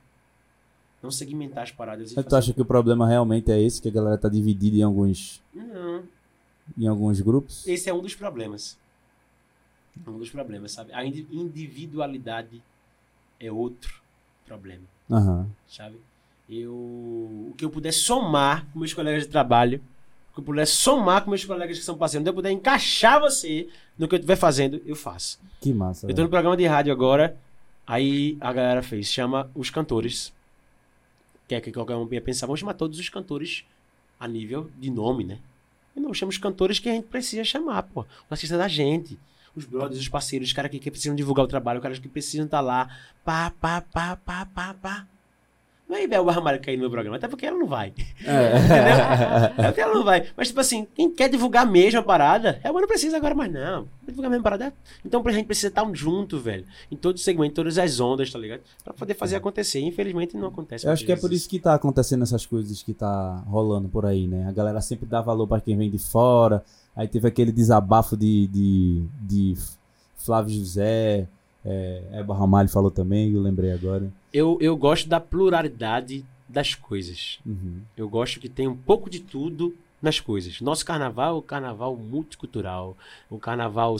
não 1.03 1.11
segmentar 1.11 1.63
as 1.65 1.71
paradas. 1.71 2.13
Mas 2.15 2.25
Tu 2.25 2.35
acha 2.35 2.51
que 2.51 2.61
o 2.61 2.65
problema 2.65 3.07
realmente 3.07 3.51
é 3.51 3.61
esse? 3.61 3.79
Que 3.79 3.89
a 3.89 3.91
galera 3.91 4.17
tá 4.17 4.27
dividida 4.27 4.77
em 4.77 4.81
alguns, 4.81 5.39
Não, 5.53 6.03
em 6.75 6.87
alguns 6.87 7.21
grupos? 7.21 7.67
esse 7.67 7.87
é 7.87 7.93
um 7.93 8.01
dos 8.01 8.15
problemas. 8.15 8.75
Um 10.07 10.17
dos 10.17 10.31
problemas, 10.31 10.71
sabe? 10.71 10.91
A 10.93 11.05
indi- 11.05 11.27
individualidade 11.31 12.59
é 13.45 13.51
outro 13.51 14.01
problema. 14.45 14.83
Aham. 15.09 15.47
sabe? 15.67 15.97
Eu, 16.49 16.73
o 16.73 17.53
que 17.57 17.65
eu 17.65 17.69
puder 17.69 17.91
somar 17.91 18.65
com 18.71 18.79
meus 18.79 18.93
colegas 18.93 19.23
de 19.23 19.29
trabalho, 19.29 19.81
o 20.31 20.35
que 20.35 20.39
eu 20.41 20.43
puder 20.43 20.67
somar 20.67 21.23
com 21.23 21.29
meus 21.29 21.43
colegas 21.43 21.77
que 21.77 21.83
são 21.83 21.97
onde 21.99 22.29
eu 22.29 22.33
puder 22.33 22.51
encaixar 22.51 23.19
você 23.19 23.67
no 23.97 24.07
que 24.07 24.15
eu 24.15 24.17
estiver 24.17 24.35
fazendo, 24.35 24.81
eu 24.85 24.95
faço. 24.95 25.39
Que 25.59 25.73
massa. 25.73 26.07
Eu 26.07 26.13
tô 26.13 26.21
no 26.21 26.29
programa 26.29 26.55
de 26.55 26.65
rádio 26.65 26.93
agora, 26.93 27.35
aí 27.87 28.37
a 28.39 28.53
galera 28.53 28.83
fez, 28.83 29.07
chama 29.07 29.49
os 29.55 29.69
cantores, 29.69 30.31
que 31.47 31.55
é 31.55 31.61
que 31.61 31.71
qualquer 31.71 31.95
um 31.95 32.07
ia 32.11 32.21
pensar, 32.21 32.45
vamos 32.45 32.59
chamar 32.59 32.73
todos 32.73 32.99
os 32.99 33.09
cantores 33.09 33.65
a 34.19 34.27
nível 34.27 34.69
de 34.77 34.89
nome, 34.89 35.23
né? 35.23 35.39
E 35.95 35.99
não, 35.99 36.13
chama 36.13 36.29
os 36.29 36.37
cantores 36.37 36.77
que 36.77 36.89
a 36.89 36.93
gente 36.93 37.07
precisa 37.07 37.43
chamar, 37.43 37.83
pô. 37.83 38.01
O 38.01 38.05
artista 38.29 38.57
da 38.57 38.67
gente. 38.67 39.17
Os 39.55 39.65
brothers, 39.65 39.99
os 39.99 40.09
parceiros, 40.09 40.49
os 40.49 40.53
caras 40.53 40.69
que, 40.69 40.79
que 40.79 40.91
precisam 40.91 41.15
divulgar 41.15 41.45
o 41.45 41.47
trabalho, 41.47 41.79
os 41.79 41.83
caras 41.83 41.99
que 41.99 42.09
precisam 42.09 42.45
estar 42.45 42.61
lá. 42.61 42.89
Pá, 43.23 43.51
pá, 43.59 43.81
pá, 43.81 44.17
pá, 44.17 44.45
pá, 44.45 44.75
pá. 44.81 45.07
Não 45.87 45.95
é 45.95 46.03
Ibel 46.03 46.25
Ramalho 46.25 46.59
cair 46.59 46.77
no 46.77 46.81
meu 46.81 46.89
programa, 46.89 47.17
até 47.17 47.27
porque 47.27 47.45
ela 47.45 47.57
não 47.57 47.67
vai. 47.67 47.93
É. 48.25 49.51
Até 49.53 49.63
porque 49.67 49.81
ela 49.81 49.93
não 49.93 50.03
vai. 50.03 50.25
Mas, 50.35 50.47
tipo 50.47 50.59
assim, 50.59 50.87
quem 50.95 51.13
quer 51.13 51.29
divulgar 51.29 51.65
mesmo 51.69 51.99
a 51.99 52.03
parada, 52.03 52.59
é, 52.63 52.71
mas 52.71 52.81
não 52.81 52.87
precisa 52.87 53.17
agora 53.17 53.35
mais, 53.35 53.51
não. 53.51 53.87
Divulgar 54.01 54.27
a 54.27 54.31
mesma 54.31 54.43
parada. 54.43 54.73
Então 55.05 55.21
a 55.23 55.31
gente 55.31 55.45
precisa 55.45 55.67
estar 55.67 55.87
junto, 55.93 56.39
velho. 56.39 56.65
Em 56.89 56.95
todo 56.95 57.19
segmento, 57.19 57.51
em 57.51 57.53
todas 57.53 57.77
as 57.77 57.99
ondas, 57.99 58.31
tá 58.31 58.39
ligado? 58.39 58.61
Pra 58.83 58.93
poder 58.93 59.13
fazer 59.13 59.35
acontecer. 59.35 59.79
Infelizmente 59.81 60.35
não 60.35 60.47
acontece. 60.47 60.87
Eu 60.87 60.91
acho 60.91 61.05
que 61.05 61.11
é 61.11 61.15
por 61.15 61.31
isso 61.31 61.47
que 61.47 61.59
tá 61.59 61.75
acontecendo 61.75 62.23
essas 62.23 62.47
coisas 62.47 62.81
que 62.81 62.93
tá 62.93 63.43
rolando 63.47 63.87
por 63.87 64.07
aí, 64.07 64.27
né? 64.27 64.47
A 64.49 64.51
galera 64.51 64.81
sempre 64.81 65.05
dá 65.05 65.21
valor 65.21 65.47
pra 65.47 65.61
quem 65.61 65.77
vem 65.77 65.91
de 65.91 65.99
fora. 65.99 66.63
Aí 66.95 67.07
teve 67.07 67.27
aquele 67.27 67.51
desabafo 67.51 68.15
de, 68.15 68.47
de, 68.47 69.03
de 69.21 69.57
Flávio 70.17 70.55
José, 70.55 71.27
é, 71.65 72.01
Eba 72.13 72.35
Ramalho 72.35 72.69
falou 72.69 72.91
também, 72.91 73.33
eu 73.33 73.41
lembrei 73.41 73.71
agora. 73.71 74.11
Eu, 74.31 74.57
eu 74.61 74.77
gosto 74.77 75.09
da 75.09 75.19
pluralidade 75.19 76.23
das 76.47 76.75
coisas. 76.75 77.39
Uhum. 77.45 77.81
Eu 77.97 78.07
gosto 78.07 78.39
que 78.39 78.47
tem 78.47 78.67
um 78.67 78.77
pouco 78.77 79.09
de 79.09 79.19
tudo 79.19 79.75
nas 80.01 80.19
coisas. 80.19 80.61
Nosso 80.61 80.85
carnaval 80.85 81.35
é 81.35 81.39
um 81.39 81.41
carnaval 81.41 81.95
multicultural. 81.95 82.95
Um 83.31 83.39
carnaval 83.39 83.97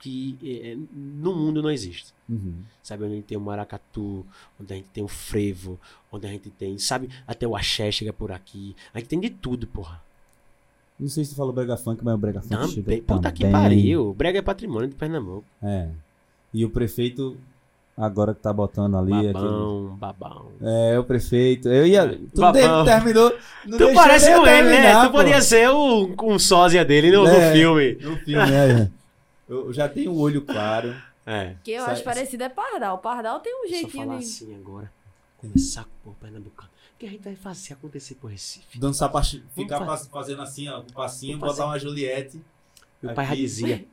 que 0.00 0.36
eh, 0.42 0.76
no 0.92 1.34
mundo 1.34 1.62
não 1.62 1.70
existe. 1.70 2.12
Uhum. 2.28 2.62
Sabe, 2.82 3.04
onde 3.04 3.12
a 3.12 3.16
gente 3.16 3.26
tem 3.26 3.38
o 3.38 3.40
maracatu, 3.40 4.26
onde 4.60 4.72
a 4.72 4.76
gente 4.76 4.88
tem 4.92 5.04
o 5.04 5.08
frevo, 5.08 5.78
onde 6.10 6.26
a 6.26 6.30
gente 6.30 6.50
tem, 6.50 6.76
sabe, 6.78 7.08
até 7.26 7.46
o 7.46 7.54
axé 7.54 7.92
chega 7.92 8.12
por 8.12 8.32
aqui. 8.32 8.74
A 8.92 8.98
gente 8.98 9.08
tem 9.08 9.20
de 9.20 9.30
tudo, 9.30 9.66
porra. 9.66 10.02
Não 10.98 11.08
sei 11.08 11.24
se 11.24 11.30
tu 11.32 11.36
falou 11.36 11.52
brega 11.52 11.76
funk, 11.76 12.04
mas 12.04 12.14
o 12.14 12.18
brega 12.18 12.40
funk 12.40 12.68
chega 12.68 12.82
Também, 12.82 13.02
puta 13.02 13.32
que 13.32 13.42
também. 13.44 13.52
pariu. 13.60 14.08
O 14.10 14.14
Brega 14.14 14.38
é 14.38 14.42
patrimônio 14.42 14.88
de 14.88 14.94
Pernambuco. 14.94 15.44
É. 15.62 15.88
E 16.54 16.64
o 16.64 16.70
prefeito, 16.70 17.36
agora 17.96 18.34
que 18.34 18.40
tá 18.40 18.52
botando 18.52 18.96
ali... 18.96 19.12
aquele- 19.12 19.32
Babão, 19.32 19.96
babão. 19.98 20.46
É, 20.60 20.98
o 20.98 21.02
prefeito. 21.04 21.68
Eu 21.68 21.86
ia... 21.86 22.08
Tu 22.32 22.40
Babão. 22.40 22.84
terminou... 22.84 23.34
não 23.66 23.78
Tu 23.78 23.92
parece 23.94 24.32
com 24.34 24.46
ele, 24.46 24.68
né? 24.70 24.94
Tu 25.02 25.10
pô. 25.10 25.18
podia 25.18 25.40
ser 25.40 25.70
o, 25.70 26.14
um 26.22 26.38
sósia 26.38 26.84
dele 26.84 27.10
no, 27.10 27.22
no 27.24 27.28
É. 27.28 27.52
filme. 27.52 27.94
No 28.00 28.16
filme, 28.18 28.52
é. 28.52 28.88
Eu 29.48 29.72
já 29.72 29.88
tenho 29.88 30.12
o 30.12 30.18
olho 30.20 30.42
claro. 30.42 30.94
É. 31.26 31.54
Que 31.64 31.72
eu 31.72 31.84
Sai- 31.84 31.94
acho 31.94 32.04
parecido 32.04 32.44
é 32.44 32.48
Pardal. 32.48 32.98
Pardal 32.98 33.40
tem 33.40 33.52
um 33.54 33.62
Só 33.64 33.74
jeitinho 33.74 34.04
falar 34.04 34.18
de... 34.18 34.24
assim 34.24 34.54
agora. 34.54 34.90
Começar 35.38 35.84
com 36.04 36.10
o 36.10 36.14
Pernambucano. 36.14 36.70
O 37.02 37.04
que 37.04 37.08
a 37.08 37.10
gente 37.10 37.24
vai 37.24 37.34
fazer 37.34 37.72
acontecer 37.72 38.14
pro 38.14 38.28
Recife? 38.28 38.78
Dançar 38.78 39.08
pra... 39.10 39.20
Ficar 39.24 39.84
pas- 39.84 40.06
fazendo 40.06 40.40
assim, 40.40 40.68
ó, 40.68 40.82
com 40.82 40.90
o 40.90 40.92
passinho, 40.92 41.36
Um 41.36 41.40
botar 41.40 41.66
uma 41.66 41.76
Juliette. 41.76 42.40
Meu 43.02 43.12
pai 43.12 43.26
já 43.26 43.34
dizia. 43.34 43.84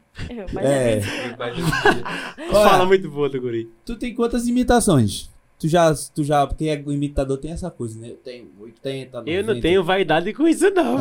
Mas 0.54 0.64
É. 0.64 0.98
é. 1.00 2.52
Fala 2.52 2.86
muito 2.86 3.10
boa 3.10 3.28
do 3.28 3.42
guri. 3.42 3.68
Tu 3.84 3.96
tem 3.96 4.14
quantas 4.14 4.46
imitações? 4.48 5.28
Tu 5.60 5.68
já, 5.68 5.94
tu 6.16 6.24
já, 6.24 6.48
porque 6.48 6.70
é- 6.70 6.82
o 6.86 6.92
imitador 6.94 7.38
tem 7.38 7.52
essa 7.52 7.70
coisa, 7.70 8.00
né? 8.00 8.12
Eu 8.12 8.16
tenho 8.16 8.50
80, 8.62 9.18
90. 9.18 9.30
Eu 9.30 9.44
não 9.44 9.60
tenho 9.60 9.84
vaidade 9.84 10.32
com 10.32 10.48
isso, 10.48 10.70
não. 10.70 10.96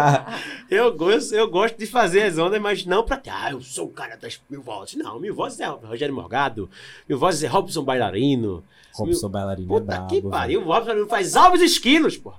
eu, 0.70 0.96
gosto, 0.96 1.34
eu 1.34 1.50
gosto 1.50 1.76
de 1.76 1.86
fazer 1.86 2.22
as 2.22 2.38
ondas, 2.38 2.58
mas 2.62 2.86
não 2.86 3.04
pra. 3.04 3.20
Ah, 3.30 3.52
eu 3.52 3.60
sou 3.60 3.84
o 3.86 3.90
cara 3.90 4.16
das 4.16 4.40
mil 4.48 4.62
vozes. 4.62 4.94
Não, 4.94 5.20
mil 5.20 5.34
vozes 5.34 5.60
é 5.60 5.66
Rogério 5.66 6.14
Morgado. 6.14 6.70
Mil 7.06 7.18
vozes 7.18 7.42
é 7.42 7.46
Robson 7.46 7.84
Bailarino. 7.84 8.64
Robson 8.94 9.28
Bailarino 9.28 9.66
é 9.66 9.80
Puta 9.80 9.84
brabo, 9.84 10.08
que 10.08 10.22
pariu. 10.22 10.62
O 10.62 10.64
Robson 10.64 11.06
faz 11.06 11.36
Alves 11.36 11.60
Esquilos, 11.60 12.16
pô. 12.16 12.32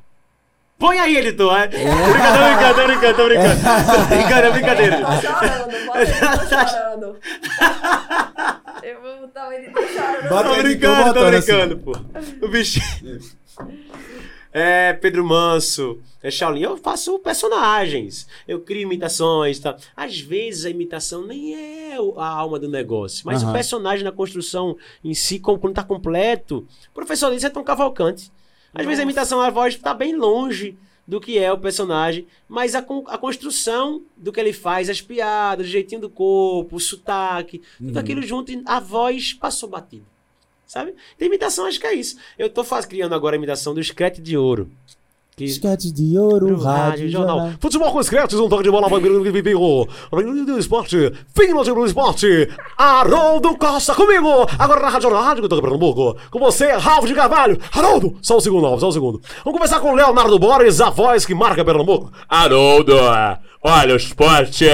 Põe 0.79 0.97
aí, 0.97 1.15
editor. 1.15 1.55
É? 1.57 1.67
Brincadeira, 1.67 2.73
tô 2.73 2.73
brincando, 2.73 2.75
tô 2.75 2.85
brincando, 2.87 3.15
tô 3.15 3.25
brincando. 3.27 3.61
Tô 3.85 4.15
brincando, 4.15 4.41
é 4.47 4.51
brincadeira. 4.51 5.01
Tá 5.01 5.21
chorando, 5.21 5.71
ele, 5.95 6.49
tá 6.49 6.67
chorando. 6.67 7.17
Eu 8.85 9.01
vou 9.01 9.27
tá 9.29 9.49
chorando. 9.51 10.29
Bota 10.29 10.49
Tô 10.49 10.61
brincando, 10.61 11.13
tô 11.13 11.19
assim. 11.21 11.31
brincando, 11.53 11.77
pô. 11.79 11.91
O 12.45 12.47
bicho. 12.49 12.79
É, 14.57 14.93
Pedro 14.93 15.25
Manso, 15.25 15.99
é 16.23 16.31
Shaolin. 16.31 16.61
Eu 16.61 16.77
faço 16.77 17.19
personagens, 17.19 18.25
eu 18.47 18.61
crio 18.61 18.83
imitações, 18.83 19.59
tá? 19.59 19.75
Às 19.93 20.21
vezes 20.21 20.63
a 20.63 20.69
imitação 20.69 21.27
nem 21.27 21.53
é 21.55 21.97
a 22.15 22.25
alma 22.25 22.57
do 22.57 22.69
negócio, 22.69 23.23
mas 23.25 23.43
Aham. 23.43 23.49
o 23.49 23.53
personagem 23.53 24.05
na 24.05 24.13
construção 24.13 24.77
em 25.03 25.13
si, 25.13 25.39
como- 25.39 25.59
quando 25.59 25.73
tá 25.73 25.83
completo, 25.83 26.65
o 26.89 26.93
professor 26.93 27.29
Lins 27.33 27.43
é 27.43 27.49
tão 27.49 27.65
cavalcante. 27.65 28.31
Às 28.73 28.85
vezes 28.85 29.01
a 29.01 29.03
imitação, 29.03 29.41
a 29.41 29.49
voz 29.49 29.75
tá 29.75 29.93
bem 29.93 30.15
longe 30.15 30.77
do 31.07 31.21
que 31.21 31.37
é 31.37 31.51
o 31.51 31.57
personagem, 31.57 32.25
mas 32.47 32.73
a, 32.73 32.81
con- 32.81 33.03
a 33.07 33.17
construção 33.17 34.01
do 34.17 34.31
que 34.31 34.39
ele 34.39 34.51
faz, 34.53 34.89
as 34.89 35.01
piadas, 35.01 35.67
o 35.67 35.69
jeitinho 35.69 36.01
do 36.01 36.09
corpo, 36.09 36.75
o 36.77 36.79
sotaque, 36.79 37.61
tudo 37.77 37.91
Uhum. 37.93 37.99
aquilo 37.99 38.21
junto, 38.23 38.51
a 38.65 38.79
voz 38.79 39.33
passou 39.33 39.69
batido. 39.69 40.05
Sabe? 40.65 40.95
Tem 41.17 41.27
imitação, 41.27 41.65
acho 41.67 41.79
que 41.79 41.85
é 41.85 41.93
isso. 41.93 42.17
Eu 42.39 42.49
tô 42.49 42.63
faz, 42.63 42.85
criando 42.87 43.13
agora 43.13 43.35
a 43.35 43.37
imitação 43.37 43.73
do 43.75 43.83
Screte 43.83 44.19
de 44.19 44.35
Ouro. 44.35 44.71
Que... 45.37 45.43
Esquete 45.43 45.91
de 45.91 46.17
ouro, 46.17 46.55
rádio, 46.55 46.63
rádio, 46.63 47.09
jornal. 47.09 47.37
jornal. 47.39 47.57
Futebol 47.59 47.91
com 47.91 47.99
escretos, 47.99 48.39
um 48.39 48.47
toque 48.47 48.63
de 48.63 48.71
bola, 48.71 48.87
do 50.45 50.57
esporte, 50.57 51.11
fim 51.33 51.53
do 51.53 51.85
esporte, 51.85 52.47
Haroldo 52.77 53.57
Costa 53.57 53.93
comigo, 53.93 54.29
agora 54.57 54.79
na 54.79 54.87
Rádio 54.87 55.09
Rádio 55.19 55.45
do 55.49 55.61
Pernambuco, 55.61 56.15
com 56.31 56.39
você, 56.39 56.71
Ralf 56.71 57.05
de 57.05 57.13
Carvalho, 57.13 57.59
Haroldo, 57.73 58.15
só 58.21 58.37
um 58.37 58.39
segundo, 58.39 58.65
Alves, 58.65 58.79
só 58.79 58.87
um 58.87 58.91
segundo. 58.93 59.21
Vamos 59.43 59.59
começar 59.59 59.81
com 59.81 59.91
o 59.91 59.95
Leonardo 59.95 60.39
Borges, 60.39 60.79
a 60.79 60.89
voz 60.89 61.25
que 61.25 61.35
marca 61.35 61.65
Pernambuco. 61.65 62.13
Haroldo, 62.29 62.95
olha, 63.65 63.95
o 63.95 63.97
esporte 63.97 64.65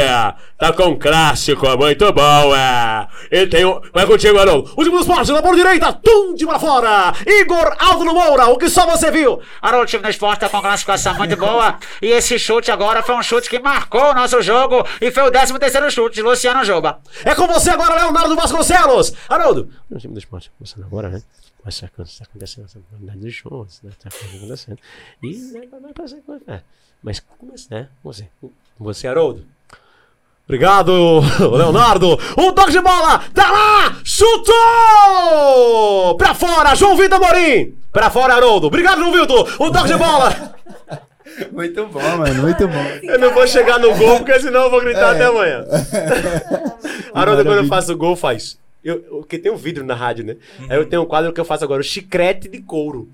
tá 0.58 0.74
com 0.74 0.90
um 0.90 1.00
clássico 1.00 1.66
muito 1.78 2.12
bom, 2.12 2.56
é. 2.56 3.08
E 3.32 3.48
tem 3.48 3.64
um... 3.64 3.80
Vai 3.94 4.06
contigo, 4.06 4.38
Haroldo. 4.38 4.74
O 4.76 4.84
do 4.84 5.00
esporte, 5.00 5.32
na 5.32 5.42
por 5.42 5.56
direita, 5.56 5.94
tum, 5.94 6.36
de 6.36 6.46
pra 6.46 6.60
fora, 6.60 7.14
Igor 7.26 7.76
Álvaro 7.80 8.14
Moura, 8.14 8.48
o 8.48 8.58
que 8.58 8.70
só 8.70 8.86
você 8.86 9.10
viu. 9.10 9.40
Haroldo, 9.62 9.86
o 9.86 9.88
time 9.88 10.04
do 10.04 10.10
esporte 10.10 10.42
tá 10.42 10.50
com 10.50 10.58
uma 10.58 10.64
classificação 10.64 11.18
muito 11.18 11.38
boa. 11.38 11.80
E 12.02 12.08
esse 12.08 12.38
chute 12.38 12.70
agora 12.70 13.02
foi 13.02 13.16
um 13.16 13.24
chute 13.24 13.50
que 13.50 13.60
marcou 13.60 14.12
o 14.12 14.14
nosso 14.14 14.42
jogo. 14.42 14.86
E 15.00 15.10
foi 15.10 15.24
o 15.24 15.32
13 15.32 15.58
terceiro 15.58 15.90
chute 15.90 16.16
de 16.16 16.22
Luciano 16.22 16.66
Juba. 16.66 17.00
É 17.24 17.34
com 17.34 17.48
você 17.48 17.70
agora, 17.70 17.96
Leonardo 17.96 18.36
Vasconcelos. 18.36 19.14
Haroldo, 19.30 19.70
O 19.90 19.98
time 19.98 20.14
do 20.14 20.20
esporte 20.20 20.52
começando 20.58 20.84
agora, 20.84 21.08
né? 21.08 21.22
Vai 21.64 21.72
ser 21.72 21.86
está 21.86 22.24
acontecendo 22.24 22.66
essa 22.66 22.80
quantidade 22.90 23.20
de 23.20 23.32
shows, 23.32 23.82
né? 23.84 23.92
Tá 24.00 24.10
acontecendo. 24.10 24.80
E 25.24 25.38
né, 25.54 25.62
vai 25.82 25.94
passar. 25.94 26.18
É. 26.48 26.62
Mas 27.04 27.20
começa, 27.20 27.68
né? 27.72 27.90
Você. 28.04 28.30
Você, 28.82 29.08
Haroldo. 29.08 29.46
Obrigado, 30.46 30.92
Leonardo. 31.56 32.20
O 32.36 32.52
toque 32.52 32.72
de 32.72 32.82
bola, 32.82 33.24
tá 33.34 33.50
lá, 33.52 33.96
chutou! 34.04 34.56
Pra 36.18 36.34
fora, 36.34 36.76
João 36.76 36.98
Vitor 36.98 37.20
Morim. 37.20 37.76
Pra 37.92 38.10
fora, 38.10 38.34
Haroldo. 38.34 38.68
Obrigado, 38.68 39.00
João 39.00 39.14
Vitor. 39.14 39.48
O 39.60 39.72
toque 39.72 39.88
de 39.88 39.96
bola. 39.98 40.56
Muito 41.54 41.86
bom, 41.88 42.18
mano, 42.18 42.42
muito 42.42 42.68
bom. 42.68 42.86
Eu 43.04 43.18
não 43.18 43.34
vou 43.34 43.48
chegar 43.48 43.80
no 43.80 43.96
gol, 43.96 44.18
porque 44.18 44.38
senão 44.42 44.64
eu 44.64 44.70
vou 44.70 44.82
gritar 44.82 45.12
até 45.16 45.24
amanhã. 45.24 45.64
Haroldo, 47.16 47.46
quando 47.46 47.60
eu 47.60 47.68
faço 47.68 47.96
gol, 47.96 48.18
faz. 48.18 48.60
Eu, 48.84 49.00
porque 49.00 49.40
tem 49.40 49.50
um 49.50 49.56
vidro 49.56 49.86
na 49.86 49.96
rádio, 49.96 50.26
né? 50.26 50.36
Aí 50.70 50.78
eu 50.78 50.86
tenho 50.86 51.04
um 51.04 51.06
quadro 51.06 51.32
que 51.32 51.40
eu 51.40 51.46
faço 51.46 51.64
agora, 51.64 51.80
o 51.80 51.84
chiclete 51.84 52.50
de 52.50 52.62
couro. 52.62 53.10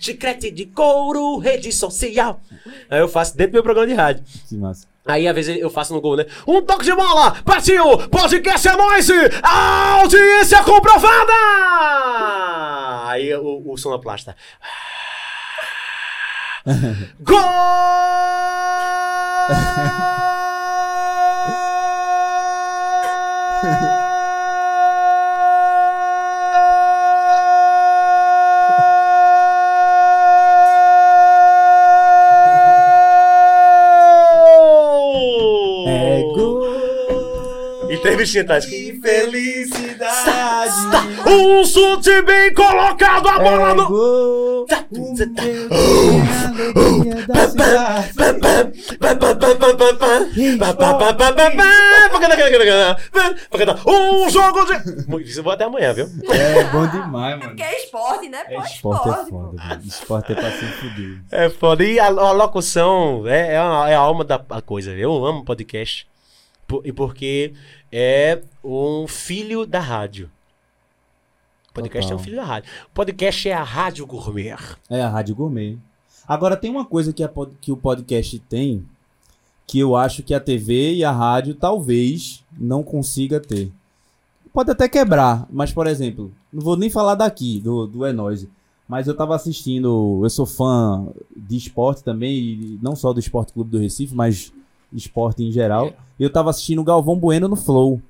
chiclete 0.00 0.50
de 0.50 0.64
couro, 0.64 1.36
rede 1.38 1.70
social. 1.72 2.40
Aí 2.88 3.00
eu 3.00 3.08
faço 3.08 3.36
dentro 3.36 3.52
do 3.52 3.56
meu 3.56 3.62
programa 3.62 3.86
de 3.86 3.94
rádio. 3.94 4.24
Que 4.48 4.56
massa. 4.56 4.86
Aí, 5.04 5.26
às 5.26 5.34
vezes, 5.34 5.58
eu 5.60 5.68
faço 5.68 5.92
no 5.92 6.00
gol, 6.00 6.16
né? 6.16 6.26
Um 6.46 6.62
toque 6.62 6.84
de 6.84 6.94
bola! 6.94 7.36
Partiu! 7.44 7.98
Podcast 8.08 8.68
é 8.68 8.76
nóis! 8.76 9.08
Audiência 9.42 10.62
comprovada! 10.62 11.32
Aí 13.08 13.34
o, 13.34 13.72
o 13.72 13.76
sonoplasta. 13.76 14.36
Gol! 17.20 17.42
É 37.91 37.91
E 38.04 38.38
atrás. 38.40 38.66
Que 38.66 39.00
felicidade. 39.00 40.72
Um 41.26 41.64
chute 41.64 42.22
bem 42.22 42.52
colocado, 42.52 43.28
a 43.28 43.38
bola 43.38 43.70
É 43.70 43.74
no... 43.74 43.88
gol. 43.88 44.66
Tá, 44.66 44.76
tá-. 44.76 44.92
Um 53.86 54.28
jogo 54.30 54.64
de. 54.64 55.22
Isso 55.22 55.40
eu 55.40 55.44
vou 55.44 55.52
até 55.52 55.64
amanhã, 55.64 55.92
viu? 55.92 56.06
É 56.30 56.64
bom 56.64 56.86
demais, 56.86 57.38
mano. 57.38 57.50
Porque 57.50 57.62
é 57.62 57.84
esporte, 57.84 58.28
né? 58.28 58.42
É, 58.48 58.56
Pô, 58.56 58.62
esporte 58.62 59.08
é 59.08 59.12
foda, 59.24 59.68
velho. 59.68 59.82
Esporte 59.84 60.32
é 60.32 60.34
pra 60.34 60.50
se 60.50 60.66
fuder. 60.66 61.22
É 61.30 61.50
foda. 61.50 61.84
E 61.84 62.00
a, 62.00 62.06
a 62.06 62.32
locução 62.32 63.24
é, 63.26 63.54
é, 63.54 63.58
a, 63.58 63.84
é 63.88 63.94
a 63.94 63.98
alma 63.98 64.24
da 64.24 64.40
a 64.50 64.60
coisa. 64.60 64.90
Eu 64.92 65.24
amo 65.24 65.44
podcast. 65.44 66.06
E 66.84 66.92
porque 66.92 67.52
é 67.90 68.40
um 68.64 69.06
filho 69.06 69.66
da 69.66 69.80
rádio. 69.80 70.30
Podcast 71.74 72.10
é 72.10 72.14
um 72.14 72.18
Total. 72.18 72.24
filho 72.24 72.36
da 72.36 72.44
rádio. 72.44 72.70
Podcast 72.92 73.48
é 73.48 73.54
a 73.54 73.62
rádio 73.62 74.06
gourmet. 74.06 74.56
É 74.90 75.00
a 75.02 75.08
Rádio 75.08 75.34
Gourmet. 75.34 75.78
Agora, 76.28 76.56
tem 76.56 76.70
uma 76.70 76.84
coisa 76.84 77.12
que, 77.12 77.22
a 77.22 77.28
pod- 77.28 77.52
que 77.60 77.72
o 77.72 77.76
podcast 77.76 78.38
tem 78.40 78.84
que 79.66 79.78
eu 79.78 79.96
acho 79.96 80.22
que 80.22 80.34
a 80.34 80.40
TV 80.40 80.94
e 80.94 81.04
a 81.04 81.10
rádio 81.10 81.54
talvez 81.54 82.44
não 82.58 82.82
consiga 82.82 83.40
ter. 83.40 83.72
Pode 84.52 84.70
até 84.70 84.86
quebrar, 84.86 85.46
mas, 85.50 85.72
por 85.72 85.86
exemplo, 85.86 86.30
não 86.52 86.60
vou 86.60 86.76
nem 86.76 86.90
falar 86.90 87.14
daqui, 87.14 87.58
do, 87.58 87.86
do 87.86 88.04
É 88.04 88.12
Nóis, 88.12 88.46
mas 88.86 89.08
eu 89.08 89.16
tava 89.16 89.34
assistindo, 89.34 90.20
eu 90.22 90.28
sou 90.28 90.44
fã 90.44 91.06
de 91.34 91.56
esporte 91.56 92.04
também, 92.04 92.34
e 92.36 92.78
não 92.82 92.94
só 92.94 93.14
do 93.14 93.20
Esporte 93.20 93.52
Clube 93.54 93.70
do 93.70 93.78
Recife, 93.78 94.14
mas 94.14 94.52
esporte 94.92 95.42
em 95.42 95.50
geral. 95.50 95.86
E 95.88 95.94
eu 96.22 96.30
tava 96.30 96.50
assistindo 96.50 96.80
o 96.80 96.84
Galvão 96.84 97.16
Bueno 97.18 97.48
no 97.48 97.56
Flow. 97.56 98.00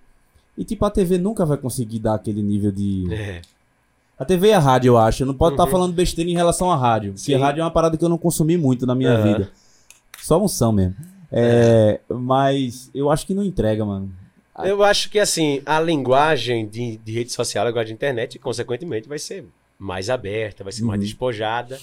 E, 0.56 0.64
tipo, 0.64 0.84
a 0.84 0.90
TV 0.90 1.16
nunca 1.18 1.46
vai 1.46 1.56
conseguir 1.56 1.98
dar 1.98 2.14
aquele 2.14 2.42
nível 2.42 2.70
de... 2.70 3.12
É. 3.12 3.40
A 4.18 4.24
TV 4.24 4.48
e 4.48 4.52
a 4.52 4.58
rádio, 4.58 4.90
eu 4.90 4.98
acho. 4.98 5.22
Eu 5.22 5.26
não 5.26 5.34
posso 5.34 5.52
estar 5.52 5.64
Uhum. 5.64 5.70
falando 5.70 5.92
besteira 5.94 6.30
em 6.30 6.34
relação 6.34 6.70
à 6.70 6.76
rádio. 6.76 7.14
Porque 7.14 7.34
a 7.34 7.38
rádio 7.38 7.60
é 7.60 7.64
uma 7.64 7.70
parada 7.70 7.96
que 7.96 8.04
eu 8.04 8.08
não 8.08 8.18
consumi 8.18 8.56
muito 8.56 8.86
na 8.86 8.94
minha 8.94 9.12
Aham. 9.14 9.22
vida. 9.32 9.50
Só 10.20 10.40
unção 10.40 10.70
mesmo. 10.70 10.94
É, 11.30 11.98
Mas 12.08 12.90
eu 12.94 13.10
acho 13.10 13.26
que 13.26 13.34
não 13.34 13.42
entrega, 13.42 13.84
mano. 13.84 14.12
Eu 14.62 14.82
acho 14.84 15.08
que 15.10 15.18
assim, 15.18 15.62
a 15.64 15.80
linguagem 15.80 16.68
de, 16.68 16.98
de 16.98 17.12
rede 17.12 17.32
social, 17.32 17.64
a 17.64 17.68
linguagem 17.70 17.88
de 17.88 17.94
internet, 17.94 18.38
consequentemente, 18.38 19.08
vai 19.08 19.18
ser 19.18 19.46
mais 19.78 20.10
aberta, 20.10 20.62
vai 20.62 20.72
ser 20.72 20.84
mais 20.84 21.00
Uhum. 21.00 21.06
despojada. 21.06 21.80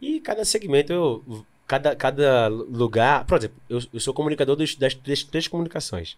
E 0.00 0.20
cada 0.20 0.44
segmento, 0.44 0.92
eu- 0.92 1.24
cada, 1.70 1.94
cada 1.94 2.48
lugar. 2.48 3.24
Por 3.26 3.38
exemplo, 3.38 3.56
eu, 3.70 3.78
eu 3.94 4.00
sou 4.00 4.12
comunicador 4.12 4.56
dos- 4.56 4.74
das, 4.74 4.92
três- 4.92 5.22
três 5.22 5.46
comunicações: 5.46 6.16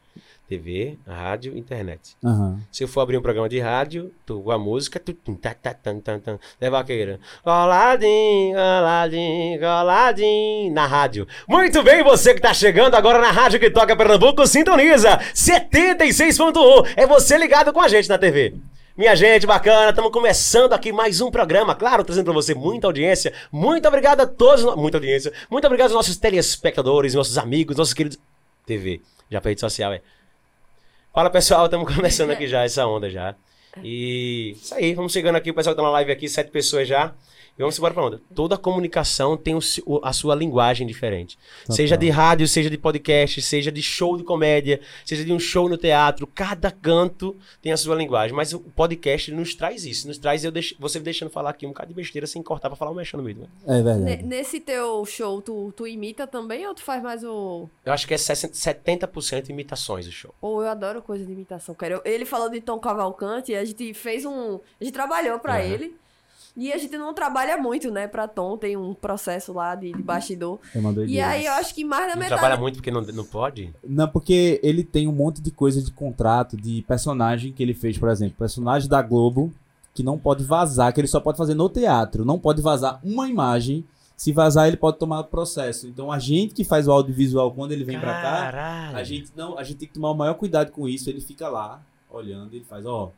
TV, 0.48 0.96
rádio, 1.06 1.54
internet. 1.56 2.16
Aham. 2.24 2.58
Se 2.72 2.82
eu 2.82 2.88
for 2.88 3.02
abrir 3.02 3.18
um 3.18 3.22
programa 3.22 3.50
de 3.50 3.60
rádio, 3.60 4.10
tu, 4.24 4.50
a 4.50 4.58
música, 4.58 4.98
tu, 4.98 5.12
tum, 5.12 5.34
tá, 5.34 5.52
tá, 5.54 5.74
tan, 5.74 6.00
tan, 6.00 6.18
tan, 6.20 6.38
é 6.58 6.70
vaqueira. 6.70 7.20
Coladinho, 7.44 8.54
coladinho, 8.54 9.60
coladinho, 9.60 10.72
na 10.72 10.86
rádio. 10.86 11.26
Muito 11.46 11.82
bem, 11.82 12.02
você 12.02 12.32
que 12.34 12.40
tá 12.40 12.54
chegando 12.54 12.94
agora 12.94 13.18
na 13.18 13.30
rádio 13.30 13.60
que 13.60 13.70
toca 13.70 13.94
Pernambuco, 13.94 14.46
sintoniza 14.46 15.18
76.1. 15.34 16.92
É 16.96 17.06
você 17.06 17.36
ligado 17.36 17.72
com 17.74 17.80
a 17.80 17.88
gente 17.88 18.08
na 18.08 18.16
TV. 18.16 18.54
Minha 18.94 19.16
gente, 19.16 19.46
bacana, 19.46 19.88
estamos 19.88 20.12
começando 20.12 20.74
aqui 20.74 20.92
mais 20.92 21.22
um 21.22 21.30
programa, 21.30 21.74
claro, 21.74 22.04
trazendo 22.04 22.26
para 22.26 22.34
você 22.34 22.54
muita 22.54 22.86
audiência. 22.86 23.32
Muito 23.50 23.88
obrigado 23.88 24.20
a 24.20 24.26
todos, 24.26 24.62
muita 24.76 24.98
audiência. 24.98 25.32
Muito 25.50 25.64
obrigado 25.64 25.88
aos 25.88 25.94
nossos 25.94 26.18
telespectadores, 26.18 27.14
nossos 27.14 27.38
amigos, 27.38 27.74
nossos 27.74 27.94
queridos. 27.94 28.18
TV, 28.66 29.00
já 29.30 29.40
pra 29.40 29.48
rede 29.48 29.62
social, 29.62 29.94
é. 29.94 30.02
Fala 31.10 31.30
pessoal, 31.30 31.64
estamos 31.64 31.88
começando 31.96 32.32
aqui 32.32 32.46
já 32.46 32.64
essa 32.64 32.86
onda 32.86 33.08
já. 33.08 33.34
E 33.82 34.56
isso 34.62 34.74
aí, 34.74 34.92
vamos 34.92 35.10
chegando 35.10 35.36
aqui, 35.36 35.50
o 35.50 35.54
pessoal 35.54 35.74
que 35.74 35.80
tá 35.80 35.86
na 35.86 35.92
live 35.92 36.12
aqui, 36.12 36.28
sete 36.28 36.50
pessoas 36.50 36.86
já. 36.86 37.14
E 37.58 37.60
vamos 37.60 37.76
embora 37.76 37.92
pra 37.92 38.04
onda. 38.06 38.20
Toda 38.34 38.56
comunicação 38.56 39.36
tem 39.36 39.54
o 39.54 39.60
a 40.02 40.12
sua 40.12 40.34
linguagem 40.34 40.86
diferente. 40.86 41.38
Total. 41.62 41.76
Seja 41.76 41.96
de 41.96 42.08
rádio, 42.08 42.48
seja 42.48 42.70
de 42.70 42.78
podcast, 42.78 43.42
seja 43.42 43.70
de 43.70 43.82
show 43.82 44.16
de 44.16 44.24
comédia, 44.24 44.80
seja 45.04 45.22
de 45.24 45.32
um 45.32 45.38
show 45.38 45.68
no 45.68 45.76
teatro, 45.76 46.26
cada 46.26 46.70
canto 46.70 47.36
tem 47.60 47.70
a 47.70 47.76
sua 47.76 47.94
linguagem. 47.94 48.34
Mas 48.34 48.52
o 48.54 48.60
podcast 48.60 49.30
nos 49.32 49.54
traz 49.54 49.84
isso, 49.84 50.08
nos 50.08 50.16
traz 50.18 50.44
eu 50.44 50.50
deix... 50.50 50.74
você 50.78 50.98
me 50.98 51.04
deixando 51.04 51.30
falar 51.30 51.50
aqui 51.50 51.66
um 51.66 51.70
bocado 51.70 51.88
de 51.90 51.94
besteira 51.94 52.26
sem 52.26 52.42
cortar 52.42 52.68
pra 52.70 52.76
falar 52.76 52.90
o 52.90 52.94
mexendo 52.94 53.20
no 53.20 53.24
meio. 53.24 53.36
né? 53.38 53.46
É 53.66 53.82
verdade. 53.82 54.22
Nesse 54.22 54.58
teu 54.58 55.04
show, 55.04 55.42
tu, 55.42 55.72
tu 55.76 55.86
imita 55.86 56.26
também 56.26 56.66
ou 56.66 56.74
tu 56.74 56.82
faz 56.82 57.02
mais 57.02 57.22
o. 57.22 57.68
Eu 57.84 57.92
acho 57.92 58.06
que 58.08 58.14
é 58.14 58.18
60 58.18 58.54
70% 58.54 59.48
imitações 59.50 60.06
o 60.06 60.12
show. 60.12 60.34
Ou 60.40 60.62
eu 60.62 60.68
adoro 60.68 61.02
coisa 61.02 61.24
de 61.24 61.32
imitação, 61.32 61.74
cara. 61.74 61.94
Eu- 61.94 62.02
Ele 62.04 62.24
falou 62.24 62.48
de 62.48 62.60
Tom 62.60 62.78
Cavalcante, 62.78 63.54
a 63.54 63.64
gente 63.64 63.92
fez 63.94 64.24
um. 64.24 64.58
A 64.80 64.84
gente 64.84 64.92
trabalhou 64.92 65.38
pra 65.38 65.54
Aham. 65.56 65.64
ele. 65.64 65.96
E 66.56 66.70
a 66.72 66.76
gente 66.76 66.98
não 66.98 67.14
trabalha 67.14 67.56
muito, 67.56 67.90
né, 67.90 68.06
pra 68.06 68.28
Tom. 68.28 68.58
Tem 68.58 68.76
um 68.76 68.92
processo 68.92 69.52
lá 69.54 69.74
de, 69.74 69.90
de 69.92 70.02
bastidor. 70.02 70.58
É 70.74 70.78
uma 70.78 70.90
E 70.90 70.94
doideira. 70.94 71.28
aí 71.28 71.46
eu 71.46 71.52
acho 71.52 71.74
que 71.74 71.82
mais 71.84 72.02
da 72.08 72.12
Não 72.14 72.20
metade. 72.20 72.40
trabalha 72.40 72.60
muito 72.60 72.74
porque 72.74 72.90
não, 72.90 73.00
não 73.00 73.24
pode? 73.24 73.72
Não, 73.82 74.06
porque 74.06 74.60
ele 74.62 74.84
tem 74.84 75.08
um 75.08 75.12
monte 75.12 75.40
de 75.40 75.50
coisa 75.50 75.80
de 75.82 75.90
contrato, 75.90 76.54
de 76.56 76.82
personagem 76.86 77.52
que 77.52 77.62
ele 77.62 77.72
fez, 77.72 77.96
por 77.96 78.10
exemplo. 78.10 78.36
Personagem 78.38 78.86
da 78.88 79.00
Globo, 79.00 79.50
que 79.94 80.02
não 80.02 80.18
pode 80.18 80.44
vazar, 80.44 80.92
que 80.92 81.00
ele 81.00 81.08
só 81.08 81.20
pode 81.20 81.38
fazer 81.38 81.54
no 81.54 81.70
teatro. 81.70 82.22
Não 82.24 82.38
pode 82.38 82.60
vazar 82.60 83.00
uma 83.02 83.28
imagem. 83.28 83.82
Se 84.14 84.30
vazar, 84.30 84.68
ele 84.68 84.76
pode 84.76 84.98
tomar 84.98 85.24
processo. 85.24 85.86
Então 85.88 86.12
a 86.12 86.18
gente 86.18 86.54
que 86.54 86.64
faz 86.64 86.86
o 86.86 86.92
audiovisual 86.92 87.50
quando 87.52 87.72
ele 87.72 87.82
vem 87.82 87.98
pra 87.98 88.12
cá, 88.12 88.22
Caralho. 88.52 88.96
a 88.98 89.02
gente 89.02 89.30
não, 89.34 89.58
a 89.58 89.64
gente 89.64 89.78
tem 89.78 89.88
que 89.88 89.94
tomar 89.94 90.10
o 90.10 90.14
maior 90.14 90.34
cuidado 90.34 90.70
com 90.70 90.86
isso. 90.86 91.08
Ele 91.08 91.20
fica 91.20 91.48
lá 91.48 91.80
olhando, 92.10 92.54
ele 92.54 92.64
faz, 92.64 92.84
ó, 92.84 93.10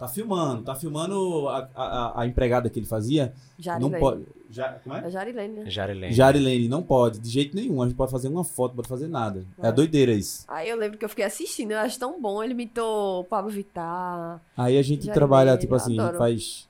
tá 0.00 0.08
filmando, 0.08 0.62
tá 0.62 0.74
filmando 0.74 1.46
a, 1.50 1.68
a, 1.74 2.22
a 2.22 2.26
empregada 2.26 2.70
que 2.70 2.78
ele 2.78 2.86
fazia, 2.86 3.34
Jarilene. 3.58 3.92
não 3.92 4.00
pode. 4.00 4.24
Já, 4.48 4.72
como 4.82 4.96
é? 4.96 5.06
É 5.06 5.10
Jarilene, 5.10 5.54
né? 5.60 5.70
Jarilene. 5.70 6.14
Jarilene, 6.14 6.68
não 6.68 6.82
pode, 6.82 7.18
de 7.20 7.28
jeito 7.28 7.54
nenhum. 7.54 7.82
A 7.82 7.86
gente 7.86 7.96
pode 7.96 8.10
fazer 8.10 8.28
uma 8.28 8.42
foto, 8.42 8.70
não 8.70 8.76
pode 8.76 8.88
fazer 8.88 9.08
nada. 9.08 9.46
É 9.62 9.68
a 9.68 9.70
doideira 9.70 10.12
isso. 10.12 10.46
Aí 10.48 10.70
eu 10.70 10.76
lembro 10.78 10.96
que 10.96 11.04
eu 11.04 11.08
fiquei 11.08 11.26
assistindo, 11.26 11.72
eu 11.72 11.78
acho 11.78 11.98
tão 11.98 12.20
bom. 12.20 12.42
Ele 12.42 12.54
imitou 12.54 13.20
o 13.20 13.24
Pablo 13.24 13.50
Vittar. 13.50 14.40
Aí 14.56 14.78
a 14.78 14.82
gente 14.82 15.04
Jarilene, 15.04 15.14
trabalha, 15.14 15.58
tipo 15.58 15.74
assim, 15.74 15.98
faz 16.16 16.66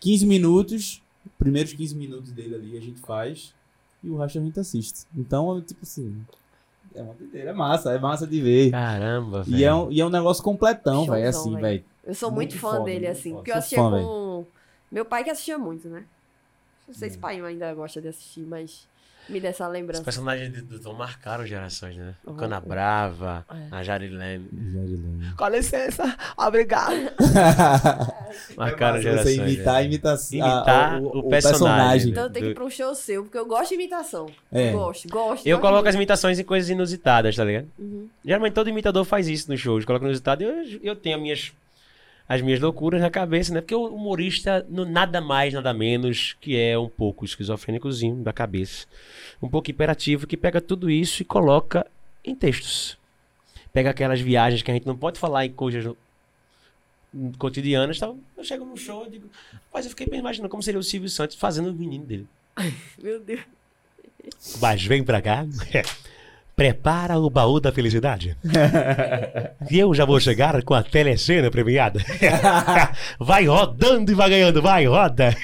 15 0.00 0.26
minutos, 0.26 1.02
primeiros 1.38 1.72
15 1.72 1.96
minutos 1.96 2.32
dele 2.32 2.54
ali 2.54 2.76
a 2.76 2.80
gente 2.82 3.00
faz, 3.00 3.54
e 4.02 4.10
o 4.10 4.18
resto 4.18 4.38
a 4.38 4.42
gente 4.42 4.60
assiste. 4.60 5.06
Então, 5.16 5.58
tipo 5.62 5.80
assim, 5.82 6.22
é 6.94 7.00
uma 7.00 7.14
doideira, 7.14 7.50
é 7.50 7.54
massa, 7.54 7.94
é 7.94 7.98
massa 7.98 8.26
de 8.26 8.42
ver. 8.42 8.70
Caramba, 8.70 9.42
velho. 9.42 9.56
E 9.56 9.64
é, 9.64 9.74
um, 9.74 9.90
e 9.90 10.00
é 10.02 10.06
um 10.06 10.10
negócio 10.10 10.44
completão, 10.44 11.06
velho, 11.06 11.26
assim, 11.26 11.56
velho. 11.56 11.82
Eu 12.06 12.14
sou 12.14 12.30
Muito 12.30 12.50
muito, 12.52 12.60
fã 12.60 12.72
foda, 12.72 12.84
dele, 12.84 13.06
assim. 13.06 13.30
foda. 13.30 13.34
Porque 13.36 13.50
eu 13.50 13.56
assistia 13.56 13.78
fã, 13.78 13.90
com. 13.90 14.44
Meu 14.92 15.04
pai 15.04 15.24
que 15.24 15.30
assistia 15.30 15.58
muito, 15.58 15.88
né? 15.88 16.04
Não 16.86 16.94
Hum. 16.94 16.98
sei 16.98 17.08
se 17.10 17.18
pai 17.18 17.40
ainda 17.40 17.72
gosta 17.74 18.00
de 18.00 18.08
assistir, 18.08 18.40
mas 18.42 18.86
me 19.26 19.40
dá 19.40 19.48
essa 19.48 19.66
Os 19.66 19.72
lembrança. 19.72 20.04
personagens 20.04 20.52
do, 20.52 20.62
do 20.64 20.78
Tom 20.78 20.92
marcaram 20.92 21.46
gerações, 21.46 21.96
né? 21.96 22.14
O 22.26 22.32
Uhum. 22.32 22.36
Cana 22.36 22.60
Brava, 22.60 23.46
É. 23.50 23.74
a 23.74 23.82
Jarilene. 23.82 24.46
Jarilene. 24.52 25.34
Com 25.34 25.48
licença, 25.48 26.14
obrigado. 26.36 26.92
Marcaram 28.56 28.98
É 28.98 29.02
gerações. 29.02 29.36
Você 29.36 29.42
imitar 29.42 29.76
a 29.76 29.78
né? 29.80 29.84
imitação. 29.86 30.38
Imitar 30.38 31.02
o 31.02 31.28
personagem, 31.28 32.10
Então 32.10 32.24
eu 32.24 32.30
tenho 32.30 32.44
que 32.46 32.50
ir 32.52 32.54
pra 32.54 32.64
um 32.64 32.70
show 32.70 32.94
seu, 32.94 33.22
porque 33.24 33.38
eu 33.38 33.46
gosto 33.46 33.68
de 33.70 33.74
imitação. 33.76 34.26
É. 34.52 34.72
Gosto, 34.72 35.08
gosto. 35.08 35.46
Eu 35.46 35.58
coloco 35.60 35.88
as 35.88 35.94
imitações 35.94 36.38
em 36.38 36.44
coisas 36.44 36.68
inusitadas, 36.68 37.34
tá 37.36 37.44
ligado? 37.44 37.66
Uhum. 37.78 38.08
Geralmente 38.24 38.52
todo 38.52 38.68
imitador 38.68 39.04
faz 39.04 39.28
isso 39.28 39.50
no 39.50 39.56
show. 39.56 39.80
Coloca 39.84 40.04
inusitado 40.04 40.42
e 40.42 40.46
eu, 40.46 40.80
eu 40.82 40.96
tenho 40.96 41.16
as 41.16 41.22
minhas, 41.22 41.52
as 42.28 42.40
minhas 42.40 42.60
loucuras 42.60 43.00
na 43.00 43.10
cabeça, 43.10 43.52
né? 43.52 43.60
Porque 43.60 43.74
o 43.74 43.86
humorista, 43.86 44.64
no, 44.68 44.84
nada 44.84 45.20
mais, 45.20 45.52
nada 45.52 45.74
menos, 45.74 46.36
que 46.40 46.58
é 46.58 46.78
um 46.78 46.88
pouco 46.88 47.24
esquizofrênicozinho 47.24 48.16
da 48.16 48.32
cabeça. 48.32 48.86
Um 49.42 49.48
pouco 49.48 49.70
hiperativo, 49.70 50.26
que 50.26 50.36
pega 50.36 50.60
tudo 50.60 50.90
isso 50.90 51.22
e 51.22 51.24
coloca 51.24 51.86
em 52.24 52.34
textos. 52.34 52.96
Pega 53.72 53.90
aquelas 53.90 54.20
viagens 54.20 54.62
que 54.62 54.70
a 54.70 54.74
gente 54.74 54.86
não 54.86 54.96
pode 54.96 55.18
falar 55.18 55.44
em 55.44 55.52
coisas 55.52 55.84
cotidianas. 57.38 57.98
Tá? 57.98 58.12
Eu 58.36 58.44
chego 58.44 58.64
num 58.64 58.76
show 58.76 59.06
e 59.06 59.10
digo, 59.10 59.28
mas 59.72 59.84
eu 59.84 59.90
fiquei 59.90 60.06
imaginando 60.18 60.48
como 60.48 60.62
seria 60.62 60.80
o 60.80 60.82
Silvio 60.82 61.08
Santos 61.08 61.36
fazendo 61.36 61.70
o 61.70 61.74
menino 61.74 62.06
dele. 62.06 62.26
Meu 63.02 63.20
Deus. 63.20 63.42
Mas 64.60 64.82
vem 64.82 65.04
pra 65.04 65.20
cá. 65.20 65.44
Prepara 66.56 67.18
o 67.18 67.28
baú 67.28 67.58
da 67.58 67.72
felicidade. 67.72 68.36
E 69.68 69.76
eu 69.78 69.92
já 69.92 70.04
vou 70.04 70.20
chegar 70.20 70.62
com 70.62 70.72
a 70.72 70.84
telecena 70.84 71.50
premiada. 71.50 71.98
Vai 73.18 73.46
rodando 73.46 74.12
e 74.12 74.14
vai 74.14 74.30
ganhando. 74.30 74.62
Vai, 74.62 74.86
roda. 74.86 75.34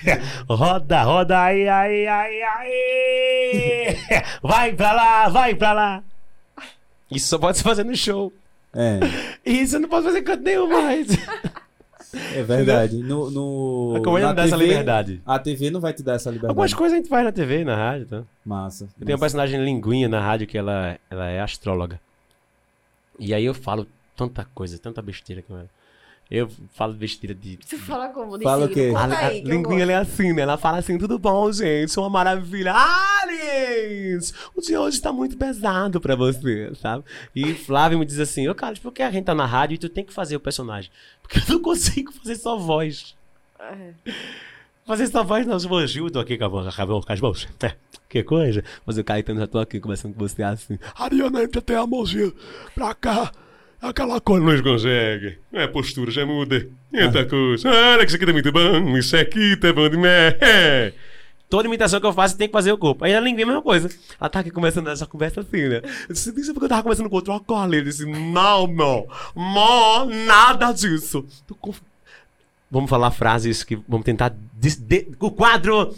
Roda, 0.48 1.02
roda. 1.02 1.38
Ai, 1.40 1.66
ai, 1.66 2.06
ai, 2.06 2.42
ai. 2.42 3.96
Vai 4.40 4.72
pra 4.72 4.92
lá, 4.92 5.28
vai 5.28 5.54
pra 5.54 5.72
lá. 5.72 6.02
Isso 7.10 7.26
só 7.28 7.38
pode 7.38 7.56
se 7.58 7.64
fazer 7.64 7.84
no 7.84 7.96
show. 7.96 8.32
É, 8.72 9.00
Isso 9.44 9.74
eu 9.76 9.80
não 9.80 9.88
posso 9.88 10.04
fazer 10.04 10.22
canto 10.22 10.44
nenhum 10.44 10.68
mais. 10.68 11.08
É 12.12 12.42
verdade. 12.42 12.96
No, 12.96 13.30
no, 13.30 13.96
A 13.96 14.00
na 14.00 14.28
não 14.28 14.34
dá 14.34 14.44
essa 14.44 14.56
TV 14.56 14.68
liberdade. 14.68 15.22
A 15.24 15.38
TV 15.38 15.70
não 15.70 15.80
vai 15.80 15.92
te 15.92 16.02
dar 16.02 16.14
essa 16.14 16.30
liberdade. 16.30 16.50
Algumas 16.50 16.74
coisas 16.74 16.94
a 16.94 16.96
gente 16.98 17.08
faz 17.08 17.24
na 17.24 17.32
TV, 17.32 17.64
na 17.64 17.76
rádio, 17.76 18.06
tá? 18.06 18.22
Massa. 18.44 18.84
Eu 18.84 19.06
tenho 19.06 19.10
uma 19.10 19.12
massa. 19.12 19.20
personagem 19.20 19.64
linguinha 19.64 20.08
na 20.08 20.20
rádio 20.20 20.46
que 20.46 20.58
ela, 20.58 20.98
ela 21.10 21.28
é 21.28 21.40
astróloga. 21.40 22.00
E 23.18 23.34
aí 23.34 23.44
eu 23.44 23.54
falo 23.54 23.86
tanta 24.16 24.46
coisa, 24.54 24.78
tanta 24.78 25.00
besteira 25.00 25.42
com 25.42 25.56
ela. 25.56 25.68
Eu 26.30 26.48
falo 26.74 26.92
besteira 26.92 27.34
de. 27.34 27.56
Tu 27.56 27.76
fala 27.76 28.08
como? 28.10 28.38
De 28.38 28.44
Fala 28.44 28.66
o 28.66 28.68
quê? 28.68 28.90
Conta 28.90 29.14
A, 29.16 29.18
a 29.18 29.26
aí, 29.26 29.42
linguinha 29.42 29.82
ela 29.82 29.92
é 29.92 29.96
assim, 29.96 30.32
né? 30.32 30.42
Ela 30.42 30.56
fala 30.56 30.78
assim, 30.78 30.96
tudo 30.96 31.18
bom, 31.18 31.50
gente? 31.50 31.90
Sou 31.90 32.04
uma 32.04 32.10
maravilha. 32.10 32.72
Aliens! 32.72 34.32
O 34.54 34.60
dia 34.60 34.80
hoje 34.80 35.00
tá 35.00 35.12
muito 35.12 35.36
pesado 35.36 36.00
pra 36.00 36.14
você, 36.14 36.70
sabe? 36.80 37.02
E 37.34 37.52
Flávio 37.54 37.98
me 37.98 38.06
diz 38.06 38.20
assim, 38.20 38.48
ô 38.48 38.54
Carlos, 38.54 38.78
por 38.78 38.92
que 38.92 39.02
a 39.02 39.10
gente 39.10 39.24
tá 39.24 39.34
na 39.34 39.44
rádio 39.44 39.74
e 39.74 39.78
tu 39.78 39.88
tem 39.88 40.04
que 40.04 40.12
fazer 40.12 40.36
o 40.36 40.40
personagem? 40.40 40.88
Porque 41.20 41.38
eu 41.40 41.54
não 41.54 41.60
consigo 41.60 42.12
fazer 42.12 42.36
só 42.36 42.56
voz. 42.56 43.16
É. 43.58 43.94
Fazer 44.86 45.08
só 45.08 45.24
voz 45.24 45.44
não, 45.48 45.58
eu 45.58 46.10
tô 46.10 46.20
aqui 46.20 46.38
com, 46.38 46.58
as 47.08 47.20
mãos. 47.20 47.48
É, 47.60 47.74
que 48.08 48.22
coisa. 48.22 48.62
Mas 48.86 48.98
o 48.98 49.04
Caetano 49.04 49.40
já 49.40 49.46
tô 49.48 49.58
aqui 49.58 49.80
conversando 49.80 50.14
com 50.14 50.20
você 50.20 50.42
assim. 50.44 50.78
Ariana, 50.94 51.42
entra 51.42 51.58
até 51.58 51.76
a 51.76 51.86
mãozinha 51.86 52.32
pra 52.74 52.94
cá. 52.94 53.32
Aquela 53.80 54.20
coisa 54.20 54.44
não 54.44 54.62
consegue. 54.62 55.38
É, 55.52 55.62
a 55.64 55.68
postura 55.68 56.10
já 56.10 56.26
muda. 56.26 56.66
Eita 56.92 57.24
coisa. 57.24 57.68
Olha 57.68 57.98
que 58.00 58.06
isso 58.06 58.16
aqui 58.16 58.26
tá 58.26 58.32
muito 58.32 58.52
bom. 58.52 58.98
Isso 58.98 59.16
aqui 59.16 59.56
tá 59.56 59.72
bom 59.72 59.88
demais. 59.88 60.34
É. 60.40 60.92
Toda 61.48 61.66
imitação 61.66 61.98
que 61.98 62.06
eu 62.06 62.12
faço 62.12 62.36
tem 62.36 62.46
que 62.46 62.52
fazer 62.52 62.70
o 62.72 62.78
corpo. 62.78 63.04
Aí 63.04 63.14
a 63.14 63.20
linguinha 63.20 63.42
é 63.42 63.44
a 63.44 63.46
mesma 63.48 63.62
coisa. 63.62 63.88
Ela 64.20 64.28
tá 64.30 64.40
aqui 64.40 64.50
conversando 64.50 64.88
essa 64.90 65.06
conversa 65.06 65.40
assim, 65.40 65.68
né? 65.68 65.80
Eu 66.08 66.14
disse, 66.14 66.30
isso 66.40 66.52
porque 66.52 66.66
eu 66.66 66.68
tava 66.68 66.82
conversando 66.82 67.08
com 67.08 67.16
outro 67.16 67.40
colega. 67.40 67.76
Ele 67.76 67.84
disse, 67.90 68.04
não, 68.06 68.66
não. 68.66 69.06
Mó, 69.34 70.04
nada 70.04 70.70
disso. 70.72 71.24
Tô 71.46 71.54
conf- 71.54 71.80
Vamos 72.70 72.88
falar 72.88 73.10
frases 73.10 73.64
que. 73.64 73.76
Vamos 73.88 74.04
tentar. 74.04 74.32
de- 74.54 75.08
o 75.18 75.30
quadro 75.30 75.92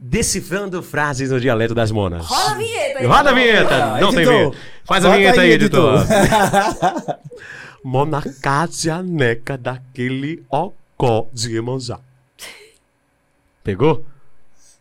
Decifrando 0.00 0.80
frases 0.82 1.30
no 1.30 1.40
dialeto 1.40 1.74
das 1.74 1.90
monas. 1.90 2.24
Roda 2.26 2.50
a 2.52 2.54
vinheta 2.54 2.98
aí. 3.00 3.06
Roda 3.06 3.30
a 3.30 3.32
vinheta! 3.32 3.84
Ah, 3.96 4.00
Não 4.00 4.10
tem 4.10 4.20
editor. 4.20 4.38
vinheta. 4.38 4.56
Faz 4.84 5.04
a 5.04 5.16
vinheta 5.16 5.40
aí, 5.40 5.50
editor. 5.50 6.00
editor. 6.00 7.18
Mona 7.82 8.22
Cátia 8.40 9.02
Neca 9.02 9.56
daquele 9.58 10.44
ocó 10.50 11.26
de 11.32 11.52
Iemanjá. 11.54 11.98
Pegou? 13.64 14.04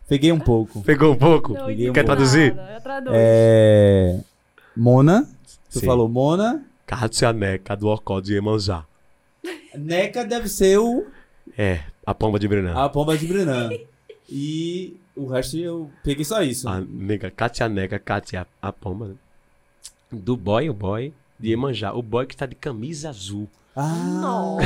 Peguei 0.08 0.32
um 0.32 0.40
pouco. 0.40 0.82
Pegou 0.84 1.14
um 1.14 1.18
pouco? 1.18 1.54
Não 1.54 1.66
Quer 1.66 1.72
entendi 1.74 1.92
Quer 1.92 2.04
traduzir? 2.06 2.54
nada, 2.56 2.74
Eu 2.74 2.82
traduzo. 2.82 3.16
É... 3.16 4.20
Mona. 4.76 5.28
Tu 5.72 5.80
Sim. 5.80 5.86
falou 5.86 6.08
Mona. 6.08 6.64
Cátia 6.86 7.34
Neca 7.34 7.76
do 7.76 7.88
ocó 7.88 8.20
de 8.22 8.34
Iemanjá. 8.36 8.86
Neca 9.76 10.24
deve 10.24 10.48
ser 10.48 10.78
o... 10.80 11.06
É, 11.58 11.82
a 12.06 12.14
pomba 12.14 12.40
de 12.40 12.48
Brenan. 12.48 12.74
a 12.76 12.88
pomba 12.88 13.18
de 13.18 13.26
Brenan. 13.28 13.70
E 14.30 14.96
o 15.18 15.28
resto 15.28 15.58
eu 15.58 15.92
peguei 16.04 16.24
só 16.24 16.42
isso. 16.42 16.68
A 16.70 16.80
nega, 16.80 17.32
Cátia 17.32 17.68
Neca, 17.68 18.00
Cátia, 18.00 18.48
a 18.62 18.72
pomba. 18.72 19.10
né? 19.10 19.16
Do 20.12 20.38
boy, 20.38 20.70
o 20.70 20.74
boy 20.74 21.14
de 21.40 21.50
Iemanjá. 21.50 21.94
O 21.94 22.02
boy 22.02 22.26
que 22.26 22.38
tá 22.38 22.46
de 22.46 22.56
camisa 22.56 23.10
azul. 23.10 23.48
Ah, 23.80 24.58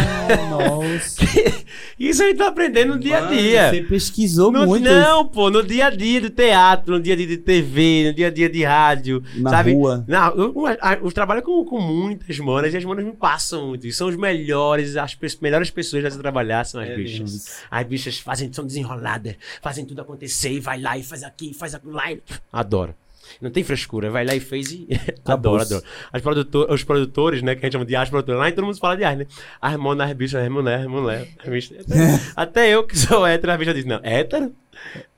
Nossa. 0.49 1.21
Isso 1.99 2.23
a 2.23 2.27
gente 2.27 2.37
tá 2.37 2.47
aprendendo 2.47 2.93
no 2.95 2.99
dia 2.99 3.17
a 3.19 3.21
Mano, 3.21 3.35
dia. 3.35 3.69
Você 3.69 3.81
pesquisou 3.83 4.51
No- 4.51 4.65
muito 4.65 4.83
não, 4.85 5.27
pô, 5.27 5.49
no 5.49 5.61
dia 5.61 5.87
a 5.87 5.89
dia 5.89 6.21
do 6.21 6.29
teatro, 6.29 6.93
no 6.95 7.01
dia 7.01 7.13
a 7.13 7.17
dia 7.17 7.27
de 7.27 7.37
TV, 7.37 8.05
no 8.07 8.13
dia 8.15 8.27
a 8.27 8.29
dia 8.31 8.49
de 8.49 8.63
rádio, 8.63 9.21
Na 9.35 9.49
sabe? 9.51 9.73
rua. 9.73 10.03
Não, 10.07 10.27
eu, 10.29 10.53
eu, 10.55 10.77
eu 11.03 11.11
trabalho 11.11 11.41
com, 11.43 11.63
com 11.65 11.79
muitas 11.79 12.39
manas 12.39 12.73
e 12.73 12.77
as 12.77 12.85
manas 12.85 13.05
me 13.05 13.11
passam 13.11 13.67
muito. 13.67 13.85
E 13.85 13.91
são 13.93 14.07
os 14.07 14.15
melhores, 14.15 14.95
as 14.97 15.13
pe- 15.13 15.27
melhores 15.41 15.69
pessoas 15.69 16.03
a 16.05 16.09
se 16.11 16.17
trabalhar 16.17 16.65
são 16.65 16.79
as 16.81 16.89
É 16.89 16.95
bichas. 16.95 17.19
mesmo. 17.19 17.39
As 17.69 17.85
bichas 17.87 18.17
fazem, 18.17 18.51
são 18.51 18.65
desenroladas, 18.65 19.35
fazem 19.61 19.85
tudo 19.85 20.01
acontecer 20.01 20.51
e 20.53 20.59
vai 20.59 20.79
lá 20.81 20.97
e 20.97 21.03
faz 21.03 21.21
aqui, 21.23 21.53
faz 21.53 21.75
aquilo 21.75 21.93
lá. 21.93 22.11
e- 22.11 22.21
Adoro. 22.51 22.95
Não 23.39 23.51
tem 23.51 23.63
frescura, 23.63 24.09
vai 24.09 24.25
lá 24.25 24.35
e 24.35 24.39
fez 24.39 24.71
e. 24.71 24.87
adoro, 25.25 25.61
adoro. 25.61 25.83
As 26.11 26.21
produtor, 26.21 26.71
os 26.71 26.83
produtores, 26.83 27.41
né, 27.41 27.55
que 27.55 27.61
a 27.61 27.65
gente 27.65 27.73
chama 27.73 27.85
de 27.85 27.95
as 27.95 28.09
produtores, 28.09 28.39
lá 28.39 28.49
e 28.49 28.51
todo 28.51 28.65
mundo 28.65 28.77
fala 28.77 28.97
de 28.97 29.03
as, 29.03 29.17
né? 29.17 29.27
As 29.61 29.75
monas, 29.77 30.09
as 30.09 30.15
bichas, 30.15 30.43
as 30.43 30.49
mulheres, 30.49 30.85
as 30.85 30.91
mulheres. 30.91 31.73
Até, 32.35 32.69
eu 32.69 32.83
que 32.83 32.97
sou 32.97 33.25
hétero, 33.25 33.51
a 33.51 33.57
bicha 33.57 33.73
diz: 33.73 33.85
não, 33.85 33.99
hétero? 34.03 34.53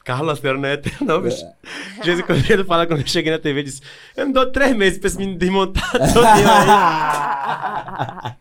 Carlos 0.04 0.28
Lacerda 0.28 0.60
não 0.60 0.68
é 0.68 0.74
hétero, 0.74 0.96
não, 1.02 1.22
bicho. 1.22 1.46
De 2.02 2.06
vez 2.06 2.20
em 2.20 2.24
quando 2.24 2.52
ele 2.52 2.64
fala, 2.66 2.86
quando 2.86 3.00
eu 3.00 3.08
cheguei 3.08 3.32
na 3.32 3.40
TV, 3.40 3.64
disse: 3.64 3.82
Eu 4.16 4.26
não 4.26 4.34
dou 4.34 4.52
três 4.52 4.76
meses 4.76 5.00
pra 5.00 5.08
esse 5.08 5.18
menino 5.18 5.38
desmontar 5.38 5.90
todinho 6.14 6.50
aí. 6.50 8.34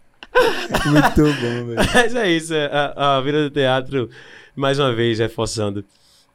Muito 0.90 1.22
bom, 1.22 1.66
velho. 1.66 1.88
Mas 1.94 2.14
é 2.16 2.30
isso, 2.30 2.52
é, 2.52 2.66
a, 2.66 3.16
a 3.16 3.20
vida 3.20 3.44
do 3.44 3.50
teatro, 3.50 4.10
mais 4.56 4.78
uma 4.78 4.92
vez, 4.92 5.20
reforçando. 5.20 5.84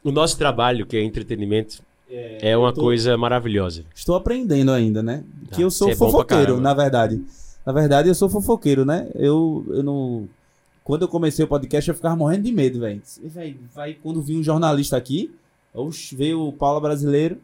O 0.03 0.11
nosso 0.11 0.37
trabalho, 0.37 0.85
que 0.85 0.95
é 0.95 1.03
entretenimento, 1.03 1.81
é, 2.09 2.57
uma 2.57 2.71
tô- 2.73 2.81
coisa 2.81 3.17
maravilhosa. 3.17 3.83
Estou 3.93 4.15
aprendendo 4.15 4.71
ainda, 4.71 5.01
né? 5.03 5.23
Que 5.51 5.61
Ah, 5.61 5.65
eu 5.65 5.71
sou 5.71 5.89
é 5.89 5.95
fofoqueiro, 5.95 6.59
na 6.59 6.73
verdade. 6.73 7.21
Na 7.65 7.73
verdade, 7.73 8.07
eu 8.09 8.15
sou 8.15 8.29
fofoqueiro, 8.29 8.85
né? 8.85 9.09
Eu, 9.15 9.65
eu 9.69 9.83
não. 9.83 10.27
Quando 10.83 11.01
eu 11.01 11.07
comecei 11.09 11.43
o 11.43 11.47
podcast, 11.49 11.89
eu 11.89 11.95
ficava 11.95 12.15
morrendo 12.15 12.43
de 12.43 12.51
medo, 12.53 12.79
velho. 12.79 13.01
Vai, 13.75 13.93
quando 14.01 14.21
vi 14.21 14.37
um 14.37 14.43
jornalista 14.43 14.95
aqui, 14.95 15.29
oxe, 15.73 16.15
veio 16.15 16.47
o 16.47 16.53
Paulo 16.53 16.79
Brasileiro 16.79 17.37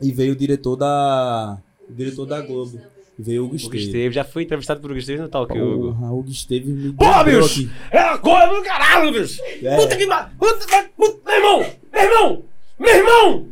e 0.00 0.12
veio 0.12 0.32
o 0.34 0.36
diretor 0.36 0.76
da. 0.76 1.58
O 1.88 1.92
diretor 1.92 2.26
da 2.26 2.40
Globo. 2.40 2.80
Veio 3.20 3.42
o 3.42 3.46
Hugo 3.46 3.54
O 3.54 3.56
Esteves. 3.56 3.86
Gustavo, 3.86 4.12
já 4.12 4.22
fui 4.24 4.44
entrevistado 4.44 4.80
por 4.80 4.94
Gustavo 4.94 5.22
no 5.22 5.28
Talk, 5.28 5.52
Hugo. 5.58 5.92
Porra, 5.92 6.12
o 6.12 6.18
Hugo 6.20 6.30
Esteves 6.30 6.68
me 6.72 6.92
Pô, 6.92 7.24
bicho! 7.24 7.44
aqui. 7.44 7.70
É 7.90 7.98
a 7.98 8.16
coisa 8.18 8.46
do 8.54 8.62
caralho, 8.62 9.12
bicho! 9.12 9.42
É. 9.60 9.74
Puta 9.76 9.96
que 9.96 10.06
pariu! 10.06 10.30
Puta, 10.38 10.90
puta, 10.96 11.18
meu 11.26 11.34
irmão! 11.36 11.70
Meu 11.92 12.02
irmão! 12.04 12.42
Meu 12.78 12.94
irmão! 12.94 13.48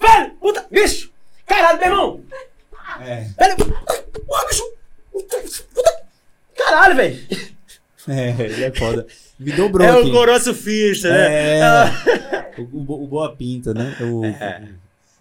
Velho! 0.00 0.30
Puta, 0.40 0.66
bicho! 0.70 1.10
Caralho, 1.46 1.78
meu 1.78 1.88
irmão! 1.88 2.20
É, 3.00 3.24
Velho! 3.38 3.56
Porra, 4.26 4.46
bicho! 4.48 4.72
Puta, 5.12 5.36
caralho, 6.56 6.96
velho! 6.96 7.18
é, 8.08 8.30
ele 8.42 8.64
é 8.64 8.70
foda. 8.72 9.06
Me 9.38 9.50
dobrou 9.52 9.86
É 9.86 9.90
aqui. 9.90 10.08
o 10.08 10.12
coroa 10.12 10.38
surfista, 10.40 11.10
né? 11.10 11.58
É. 11.58 11.60
o, 12.60 12.62
o, 12.62 13.04
o 13.04 13.06
Boa 13.08 13.34
Pinta, 13.34 13.74
né? 13.74 13.96
O- 14.00 14.24
É. 14.24 14.62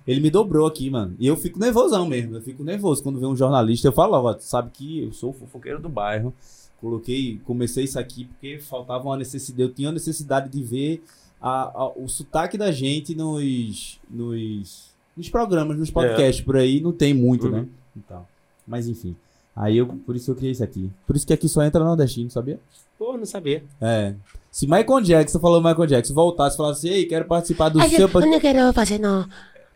Ele 0.05 0.19
me 0.19 0.29
dobrou 0.29 0.65
aqui, 0.67 0.89
mano. 0.89 1.15
E 1.19 1.25
eu 1.27 1.35
fico 1.37 1.59
nervosão 1.59 2.05
mesmo. 2.07 2.35
Eu 2.35 2.41
fico 2.41 2.63
nervoso 2.63 3.01
quando 3.01 3.19
vem 3.19 3.29
um 3.29 3.35
jornalista. 3.35 3.87
Eu 3.87 3.93
falo, 3.93 4.13
ó, 4.21 4.33
tu 4.33 4.43
sabe 4.43 4.69
que 4.73 4.99
eu 5.03 5.13
sou 5.13 5.29
o 5.29 5.33
fofoqueiro 5.33 5.79
do 5.79 5.87
bairro. 5.89 6.33
Coloquei, 6.81 7.39
comecei 7.45 7.85
isso 7.85 7.97
aqui 7.97 8.25
porque 8.25 8.59
faltava 8.59 9.05
uma 9.05 9.15
necessidade. 9.17 9.61
Eu 9.61 9.73
tinha 9.73 9.87
uma 9.87 9.93
necessidade 9.93 10.49
de 10.49 10.61
ver 10.61 11.01
a- 11.41 11.71
a- 11.83 11.91
o 11.95 12.07
sotaque 12.09 12.57
da 12.57 12.71
gente 12.71 13.15
nos, 13.15 13.99
nos, 14.09 14.89
nos 15.15 15.29
programas, 15.29 15.77
nos 15.77 15.89
podcasts 15.89 16.43
por 16.43 16.57
aí. 16.57 16.81
Não 16.81 16.91
tem 16.91 17.13
muito, 17.13 17.45
Uhum. 17.45 17.51
né? 17.53 17.65
Então, 17.95 18.25
mas 18.67 18.87
enfim. 18.89 19.15
Aí 19.55 19.77
eu, 19.77 19.85
por 19.87 20.15
isso 20.15 20.31
eu 20.31 20.35
criei 20.35 20.51
isso 20.51 20.63
aqui. 20.63 20.89
Por 21.07 21.15
isso 21.15 21.25
que 21.27 21.31
aqui 21.31 21.47
só 21.47 21.63
entra 21.63 21.83
nordestino, 21.83 22.29
sabia? 22.29 22.59
Pô, 22.99 23.15
não 23.17 23.25
sabia. 23.25 23.63
É. 23.79 24.15
Se 24.51 24.65
Michael 24.67 25.01
Jackson 25.01 25.39
falou 25.39 25.61
Michael 25.61 25.85
Jackson 25.87 26.13
voltasse 26.13 26.55
e 26.55 26.57
falasse, 26.57 26.89
ei, 26.89 27.05
quero 27.05 27.25
participar 27.25 27.69
do 27.69 27.79
seu 27.87 28.09
podcast. 28.09 28.29
não 28.31 28.39
quero 28.39 28.73
fazer, 28.73 28.99
não. 28.99 29.25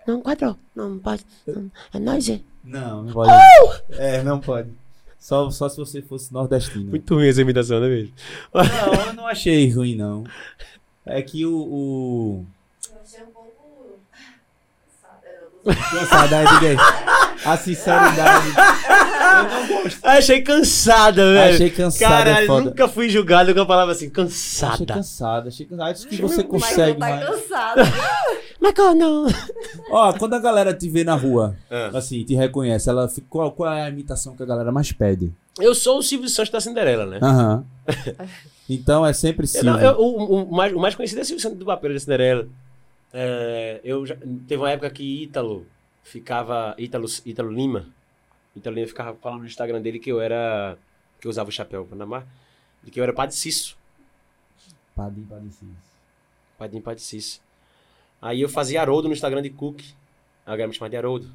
Não 0.08 0.22
quadrou. 0.22 0.58
Não 0.76 0.98
pode. 0.98 1.24
não- 1.46 1.70
É 1.94 2.00
nós, 2.00 2.30
é. 2.30 2.40
Não, 2.64 3.04
não 3.04 3.14
pode. 3.14 3.32
É, 3.92 4.24
não 4.24 4.40
pode. 4.40 4.70
Só, 5.20 5.50
só 5.52 5.68
se 5.68 5.78
você 5.78 6.02
fosse 6.02 6.34
nordestino. 6.34 6.90
Muito 6.90 7.14
ruim 7.16 7.28
essa 7.28 7.42
imitação, 7.42 7.80
né, 7.82 7.90
bicho? 7.90 8.14
Não, 8.54 9.06
eu 9.08 9.14
não 9.14 9.28
achei 9.28 9.70
ruim, 9.70 9.96
não. 9.96 10.24
É 11.06 11.22
que 11.22 11.46
o. 11.46 11.54
o... 11.58 12.46
Cansado, 15.66 16.34
aí, 16.34 16.46
diga 16.48 16.68
aí. 16.70 16.78
A 17.46 17.58
sinceridade. 17.58 18.48
Achei 20.02 20.42
cansada, 20.42 21.34
velho. 21.34 21.54
Achei 21.56 21.70
cansada, 21.70 22.16
é 22.16 22.24
Caralho, 22.24 22.48
foda. 22.48 22.62
nunca 22.70 22.88
fui 22.88 23.10
julgado 23.10 23.54
com 23.54 23.60
a 23.62 23.66
palavra 23.66 23.92
assim, 23.94 24.06
Achei 24.06 24.16
cansada. 24.16 24.86
cansado, 24.94 25.48
achei 25.50 25.66
cansado. 25.66 25.90
Acho 25.92 26.08
que 26.08 26.16
Achei 26.16 26.22
você 26.28 26.44
meu- 26.44 26.52
Mas 26.54 26.64
consegue 26.70 26.92
não 26.94 27.08
tá 27.08 27.16
mais. 27.16 27.26
cansado. 27.28 27.82
Michael, 28.62 28.96
não. 28.96 29.26
Ó, 29.92 30.14
quando 30.18 30.34
a 30.34 30.40
galera 30.40 30.74
te 30.74 30.90
vê 30.90 31.04
na 31.04 31.16
rua, 31.16 31.56
É. 31.70 31.92
assim, 31.94 32.24
te 32.24 32.34
reconhece, 32.36 32.90
ela 32.90 33.08
fica, 33.08 33.28
qual, 33.30 33.52
qual 33.52 33.72
é 33.74 33.84
a 33.84 33.90
imitação 33.90 34.36
que 34.36 34.44
a 34.44 34.46
galera 34.46 34.72
mais 34.72 34.92
pede? 34.92 35.32
Eu 35.60 35.74
sou 35.76 36.00
o 36.00 36.04
Silvio 36.04 36.28
Santos 36.30 36.52
da 36.52 36.60
Cinderela, 36.62 37.06
né? 37.06 37.20
Aham. 37.22 37.66
Então 38.70 39.06
é 39.06 39.14
sempre 39.14 39.48
Silvio. 39.48 39.72
não, 39.72 39.80
eu- 39.80 39.98
o, 39.98 40.42
o- 40.44 40.52
mais, 40.52 40.74
o 40.74 40.78
mais 40.80 40.94
conhecido 40.94 41.22
é 41.22 41.24
Silvio 41.24 41.42
Santos 41.42 41.58
do 41.58 41.64
papel 41.66 41.94
da 41.94 42.00
Cinderela. 42.00 42.50
É, 43.14 43.80
eu 43.82 44.06
já, 44.06 44.16
teve 44.46 44.58
uma 44.58 44.70
época 44.70 44.90
que 44.90 45.24
Ítalo 45.24 45.66
ficava. 46.04 46.76
Ítalo, 46.78 47.08
Ítalo 47.26 47.50
Lima. 47.50 47.86
Ítalo 48.54 48.76
Lima 48.76 48.88
ficava 48.88 49.16
falando 49.22 49.40
no 49.42 49.46
Instagram 49.48 49.82
dele 49.82 50.00
que 50.00 50.12
eu 50.12 50.20
era. 50.20 50.78
que 51.22 51.28
eu 51.28 51.30
usava 51.30 51.48
o 51.48 51.52
chapéu 51.52 51.86
Panamá. 51.86 52.24
De 52.84 52.92
que 52.92 53.00
eu 53.00 53.04
era 53.06 53.14
Padre 53.14 53.36
Cício. 53.38 53.78
Padim, 54.94 55.22
padim, 55.24 55.50
sim. 55.52 55.70
Padinho 56.58 56.82
Padre 56.84 57.02
Cício. 57.02 57.40
Aí 58.22 58.42
eu 58.42 58.50
fazia 58.50 58.82
Haroldo 58.82 59.08
no 59.08 59.14
Instagram 59.14 59.42
de 59.42 59.50
Cook. 59.50 59.82
A 60.46 60.52
galera 60.52 60.68
me 60.68 60.74
chamava 60.74 60.90
de 60.90 60.98
Haroldo. 60.98 61.32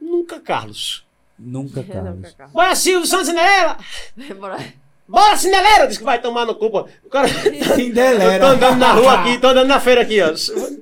Nunca 0.00 0.40
Carlos. 0.40 1.04
Nunca, 1.38 1.82
Carlos. 1.84 2.34
Bora, 2.52 2.74
Silvio 2.74 3.06
Santos 3.06 3.28
Cinderela! 3.28 3.76
Bora. 4.38 4.58
Bora, 5.06 5.36
Cinderela! 5.36 5.86
Diz 5.86 5.98
que 5.98 6.04
vai 6.04 6.20
tomar 6.20 6.46
no 6.46 6.54
cu, 6.54 6.70
pô. 6.70 6.88
O 7.04 7.08
cara... 7.08 7.28
Cinderela. 7.76 8.38
Tô 8.38 8.46
andando 8.46 8.78
na 8.78 8.92
rua 8.92 9.12
aqui, 9.20 9.38
tô 9.38 9.48
andando 9.48 9.68
na 9.68 9.80
feira 9.80 10.02
aqui, 10.02 10.20
ó. 10.20 10.28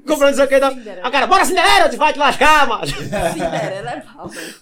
Comprando 0.07 0.33
isso 0.33 0.43
aqui. 0.43 0.59
Tá... 0.59 0.70
Cinderela. 0.70 1.07
A 1.07 1.11
cara, 1.11 1.27
bora, 1.27 1.45
Cinderela! 1.45 1.89
Diz, 1.89 1.99
vai 1.99 2.12
te 2.12 2.18
lascar, 2.18 2.66
mano. 2.66 2.87
Cinderela 2.87 3.91
é 3.91 4.05
mal, 4.05 4.29
velho. 4.29 4.55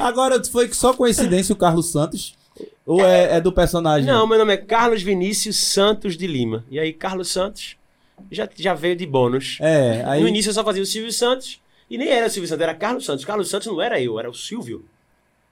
Agora, 0.00 0.42
foi 0.44 0.72
só 0.72 0.92
coincidência 0.92 1.52
o 1.52 1.56
Carlos 1.56 1.90
Santos? 1.90 2.36
Ou 2.86 3.04
é, 3.04 3.36
é 3.36 3.40
do 3.40 3.52
personagem? 3.52 4.06
Não, 4.06 4.26
meu 4.26 4.38
nome 4.38 4.54
é 4.54 4.56
Carlos 4.56 5.02
Vinícius 5.02 5.56
Santos 5.56 6.16
de 6.16 6.26
Lima. 6.26 6.64
E 6.70 6.78
aí, 6.78 6.92
Carlos 6.92 7.30
Santos 7.30 7.77
já, 8.30 8.48
já 8.56 8.74
veio 8.74 8.96
de 8.96 9.06
bônus. 9.06 9.58
É, 9.60 10.02
aí. 10.04 10.20
No 10.22 10.28
início 10.28 10.50
eu 10.50 10.54
só 10.54 10.64
fazia 10.64 10.82
o 10.82 10.86
Silvio 10.86 11.12
Santos. 11.12 11.60
E 11.90 11.96
nem 11.96 12.08
era 12.08 12.26
o 12.26 12.30
Silvio 12.30 12.48
Santos, 12.48 12.62
era 12.62 12.74
Carlos 12.74 13.04
Santos. 13.04 13.24
Carlos 13.24 13.48
Santos 13.48 13.66
não 13.68 13.80
era 13.80 14.00
eu, 14.00 14.18
era 14.18 14.28
o 14.28 14.34
Silvio. 14.34 14.84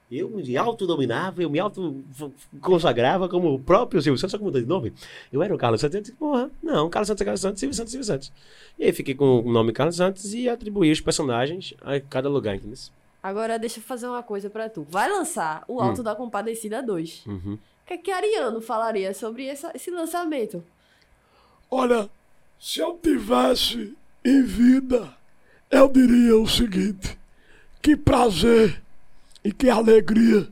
Eu 0.09 0.29
me 0.29 0.55
autodominava, 0.55 1.41
eu 1.43 1.49
me 1.49 1.59
auto-consagrava 1.59 3.27
como 3.27 3.53
o 3.53 3.59
próprio 3.59 4.01
Silvio 4.01 4.17
Santos, 4.17 4.31
só 4.31 4.37
que 4.37 4.43
mudou 4.43 4.61
de 4.61 4.67
nome. 4.67 4.93
Eu 5.33 5.43
era 5.43 5.53
o 5.53 5.57
Carlos 5.57 5.81
Santos, 5.81 5.95
eu 5.95 6.01
disse, 6.01 6.13
porra, 6.13 6.49
não, 6.63 6.89
Carlos 6.89 7.07
Santos 7.07 7.21
é 7.21 7.25
Carlos 7.25 7.41
Santos, 7.41 7.59
Silvio 7.59 7.75
Santos, 7.75 7.91
Silvio 7.91 8.05
Santos. 8.05 8.31
E 8.79 8.85
aí 8.85 8.93
fiquei 8.93 9.13
com 9.15 9.39
o 9.41 9.51
nome 9.51 9.73
Carlos 9.73 9.95
Santos 9.97 10.33
e 10.33 10.47
atribuí 10.47 10.91
os 10.91 11.01
personagens 11.01 11.73
a 11.81 11.99
cada 11.99 12.29
lugar, 12.29 12.55
entendeu? 12.55 12.77
Agora 13.21 13.59
deixa 13.59 13.79
eu 13.79 13.83
fazer 13.83 14.07
uma 14.07 14.23
coisa 14.23 14.49
pra 14.49 14.69
tu. 14.69 14.85
Vai 14.89 15.09
lançar 15.09 15.63
o 15.67 15.81
Alto 15.81 16.01
da 16.03 16.15
Compadecida 16.15 16.81
2. 16.81 17.23
Uhum. 17.25 17.53
O 17.55 17.87
que, 17.87 17.93
é 17.93 17.97
que 17.97 18.11
Ariano 18.11 18.61
falaria 18.61 19.13
sobre 19.13 19.45
essa- 19.45 19.71
esse 19.75 19.89
lançamento? 19.91 20.63
Olha, 21.69 22.09
se 22.59 22.79
eu 22.79 22.99
tivesse 23.01 23.95
em 24.25 24.43
vida, 24.43 25.13
eu 25.69 25.87
diria 25.89 26.37
o 26.37 26.47
seguinte: 26.47 27.17
que 27.81 27.95
prazer 27.95 28.81
e 29.43 29.51
que 29.51 29.69
alegria 29.69 30.47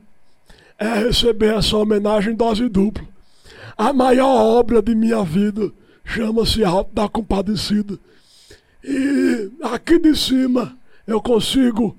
é 0.78 0.94
receber 0.94 1.54
essa 1.54 1.76
homenagem 1.76 2.32
em 2.32 2.36
dose 2.36 2.68
dupla. 2.68 3.06
A 3.76 3.92
maior 3.92 4.58
obra 4.58 4.80
de 4.80 4.94
minha 4.94 5.22
vida 5.22 5.70
chama-se 6.04 6.64
Alto 6.64 6.94
da 6.94 7.08
Compadecida. 7.08 7.98
E 8.82 9.50
aqui 9.62 9.98
de 9.98 10.16
cima 10.16 10.76
eu 11.06 11.20
consigo 11.20 11.96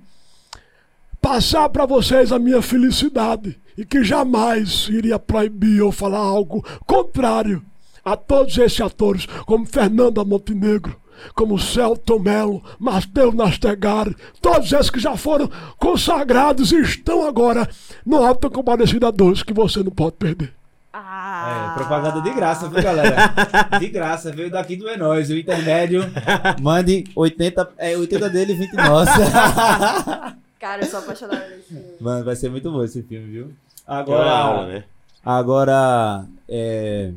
passar 1.22 1.70
para 1.70 1.86
vocês 1.86 2.32
a 2.32 2.40
minha 2.40 2.62
felicidade 2.62 3.60
e 3.78 3.86
que 3.86 4.04
jamais 4.04 4.88
iria 4.90 5.20
proibir 5.20 5.82
ou 5.82 5.92
falar 5.92 6.20
algo 6.20 6.66
contrário 6.86 7.64
a 8.08 8.16
todos 8.16 8.58
esses 8.58 8.80
atores, 8.80 9.26
como 9.46 9.66
Fernanda 9.66 10.24
Montenegro, 10.24 10.96
como 11.36 11.60
Celton 11.60 12.20
Mello, 12.20 12.64
Matheus 12.80 13.34
Nastegari, 13.36 14.16
todos 14.42 14.72
esses 14.72 14.90
que 14.90 15.00
já 15.00 15.18
foram 15.18 15.50
consagrados 15.78 16.72
e 16.72 16.80
estão 16.82 17.28
agora 17.28 17.68
no 18.06 18.24
Alta 18.24 18.50
Compadecida 18.50 19.12
2, 19.12 19.44
que 19.44 19.54
você 19.54 19.84
não 19.84 19.92
pode 19.92 20.16
perder. 20.16 20.54
Ah! 20.94 21.74
É, 21.74 21.78
propaganda 21.78 22.22
de 22.22 22.34
graça, 22.34 22.70
viu, 22.70 22.82
galera? 22.82 23.16
De 23.78 23.88
graça, 23.90 24.32
veio 24.32 24.50
daqui 24.50 24.78
do 24.78 24.88
É 24.88 24.96
Nóis, 24.96 25.30
o 25.30 25.36
intermédio. 25.36 26.02
Mande 26.62 27.04
80, 27.14 27.70
é, 27.78 27.98
80 27.98 28.30
dele 28.30 28.54
e 28.54 28.56
20 28.56 28.74
nossa. 28.74 29.12
Cara, 30.60 30.82
eu 30.82 30.88
sou 30.88 31.00
apaixonada 31.00 31.46
nesse 31.50 31.68
filme. 31.68 31.84
Mano, 32.00 32.24
vai 32.26 32.36
ser 32.36 32.50
muito 32.50 32.72
bom 32.72 32.84
esse 32.84 33.04
filme, 33.04 33.28
viu? 33.28 33.54
Agora, 33.86 34.22
Agora, 34.22 34.38
aula, 34.40 34.68
né? 34.68 34.84
agora, 35.24 36.26
é... 36.50 37.12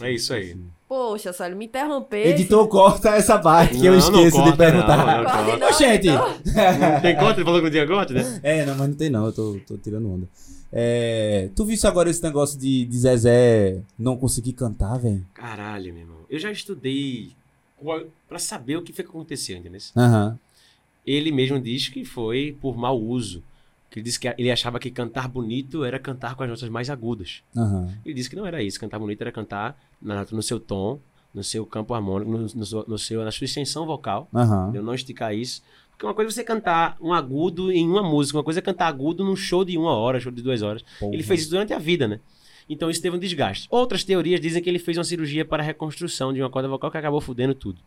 É 0.00 0.12
isso 0.12 0.32
aí. 0.34 0.56
Poxa, 0.88 1.32
ele 1.46 1.54
me 1.54 1.66
interromper. 1.66 2.26
Editor, 2.28 2.66
corta 2.68 3.10
essa 3.10 3.38
parte 3.38 3.78
que 3.78 3.86
eu 3.86 3.92
Não, 3.92 3.98
não 3.98 3.98
esqueço 3.98 4.36
de 4.36 4.42
corta, 4.42 4.56
perguntar. 4.56 4.96
não, 4.96 5.22
não. 5.46 5.58
Não, 5.58 5.68
Ô, 5.68 5.72
gente! 5.72 6.08
editor. 6.08 7.00
Tem 7.00 7.16
conta? 7.16 7.34
Ele 7.36 7.44
falou 7.44 7.60
que 7.60 7.64
não 7.64 7.70
tinha 7.70 7.86
conta, 7.86 8.12
né? 8.12 8.40
É, 8.42 8.66
não, 8.66 8.74
mas 8.76 8.88
não 8.88 8.94
tem 8.96 9.08
não, 9.10 9.26
eu 9.26 9.32
tô, 9.32 9.58
tô 9.66 9.76
tirando 9.78 10.12
onda. 10.12 10.28
É, 10.72 11.48
tu 11.54 11.64
viste 11.64 11.86
agora 11.86 12.10
esse 12.10 12.22
negócio 12.22 12.58
de, 12.58 12.84
de 12.84 12.98
Zezé 12.98 13.80
não 13.98 14.16
conseguir 14.16 14.52
cantar, 14.52 14.98
velho? 14.98 15.24
Caralho, 15.34 15.92
meu 15.92 16.02
irmão. 16.02 16.16
Eu 16.28 16.38
já 16.38 16.50
estudei 16.50 17.30
pra 18.28 18.38
saber 18.38 18.76
o 18.76 18.82
que 18.82 18.92
foi 18.92 19.04
que 19.04 19.10
aconteceu, 19.10 19.56
entendeu? 19.56 19.80
Aham. 19.96 20.38
Ele 21.06 21.32
mesmo 21.32 21.58
diz 21.60 21.88
que 21.88 22.04
foi 22.04 22.56
por 22.60 22.76
mau 22.76 23.00
uso. 23.00 23.42
Que 23.90 23.98
ele 23.98 24.04
disse 24.04 24.20
que 24.20 24.32
ele 24.38 24.50
achava 24.50 24.78
que 24.78 24.90
cantar 24.90 25.26
bonito 25.28 25.82
era 25.84 25.98
cantar 25.98 26.34
com 26.36 26.42
as 26.44 26.48
notas 26.48 26.68
mais 26.68 26.88
agudas. 26.88 27.42
Aham. 27.56 27.92
Ele 28.04 28.14
disse 28.14 28.30
que 28.30 28.36
não 28.36 28.46
era 28.46 28.62
isso. 28.62 28.78
Cantar 28.78 28.98
bonito 29.00 29.20
era 29.20 29.32
cantar 29.32 29.76
na- 30.00 30.24
no 30.30 30.42
seu 30.42 30.60
tom, 30.60 31.00
no 31.34 31.42
seu 31.42 31.66
campo 31.66 31.92
harmônico, 31.92 32.30
no, 32.30 32.38
no 32.38 32.66
seu- 32.66 32.84
no 32.86 32.98
seu, 32.98 33.24
na 33.24 33.30
sua 33.32 33.44
extensão 33.46 33.84
vocal. 33.86 34.28
Aham. 34.34 34.70
Eu 34.74 34.82
não 34.82 34.94
esticar 34.94 35.34
isso. 35.34 35.62
Porque 35.90 36.06
uma 36.06 36.14
coisa 36.14 36.30
é 36.30 36.32
você 36.32 36.44
cantar 36.44 36.96
um 37.00 37.12
agudo 37.12 37.70
em 37.72 37.86
uma 37.88 38.02
música, 38.02 38.38
uma 38.38 38.44
coisa 38.44 38.60
é 38.60 38.62
cantar 38.62 38.86
agudo 38.86 39.24
num 39.24 39.34
show 39.36 39.64
de 39.64 39.76
uma 39.76 39.92
hora, 39.92 40.20
show 40.20 40.30
de 40.32 40.40
duas 40.40 40.62
horas. 40.62 40.82
Porra. 40.98 41.12
Ele 41.12 41.22
fez 41.22 41.40
isso 41.42 41.50
durante 41.50 41.72
a 41.74 41.78
vida, 41.78 42.06
né? 42.08 42.20
Então 42.68 42.88
isso 42.88 43.02
teve 43.02 43.16
um 43.16 43.18
desgaste. 43.18 43.66
Outras 43.70 44.04
teorias 44.04 44.40
dizem 44.40 44.62
que 44.62 44.70
ele 44.70 44.78
fez 44.78 44.96
uma 44.96 45.02
cirurgia 45.04 45.44
para 45.44 45.62
reconstrução 45.64 46.32
de 46.32 46.40
uma 46.40 46.48
corda 46.48 46.68
vocal 46.68 46.90
que 46.90 46.96
acabou 46.96 47.20
fudendo 47.20 47.52
tudo. 47.54 47.80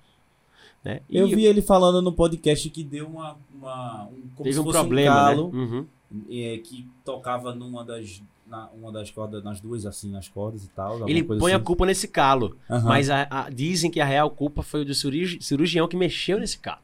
Né? 0.83 1.01
Eu 1.09 1.27
vi 1.27 1.45
ele 1.45 1.61
falando 1.61 2.01
no 2.01 2.11
podcast 2.11 2.69
que 2.69 2.83
deu 2.83 3.07
uma. 3.07 3.37
uma 3.53 4.03
um, 4.05 4.21
como 4.35 4.43
teve 4.43 4.53
se 4.53 4.59
um 4.59 4.65
problema, 4.65 5.15
calo, 5.15 5.51
né? 5.53 5.59
Uhum. 5.59 5.85
é, 6.29 6.57
que 6.57 6.87
tocava 7.05 7.53
numa 7.55 7.83
das. 7.85 8.21
Na, 8.45 8.69
uma 8.71 8.91
das 8.91 9.09
cordas, 9.09 9.41
nas 9.43 9.59
duas, 9.61 9.85
assim, 9.85 10.11
nas 10.11 10.27
cordas 10.27 10.63
e 10.65 10.67
tal. 10.69 11.09
Ele 11.09 11.23
põe 11.23 11.53
a 11.53 11.55
assim. 11.55 11.63
culpa 11.63 11.85
nesse 11.85 12.07
calo. 12.07 12.55
Aham. 12.69 12.87
Mas 12.87 13.09
a- 13.09 13.25
a- 13.31 13.49
dizem 13.49 13.89
que 13.89 13.99
a 14.01 14.05
real 14.05 14.29
culpa 14.29 14.61
foi 14.61 14.81
o 14.81 14.85
do 14.85 14.93
cirurgi- 14.93 15.41
cirurgião 15.41 15.87
que 15.87 15.95
mexeu 15.95 16.37
nesse 16.39 16.59
calo. 16.59 16.79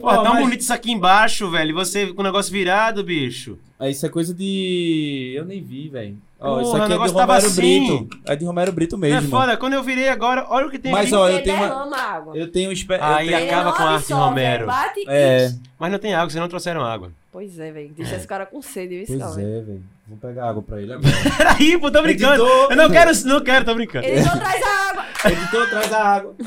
Pô, 0.00 0.06
Ó, 0.08 0.22
tão 0.22 0.34
mas- 0.34 0.42
bonito 0.44 0.60
isso 0.60 0.72
aqui 0.72 0.90
embaixo, 0.92 1.50
velho. 1.50 1.70
E 1.70 1.72
você 1.72 2.12
com 2.12 2.20
o 2.20 2.24
negócio 2.24 2.52
virado, 2.52 3.02
bicho. 3.04 3.58
É, 3.80 3.90
Isso 3.90 4.06
é 4.06 4.08
coisa 4.08 4.32
de. 4.32 5.32
Eu 5.36 5.44
nem 5.44 5.62
vi, 5.62 5.88
velho. 5.88 6.16
Ó, 6.40 6.50
Porra, 6.50 6.62
isso 6.62 6.70
o 6.72 6.76
aqui 6.76 6.92
é 6.92 6.96
de 6.98 7.12
Romero 7.12 7.32
assim. 7.32 7.56
Brito. 7.56 8.18
É 8.26 8.36
de 8.36 8.44
Romero 8.44 8.72
Brito 8.72 8.96
Não 8.96 9.08
é 9.08 9.10
mesmo. 9.12 9.30
foda? 9.30 9.56
Quando 9.56 9.72
eu 9.72 9.82
virei 9.82 10.08
agora, 10.08 10.46
olha 10.48 10.66
o 10.66 10.70
que 10.70 10.78
tem 10.78 10.92
Mas, 10.92 11.06
aqui. 11.06 11.14
ó, 11.14 11.28
eu 11.28 11.34
Ele 11.36 11.42
tenho 11.42 11.56
uma- 11.56 11.96
água. 11.96 12.36
Eu 12.36 12.50
tenho 12.50 12.70
espe... 12.72 12.94
Aí 13.00 13.28
tenho... 13.28 13.46
acaba 13.46 13.72
com 13.72 13.82
a 13.82 13.86
não 13.86 13.92
arte 13.94 14.02
absorve, 14.12 14.24
Romero. 14.28 14.66
Bate 14.66 15.04
É, 15.08 15.52
Mas 15.78 15.92
não 15.92 15.98
tem 15.98 16.14
água, 16.14 16.30
vocês 16.30 16.40
não 16.40 16.48
trouxeram 16.48 16.82
água. 16.84 17.10
Pois 17.32 17.58
é, 17.58 17.72
velho. 17.72 17.90
Deixa 17.96 18.16
esse 18.16 18.26
cara 18.26 18.46
com 18.46 18.60
sede, 18.62 19.04
viu, 19.04 19.18
pois 19.18 19.38
é, 19.38 19.60
velho. 19.60 19.82
Vou 20.06 20.18
pegar 20.18 20.50
água 20.50 20.62
pra 20.62 20.82
ele 20.82 20.92
agora. 20.94 21.14
Peraí, 21.36 21.78
pô, 21.78 21.90
tô 21.90 22.02
brincando. 22.02 22.42
Editor. 22.44 22.70
Eu 22.70 22.76
não 22.76 22.90
quero, 22.90 23.10
não 23.24 23.40
quero, 23.40 23.64
tô 23.64 23.74
brincando. 23.74 24.06
Ele 24.06 24.22
não 24.22 24.38
traz 24.38 24.62
a 24.62 24.90
água. 24.90 25.04
editor, 25.32 25.70
traz 25.70 25.92
a 25.92 26.04
água. 26.04 26.34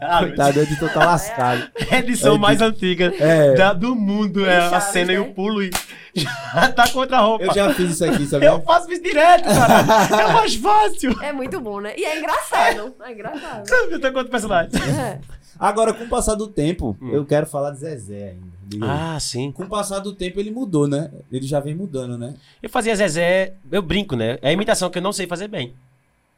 Ah, 0.00 0.18
Coitado, 0.20 0.58
o 0.58 0.62
editor 0.62 0.92
tá 0.92 1.04
lascado. 1.06 1.70
a 1.90 1.98
edição 1.98 2.36
É, 2.36 2.38
mais 2.38 2.60
antiga 2.62 3.12
É. 3.18 3.54
da- 3.54 3.72
do 3.72 3.94
mundo 3.96 4.46
é 4.46 4.58
a 4.58 4.80
cena 4.80 5.12
e 5.12 5.16
né? 5.16 5.20
o 5.20 5.32
pulo 5.34 5.62
e 5.62 5.70
já 6.14 6.72
tá 6.72 6.88
contra 6.88 7.18
a 7.18 7.20
roupa. 7.20 7.44
Eu 7.46 7.52
já 7.54 7.74
fiz 7.74 7.90
isso 7.90 8.04
aqui, 8.04 8.26
sabe? 8.26 8.46
Eu 8.46 8.60
faço 8.62 8.90
isso 8.92 9.02
direto, 9.02 9.44
cara. 9.44 10.22
É 10.22 10.32
mais 10.32 10.54
fácil. 10.54 11.16
É 11.22 11.32
muito 11.32 11.60
bom, 11.60 11.80
né? 11.80 11.92
E 11.96 12.04
é 12.04 12.18
engraçado. 12.18 12.94
É 13.04 13.12
engraçado. 13.12 13.68
Eu 13.90 14.00
tô 14.00 14.06
contra 14.08 14.22
o 14.26 14.30
personagem. 14.30 14.70
É. 14.98 15.18
Agora, 15.58 15.92
com 15.92 16.04
o 16.04 16.08
passar 16.08 16.36
do 16.36 16.46
tempo, 16.46 16.96
eu 17.12 17.24
quero 17.26 17.46
falar 17.46 17.72
de 17.72 17.78
Zezé 17.80 18.30
ainda. 18.30 18.59
Diga 18.70 18.86
aí. 18.86 18.90
Ah, 19.16 19.18
sim. 19.18 19.50
Com 19.50 19.64
o 19.64 19.68
passar 19.68 19.98
do 19.98 20.12
tempo, 20.14 20.38
ele 20.38 20.52
mudou, 20.52 20.86
né? 20.86 21.10
Ele 21.32 21.44
já 21.44 21.58
vem 21.58 21.74
mudando, 21.74 22.16
né? 22.16 22.34
Eu 22.62 22.70
fazia 22.70 22.94
Zezé, 22.94 23.54
eu 23.70 23.82
brinco, 23.82 24.14
né? 24.14 24.38
É 24.40 24.50
a 24.50 24.52
imitação 24.52 24.88
que 24.88 24.98
eu 24.98 25.02
não 25.02 25.12
sei 25.12 25.26
fazer 25.26 25.48
bem. 25.48 25.74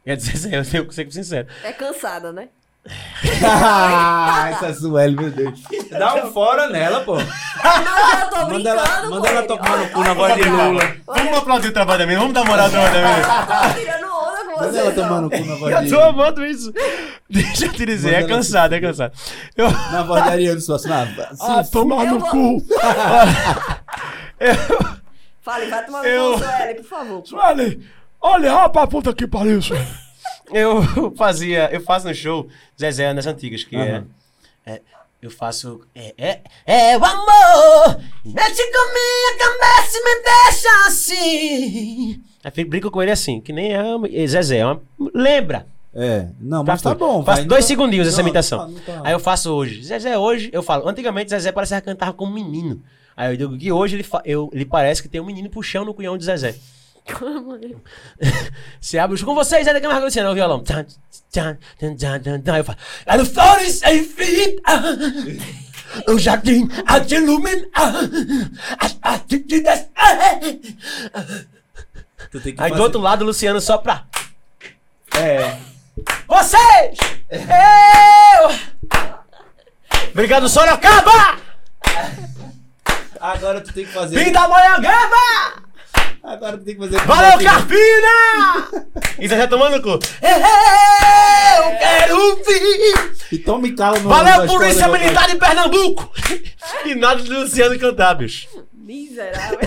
É 0.07 0.17
de 0.17 0.23
Zezé, 0.23 0.57
eu 0.59 0.65
tenho 0.65 0.87
que 0.87 0.95
ser 0.95 1.13
sincero. 1.13 1.47
É 1.63 1.73
cansada, 1.73 2.33
né? 2.33 2.49
Ah, 3.45 4.49
essa 4.51 4.73
Sueli, 4.75 5.15
meu 5.15 5.31
Deus. 5.31 5.63
Dá 5.91 6.15
um 6.17 6.33
fora 6.33 6.69
nela, 6.69 7.01
pô. 7.05 7.17
Não, 7.17 8.21
eu 8.21 8.31
tô 8.31 8.49
Manda 8.49 8.71
ela, 8.71 9.09
manda 9.11 9.29
ela 9.29 9.39
ele. 9.41 9.47
tomar 9.49 9.77
no 9.77 9.89
cu 9.91 10.01
na 10.01 10.15
voz 10.15 10.35
de. 10.35 10.43
Lula. 10.49 10.97
Vamos 11.07 11.39
aplaudir 11.39 11.69
o 11.69 11.73
trabalho 11.73 11.99
da 12.01 12.07
menina, 12.07 12.21
vamos 12.21 12.35
dar 12.35 12.45
moral 12.45 12.65
ao 12.65 12.71
trabalho 12.71 12.93
da 12.93 13.09
menina. 13.09 14.03
Eu 14.65 14.73
você. 14.73 14.79
ela 14.79 14.93
tomar 14.93 15.21
no 15.21 15.31
cu 15.31 15.45
na 15.45 15.55
voz 15.57 15.91
Eu 15.93 15.99
tô 15.99 16.05
amando 16.05 16.47
isso. 16.47 16.73
Deixa 17.29 17.67
eu 17.67 17.73
te 17.73 17.87
dizer, 17.87 18.15
é 18.15 18.23
cansado, 18.27 18.75
é 18.75 18.81
cansado. 18.81 19.13
Eu, 19.57 19.71
Na 19.71 20.03
voz 20.03 20.23
de 20.23 20.29
Ariano 20.31 20.61
Suassuna. 20.61 21.09
Ah, 21.41 21.63
tomar 21.65 22.05
eu 22.07 22.19
no 22.19 22.27
cu. 22.29 22.63
Fale, 25.41 25.67
vai 25.67 25.85
tomar 25.85 26.07
Eu- 26.07 26.33
no 26.33 26.39
cu, 26.39 26.45
Sueli, 26.45 26.75
por 26.75 26.85
favor. 26.85 27.27
Sueli, 27.27 27.87
olha, 28.21 28.55
ó 28.57 28.69
pra 28.69 28.87
puta 28.87 29.13
que 29.15 29.27
pariu, 29.27 29.61
Sueli. 29.61 29.87
eu 30.53 31.13
fazia, 31.17 31.69
eu 31.73 31.81
faço 31.81 32.07
no 32.09 32.15
show 32.15 32.49
Zezé 32.81 33.13
nas 33.13 33.27
antigas, 33.27 33.65
que 33.65 33.75
Aham. 33.77 34.07
é, 34.67 34.73
é- 34.75 34.83
Eu 35.21 35.31
faço. 35.31 35.81
É, 35.95 36.15
é, 36.19 36.41
é 36.67 36.99
o 36.99 37.05
amor! 37.05 38.01
Mexe 38.25 38.63
com 38.73 38.93
minha 38.93 39.39
cabeça 39.39 39.97
e 39.97 40.05
me 40.05 40.23
deixa 40.23 40.69
assim. 40.89 42.23
Aí 42.45 42.81
com 42.91 43.03
ele 43.03 43.11
assim, 43.13 43.41
que 43.41 43.53
nem 43.53 43.73
é, 43.75 43.83
é 44.13 44.27
Zezé. 44.27 44.59
é 44.59 44.67
uma- 44.67 44.81
lembra? 45.15 45.67
É, 45.95 46.27
não, 46.41 46.65
mas 46.65 46.81
Já 46.81 46.91
tá 46.91 46.95
bom. 46.97 47.23
Faço 47.23 47.41
vai, 47.41 47.47
dois 47.47 47.65
não- 47.65 47.69
segundinhos 47.69 48.09
essa 48.09 48.17
não, 48.17 48.25
imitação. 48.25 48.59
tá- 48.61 48.67
não 48.67 48.81
tá- 48.81 49.01
Aí 49.05 49.13
eu 49.13 49.21
faço 49.21 49.51
hoje. 49.53 49.83
Zezé 49.85 50.17
hoje, 50.19 50.49
eu 50.53 50.63
falo. 50.63 50.89
Antigamente 50.89 51.31
Zezé 51.31 51.53
parecia 51.53 51.81
que 51.81 51.87
cantava 51.87 52.13
como 52.15 52.33
menino. 52.33 52.83
Aí 53.17 53.33
eu 53.33 53.37
digo 53.37 53.59
que 53.59 53.71
hoje 53.71 53.97
ele, 53.97 54.03
fa- 54.03 54.23
eu, 54.25 54.49
ele 54.55 54.65
parece 54.65 55.03
que 55.03 55.09
tem 55.09 55.21
um 55.21 55.25
menino 55.27 55.51
puxando 55.51 55.87
no 55.87 55.95
cunhão 55.95 56.17
de 56.17 56.25
Zezé. 56.25 56.55
Você 58.81 58.99
abre 58.99 59.15
o 59.15 59.19
show 59.19 59.27
com 59.27 59.35
vocês, 59.35 59.65
Zé 59.65 59.73
da 59.73 59.81
Camargo 59.81 60.05
Luciano, 60.07 60.31
o 60.31 60.35
violão. 60.35 60.61
Tan, 60.61 60.87
tan, 61.33 61.59
tan, 61.79 61.95
tan, 61.97 62.21
tan, 62.21 62.41
tan. 62.41 62.57
Eu 62.59 62.65
falo. 62.65 62.79
Sem 63.71 64.05
fim. 64.05 64.57
ah, 64.65 64.83
O 66.09 66.19
jardim 66.19 66.69
há 66.87 66.99
de 67.01 67.17
iluminar. 67.17 67.67
As 68.79 68.97
atitudes. 69.03 69.87
ah. 69.97 70.41
Tu 72.31 72.41
tem 72.41 72.55
que 72.55 72.63
Aí 72.63 72.69
do 72.69 72.73
fazer- 72.75 72.83
outro 72.83 73.01
lado, 73.01 73.23
o 73.23 73.27
Luciano 73.27 73.61
só 73.61 73.79
pra. 73.79 74.05
É. 75.17 75.57
Vocês! 76.27 76.99
Eu! 77.31 78.51
Obrigado, 80.13 80.49
Sorocaba! 80.49 81.39
Agora 83.21 83.61
tu 83.61 83.73
tem 83.73 83.85
que 83.85 83.93
fazer. 83.93 84.23
Vim 84.25 84.33
da 84.33 84.49
Moyangaba! 84.49 85.63
Agora 86.25 86.57
tu 86.57 86.65
tem 86.65 86.75
que 86.75 86.81
fazer. 86.81 86.99
Valeu, 87.05 87.39
Carpina! 87.45 88.69
E 89.19 89.29
você 89.29 89.37
já 89.37 89.47
tomando 89.49 89.77
o 89.77 89.83
cu? 89.83 89.91
Eu 89.91 91.79
quero 91.79 92.37
vir! 92.45 93.13
E 93.33 93.39
tome 93.39 93.73
calo 93.75 93.99
no 94.01 94.09
Valeu, 94.09 94.47
Polícia 94.47 94.89
Militar 94.89 95.29
de 95.29 95.37
Pernambuco! 95.37 96.11
E 96.85 96.95
nada 96.95 97.21
de 97.21 97.29
Luciano 97.31 97.79
cantar, 97.79 98.15
bicho. 98.15 98.49
Miserável. 98.73 99.59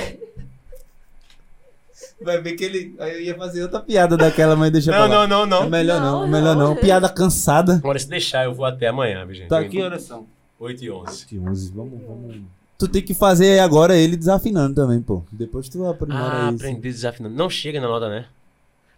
Vai 2.25 2.41
ver 2.41 2.53
que 2.53 2.63
ele. 2.65 2.95
Aí 2.99 3.11
eu 3.13 3.21
ia 3.21 3.35
fazer 3.35 3.61
outra 3.61 3.79
piada 3.79 4.17
daquela, 4.17 4.55
mas 4.55 4.71
deixa 4.71 4.91
Não, 4.91 5.07
lá. 5.07 5.27
não, 5.27 5.27
não, 5.27 5.43
É 5.59 5.61
não. 5.63 5.69
melhor 5.69 6.01
não, 6.01 6.11
Não, 6.19 6.23
é 6.25 6.27
melhor 6.27 6.55
não. 6.55 6.67
não. 6.69 6.75
Piada 6.75 7.07
cansada. 7.07 7.75
Agora, 7.75 7.99
se 7.99 8.09
deixar, 8.09 8.45
eu 8.45 8.53
vou 8.53 8.65
até 8.65 8.87
amanhã, 8.87 9.25
gente. 9.31 9.47
Tá, 9.47 9.63
que 9.63 9.81
horas 9.81 10.03
são? 10.03 10.25
8 10.59 10.83
e 10.83 10.89
11. 10.91 11.39
11, 11.39 11.71
vamos, 11.73 12.01
vamos. 12.05 12.35
Tu 12.77 12.87
tem 12.89 13.01
que 13.01 13.13
fazer 13.13 13.59
agora 13.59 13.95
ele 13.95 14.17
desafinando 14.17 14.73
também, 14.75 15.01
pô. 15.01 15.23
Depois 15.31 15.69
tu 15.69 15.85
aprimora 15.87 16.23
Ah, 16.23 16.45
isso. 16.47 16.55
aprendi 16.55 16.81
desafinando. 16.81 17.33
Não 17.35 17.49
chega 17.49 17.79
na 17.79 17.87
nota, 17.87 18.09
né? 18.09 18.25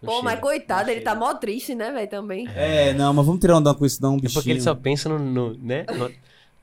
Não 0.02 0.08
Pô, 0.08 0.14
chega. 0.18 0.24
mas 0.24 0.40
coitado, 0.40 0.90
ele 0.90 1.02
tá 1.02 1.14
mó 1.14 1.34
triste, 1.34 1.76
né, 1.76 1.92
velho, 1.92 2.08
também. 2.10 2.48
É, 2.56 2.94
não, 2.94 3.14
mas 3.14 3.26
vamos 3.26 3.42
tirar 3.42 3.58
onda 3.58 3.74
com 3.74 3.86
isso, 3.86 4.02
não, 4.02 4.14
um 4.14 4.18
É 4.18 4.22
bichinho. 4.22 4.34
porque 4.42 4.52
ele 4.52 4.62
só 4.62 4.74
pensa 4.74 5.10
no. 5.10 5.20
no- 5.20 5.58
né? 5.62 5.86
No- 5.96 6.12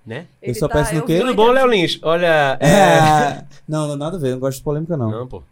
né? 0.06 0.26
Ele 0.42 0.54
só 0.54 0.68
pensa 0.68 0.92
no 0.94 1.04
quê? 1.06 1.18
Tudo 1.20 1.34
bom, 1.34 1.50
Léo 1.50 1.66
Lins? 1.66 1.98
Olha. 2.02 2.56
É... 2.60 2.68
É. 2.68 3.44
Não, 3.66 3.88
não, 3.88 3.96
nada 3.96 4.16
a 4.16 4.20
ver, 4.20 4.32
não 4.32 4.38
gosto 4.38 4.58
de 4.58 4.64
polêmica, 4.64 4.96
não. 4.96 5.10
Não, 5.10 5.26
pô. 5.26 5.42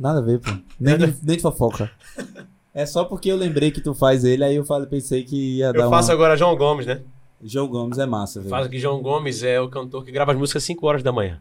Nada 0.00 0.20
a 0.20 0.22
ver, 0.22 0.40
pô. 0.40 0.50
Nem, 0.80 0.96
de, 0.96 1.14
nem 1.22 1.36
de 1.36 1.42
fofoca. 1.42 1.90
É 2.72 2.86
só 2.86 3.04
porque 3.04 3.30
eu 3.30 3.36
lembrei 3.36 3.70
que 3.70 3.82
tu 3.82 3.92
faz 3.92 4.24
ele, 4.24 4.42
aí 4.42 4.56
eu 4.56 4.64
falei, 4.64 4.88
pensei 4.88 5.22
que 5.24 5.58
ia 5.58 5.74
dar 5.74 5.80
Eu 5.84 5.90
faço 5.90 6.08
uma... 6.08 6.14
agora 6.14 6.36
João 6.38 6.56
Gomes, 6.56 6.86
né? 6.86 7.02
João 7.42 7.68
Gomes 7.68 7.98
é 7.98 8.06
massa, 8.06 8.40
velho. 8.40 8.48
Falo 8.48 8.68
que 8.68 8.78
João 8.78 9.02
Gomes 9.02 9.42
é 9.42 9.60
o 9.60 9.68
cantor 9.68 10.02
que 10.02 10.10
grava 10.10 10.32
as 10.32 10.38
músicas 10.38 10.62
às 10.62 10.66
5 10.66 10.86
horas 10.86 11.02
da 11.02 11.12
manhã. 11.12 11.38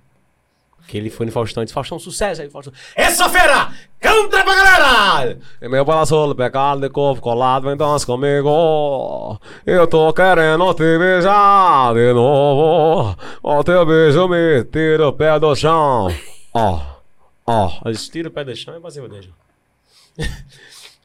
Que 0.88 0.98
ele 0.98 1.10
foi 1.10 1.26
no 1.26 1.32
Faustão 1.32 1.62
e 1.64 1.66
disse, 1.66 1.74
Faustão, 1.74 2.00
sucesso 2.00 2.42
aí, 2.42 2.50
Faustão. 2.50 2.74
Essa 2.96 3.30
fera! 3.30 3.72
Canta 4.00 4.44
pra 4.44 4.56
galera! 4.56 5.38
E 5.62 5.70
meu 5.70 5.86
paraçolo 5.86 6.36
pecado 6.36 6.82
de 6.82 6.90
corpo 6.90 7.22
colado, 7.22 7.68
vem 7.68 7.78
dança 7.78 8.06
comigo. 8.06 9.40
Eu 9.66 9.88
tô 9.88 10.12
querendo 10.12 10.74
te 10.74 10.98
beijar 10.98 11.94
de 11.94 12.12
novo. 12.14 13.16
O 13.44 13.64
teu 13.64 13.86
beijo 13.86 14.28
me 14.28 14.64
tira 14.66 15.08
o 15.08 15.14
pé 15.14 15.40
do 15.40 15.56
chão. 15.56 16.08
Ó, 16.54 16.82
ó. 17.50 17.72
Eles 17.86 18.08
tiram 18.08 18.30
o 18.30 18.34
pé 18.34 18.44
do 18.44 18.56
chão 18.56 18.76
e 18.76 19.00
o 19.00 19.08
dedo. 19.08 19.34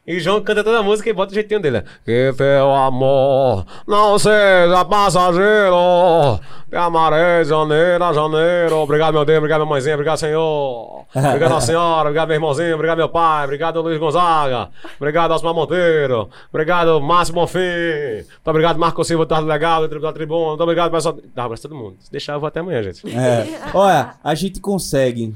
E 0.06 0.20
João 0.20 0.42
canta 0.42 0.62
toda 0.62 0.80
a 0.80 0.82
música 0.82 1.08
e 1.08 1.14
bota 1.14 1.32
o 1.32 1.34
jeitinho 1.34 1.60
dele. 1.60 1.82
Que 2.04 2.34
teu 2.36 2.70
amor 2.74 3.64
não 3.86 4.18
seja 4.18 4.84
passageiro. 4.84 6.38
Te 6.68 6.76
amarei 6.76 7.42
de 7.42 7.48
janeiro 7.48 8.04
a 8.04 8.12
janeiro. 8.12 8.76
Obrigado, 8.76 9.14
meu 9.14 9.24
Deus. 9.24 9.38
Obrigado, 9.38 9.60
minha 9.60 9.70
mãezinha. 9.70 9.94
Obrigado, 9.94 10.18
Senhor. 10.18 11.06
Obrigado, 11.14 11.60
senhora. 11.62 12.08
Obrigado, 12.08 12.28
meu 12.28 12.34
irmãozinho. 12.34 12.74
Obrigado, 12.74 12.98
meu 12.98 13.08
pai. 13.08 13.44
Obrigado, 13.44 13.80
Luiz 13.80 13.98
Gonzaga. 13.98 14.68
Obrigado, 14.98 15.30
Osmar 15.30 15.54
Monteiro. 15.54 16.28
Obrigado, 16.52 17.00
Márcio 17.00 17.34
Bonfim. 17.34 17.60
Muito 17.60 18.48
obrigado, 18.48 18.78
Marco 18.78 19.02
Silva, 19.04 19.24
Tardo 19.24 19.46
Legal, 19.46 19.88
Tribunal 19.88 20.12
Tribuna. 20.12 20.48
Muito 20.48 20.62
obrigado, 20.64 20.90
pessoal. 20.90 21.16
Dá 21.34 21.42
um 21.42 21.46
abraço 21.46 21.66
a 21.66 21.70
todo 21.70 21.78
mundo. 21.78 21.96
Se 22.00 22.12
deixar, 22.12 22.34
eu 22.34 22.40
vou 22.40 22.48
até 22.48 22.60
amanhã, 22.60 22.82
gente. 22.82 23.08
É. 23.16 23.46
Olha, 23.72 24.16
a 24.22 24.34
gente 24.34 24.60
consegue, 24.60 25.32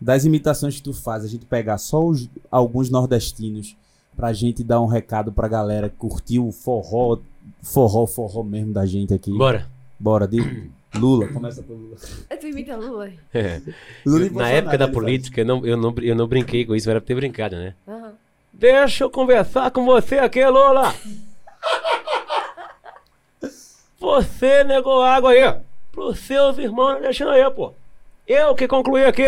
das 0.00 0.24
imitações 0.24 0.76
que 0.76 0.82
tu 0.82 0.92
faz, 0.92 1.24
a 1.24 1.28
gente 1.28 1.44
pegar 1.44 1.76
só 1.78 2.02
os- 2.04 2.28
alguns 2.50 2.88
nordestinos 2.90 3.76
pra 4.16 4.32
gente 4.32 4.64
dar 4.64 4.80
um 4.80 4.86
recado 4.86 5.32
pra 5.32 5.46
galera 5.48 5.88
que 5.88 5.96
curtiu 5.96 6.46
o 6.48 6.52
forró, 6.52 7.18
forró, 7.62 8.06
forró 8.06 8.42
mesmo 8.42 8.72
da 8.72 8.86
gente 8.86 9.12
aqui. 9.14 9.30
Bora. 9.36 9.66
Bora, 9.98 10.26
de 10.26 10.70
Lula, 10.94 11.28
começa 11.28 11.62
por 11.62 11.74
Lula. 11.74 11.96
É 12.28 12.36
tu 12.36 12.46
imita 12.46 12.76
Lula. 12.76 13.10
É. 13.32 13.60
Lula 14.04 14.26
e 14.26 14.30
Na 14.30 14.48
época 14.50 14.76
da 14.78 14.88
política, 14.88 15.42
eu 15.42 15.44
não, 15.46 15.64
eu, 15.66 15.76
não, 15.76 15.94
eu 16.00 16.14
não 16.16 16.26
brinquei 16.26 16.64
com 16.64 16.74
isso, 16.74 16.88
era 16.90 17.00
pra 17.00 17.06
ter 17.06 17.14
brincado, 17.14 17.56
né? 17.56 17.74
Aham. 17.86 18.12
Deixa 18.52 19.04
eu 19.04 19.10
conversar 19.10 19.70
com 19.70 19.84
você 19.84 20.18
aqui, 20.18 20.44
Lula. 20.46 20.92
Você 23.98 24.64
negou 24.64 25.02
água 25.02 25.30
aí 25.30 25.54
pros 25.92 26.18
seus 26.20 26.58
irmãos 26.58 27.00
deixando 27.00 27.30
aí, 27.30 27.50
pô. 27.50 27.72
Eu 28.26 28.54
que 28.54 28.66
concluí 28.66 29.04
aqui 29.04 29.24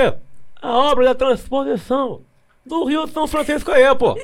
a 0.62 0.70
obra 0.70 1.06
da 1.06 1.14
transposição 1.14 2.22
do 2.64 2.84
Rio 2.84 3.08
São 3.08 3.26
Francisco 3.26 3.72
aí, 3.72 3.82
pô. 3.96 4.16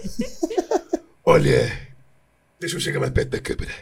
Olha, 1.26 1.88
deixa 2.60 2.76
eu 2.76 2.80
chegar 2.80 3.00
mais 3.00 3.12
perto 3.12 3.30
da 3.30 3.40
câmera. 3.40 3.74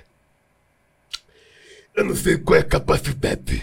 Eu 1.95 2.05
não 2.05 2.17
sei 2.17 2.39
qual 2.39 2.57
é 2.57 2.61
a 2.61 2.65
capacidade 2.65 3.63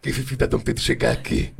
que 0.00 0.08
esse 0.08 0.24
cidadão 0.24 0.58
tem 0.58 0.74
de 0.74 0.80
chegar 0.80 1.12
aqui. 1.12 1.54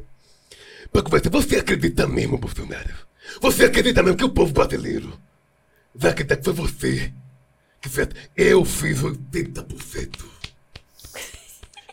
Pra 0.91 1.03
conversar. 1.03 1.31
Você 1.31 1.57
acredita 1.57 2.07
mesmo, 2.07 2.39
Bolsonaro? 2.39 2.95
Você 3.41 3.65
acredita 3.65 4.03
mesmo 4.03 4.19
que 4.19 4.25
o 4.25 4.31
povo 4.31 4.53
brasileiro 4.53 5.19
vai 5.95 6.11
acreditar 6.11 6.37
que 6.37 6.45
foi 6.45 6.53
você 6.55 7.13
que 7.81 7.89
fez? 7.89 8.09
Eu 8.37 8.65
fiz 8.65 9.01
80% 9.01 10.25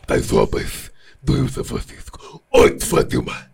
das 0.06 0.32
obras 0.32 0.90
do 1.22 1.34
Rio 1.34 1.48
São 1.48 1.64
Francisco. 1.64 2.42
Oito 2.50 3.04
Dilma. 3.04 3.49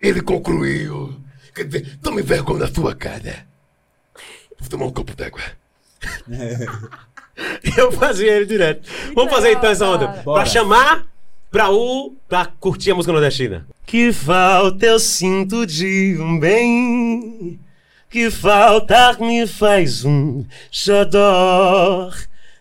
Ele 0.00 0.20
concluiu. 0.20 1.14
Quer 1.54 1.64
dizer, 1.64 1.98
tome 2.02 2.22
vergonha 2.22 2.60
na 2.60 2.72
sua 2.72 2.94
cara. 2.94 3.46
Vou 4.58 4.68
tomar 4.68 4.86
um 4.86 4.92
copo 4.92 5.14
d'água. 5.14 5.42
Eu 7.76 7.92
fazia 7.92 8.32
ele 8.32 8.46
direto. 8.46 8.88
Vamos 9.14 9.32
fazer 9.32 9.52
então 9.52 9.70
essa 9.70 9.86
onda. 9.86 10.08
Bora. 10.08 10.42
Pra 10.42 10.46
chamar 10.50 11.06
pra 11.50 11.70
o. 11.70 12.14
pra 12.28 12.46
curtir 12.46 12.90
a 12.90 12.94
música 12.94 13.12
nordestina. 13.12 13.66
Que 13.86 14.12
falta 14.12 14.84
eu 14.84 14.98
sinto 14.98 15.64
de 15.66 16.16
um 16.20 16.38
bem. 16.38 17.58
Que 18.10 18.30
falta 18.30 19.16
me 19.20 19.46
faz 19.46 20.04
um 20.04 20.44
xodó. 20.70 22.10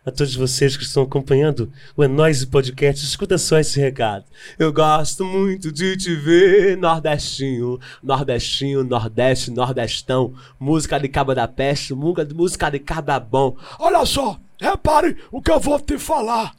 A 0.08 0.12
todos 0.12 0.34
vocês 0.34 0.78
que 0.78 0.84
estão 0.84 1.03
acompanhando 1.03 1.70
o 1.93 2.01
É 2.01 2.08
Nóis 2.08 2.45
Podcast, 2.45 3.03
escuta 3.05 3.38
só 3.38 3.60
esse 3.60 3.78
recado. 3.78 4.24
Eu 4.58 4.72
gosto 4.72 5.26
muito 5.26 5.70
de 5.70 5.97
te 5.97 6.16
ver, 6.16 6.78
Nordestinho, 6.78 7.78
Nordestinho, 8.01 8.86
Nordeste, 8.86 9.51
Nordestão, 9.51 10.34
música 10.58 10.97
de 10.97 11.10
Caba 11.10 11.36
da 11.36 11.45
Peste, 11.45 11.93
música 11.93 12.26
música 12.34 12.70
de 12.70 12.80
Caba 12.80 13.20
Bom. 13.20 13.58
Olha 13.78 14.05
só, 14.05 14.39
repare 14.58 15.18
o 15.30 15.41
que 15.41 15.51
eu 15.51 15.60
vou 15.60 15.78
te 15.78 15.97
falar. 15.97 16.55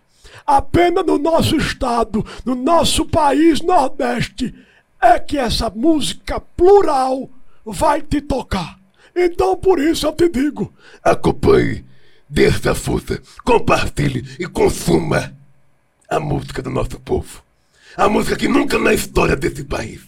Apenas 0.46 1.06
no 1.06 1.16
nosso 1.16 1.56
estado, 1.56 2.22
no 2.44 2.54
nosso 2.54 3.06
país 3.06 3.62
Nordeste, 3.62 4.54
é 5.00 5.18
que 5.18 5.38
essa 5.38 5.70
música 5.70 6.38
plural 6.38 7.30
vai 7.64 8.02
te 8.02 8.20
tocar. 8.20 8.78
Então 9.16 9.56
por 9.56 9.78
isso 9.80 10.06
eu 10.06 10.12
te 10.12 10.28
digo, 10.28 10.70
Acompanhe, 11.02 11.88
força, 12.74 13.22
compartilhe 13.44 14.24
e 14.38 14.46
consuma 14.46 15.34
a 16.08 16.20
música 16.20 16.62
do 16.62 16.70
nosso 16.70 16.98
povo. 17.00 17.42
A 17.96 18.08
música 18.08 18.36
que 18.36 18.48
nunca 18.48 18.78
na 18.78 18.92
história 18.92 19.34
desse 19.36 19.64
país 19.64 20.00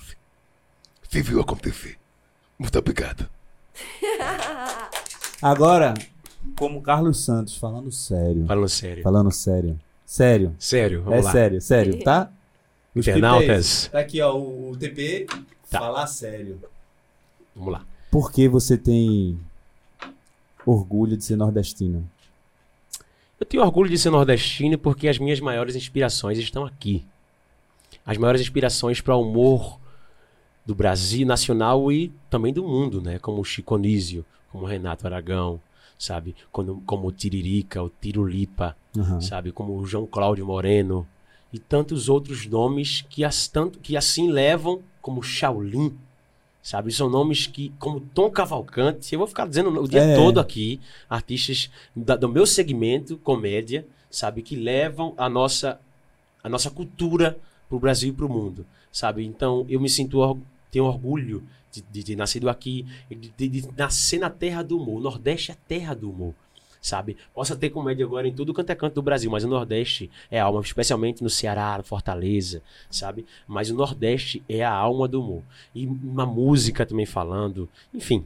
se 1.09 1.23
viu 1.23 1.41
acontecer. 1.41 1.99
Muito 2.59 2.79
obrigado. 2.79 3.29
Agora, 5.43 5.95
como 6.57 6.83
Carlos 6.83 7.25
Santos, 7.25 7.57
falando 7.57 7.91
sério. 7.91 8.47
Falando 8.47 8.69
sério. 8.69 9.03
Falando 9.03 9.33
sério. 9.33 9.81
Sério. 10.05 10.55
Sério, 10.59 11.03
vamos 11.03 11.21
é 11.21 11.23
lá. 11.23 11.33
sério, 11.33 11.61
sério, 11.61 12.03
tá? 12.03 12.31
O 12.95 12.99
script 13.01 13.11
é 13.11 13.19
Internautas. 13.19 13.67
esse. 13.67 13.91
Tá 13.91 14.01
aqui, 14.01 14.21
ó, 14.21 14.35
o, 14.37 14.71
o 14.73 14.77
TP. 14.77 15.27
Tá. 15.71 15.79
Falar 15.79 16.07
sério. 16.07 16.61
Vamos 17.55 17.73
lá. 17.73 17.87
Por 18.11 18.33
que 18.33 18.49
você 18.49 18.77
tem 18.77 19.39
orgulho 20.71 21.17
de 21.17 21.25
ser 21.25 21.37
nordestino? 21.37 22.09
Eu 23.39 23.47
tenho 23.47 23.63
orgulho 23.63 23.89
de 23.91 23.99
ser 23.99 24.11
nordestino 24.11 24.77
porque 24.79 25.09
as 25.09 25.19
minhas 25.19 25.41
maiores 25.41 25.75
inspirações 25.75 26.39
estão 26.39 26.65
aqui. 26.65 27.05
As 28.05 28.17
maiores 28.19 28.41
inspirações 28.43 29.01
para 29.01 29.17
o 29.17 29.23
humor 29.23 29.79
do 30.65 30.75
Brasil 30.75 31.27
nacional 31.27 31.91
e 31.91 32.13
também 32.29 32.53
do 32.53 32.63
mundo, 32.63 33.01
né? 33.01 33.19
Como 33.19 33.41
o 33.41 33.45
Chico 33.45 33.75
Anísio, 33.75 34.25
como 34.53 34.65
o 34.65 34.67
Renato 34.67 35.07
Aragão. 35.07 35.61
sabe? 35.99 36.35
Quando, 36.51 36.83
como 36.87 37.09
o 37.09 37.13
Tiririca, 37.13 37.83
o 37.83 37.91
Tirulipa, 37.91 38.75
Aham. 38.97 39.21
sabe? 39.21 39.53
Como 39.53 39.77
o 39.77 39.87
João 39.87 40.07
Cláudio 40.07 40.47
Moreno 40.47 41.07
e 41.53 41.59
tantos 41.59 42.09
outros 42.09 42.47
nomes 42.47 43.05
que, 43.09 43.23
as, 43.25 43.47
tanto, 43.49 43.79
que 43.81 43.97
assim 43.99 44.31
levam, 44.31 44.81
como 45.03 45.23
Shaolin, 45.23 45.95
sabe? 46.63 46.93
São 46.93 47.09
nomes 47.09 47.47
que, 47.47 47.73
como 47.79 48.01
Tom 48.01 48.31
Cavalcante, 48.31 49.13
eu 49.13 49.19
vou 49.19 49.29
ficar 49.29 49.47
dizendo 49.47 49.69
o 49.83 49.89
dia 49.89 50.03
É. 50.03 50.15
todo 50.17 50.39
aqui, 50.41 50.81
artistas 51.09 51.71
da- 51.95 52.17
do 52.17 52.29
meu 52.29 52.47
segmento, 52.47 53.17
comédia, 53.19 53.87
sabe? 54.11 54.43
Que 54.43 54.57
levam 54.57 55.15
a 55.17 55.29
nossa, 55.29 55.81
a 56.43 56.49
nossa 56.49 56.71
cultura 56.71 57.39
pro 57.69 57.79
Brasil 57.79 58.11
e 58.11 58.13
pro 58.13 58.29
mundo, 58.29 58.67
sabe? 58.93 59.25
Então, 59.25 59.65
eu 59.69 59.81
me 59.81 59.89
sinto, 59.89 60.39
tenho 60.71 60.85
orgulho 60.85 61.43
de, 61.73 61.83
de, 61.83 62.03
de 62.03 62.17
nascido 62.17 62.49
aqui, 62.51 62.85
de, 63.09 63.33
de- 63.37 63.49
de 63.63 63.69
nascer 63.77 64.19
na 64.19 64.29
terra 64.31 64.63
do 64.63 64.77
humor. 64.77 64.99
O 64.99 65.03
Nordeste 65.03 65.51
é 65.51 65.55
a 65.55 65.59
terra 65.69 65.95
do 65.95 66.11
humor 66.11 66.35
sabe? 66.81 67.17
Possa 67.35 67.55
ter 67.55 67.71
comédia 67.71 68.05
agora 68.05 68.27
em 68.27 68.33
tudo 68.33 68.55
quanto 68.55 68.71
é 68.71 68.75
canto 68.75 68.95
do 68.95 69.03
Brasil, 69.03 69.31
mas 69.31 69.45
o 69.45 69.49
Nordeste 69.49 70.11
é 70.31 70.41
a 70.41 70.45
alma, 70.45 70.61
especialmente 70.61 71.23
no 71.23 71.31
Ceará, 71.31 71.77
no 71.79 71.85
Fortaleza, 71.85 72.63
sabe? 72.91 73.27
Mas 73.47 73.71
o 73.71 73.75
Nordeste 73.75 74.43
é 74.49 74.65
a 74.65 74.73
alma 74.73 75.07
do 75.07 75.21
humor. 75.23 75.43
E 75.75 75.87
uma 75.87 76.25
música 76.27 76.87
também 76.87 77.07
falando, 77.07 77.69
enfim. 77.93 78.25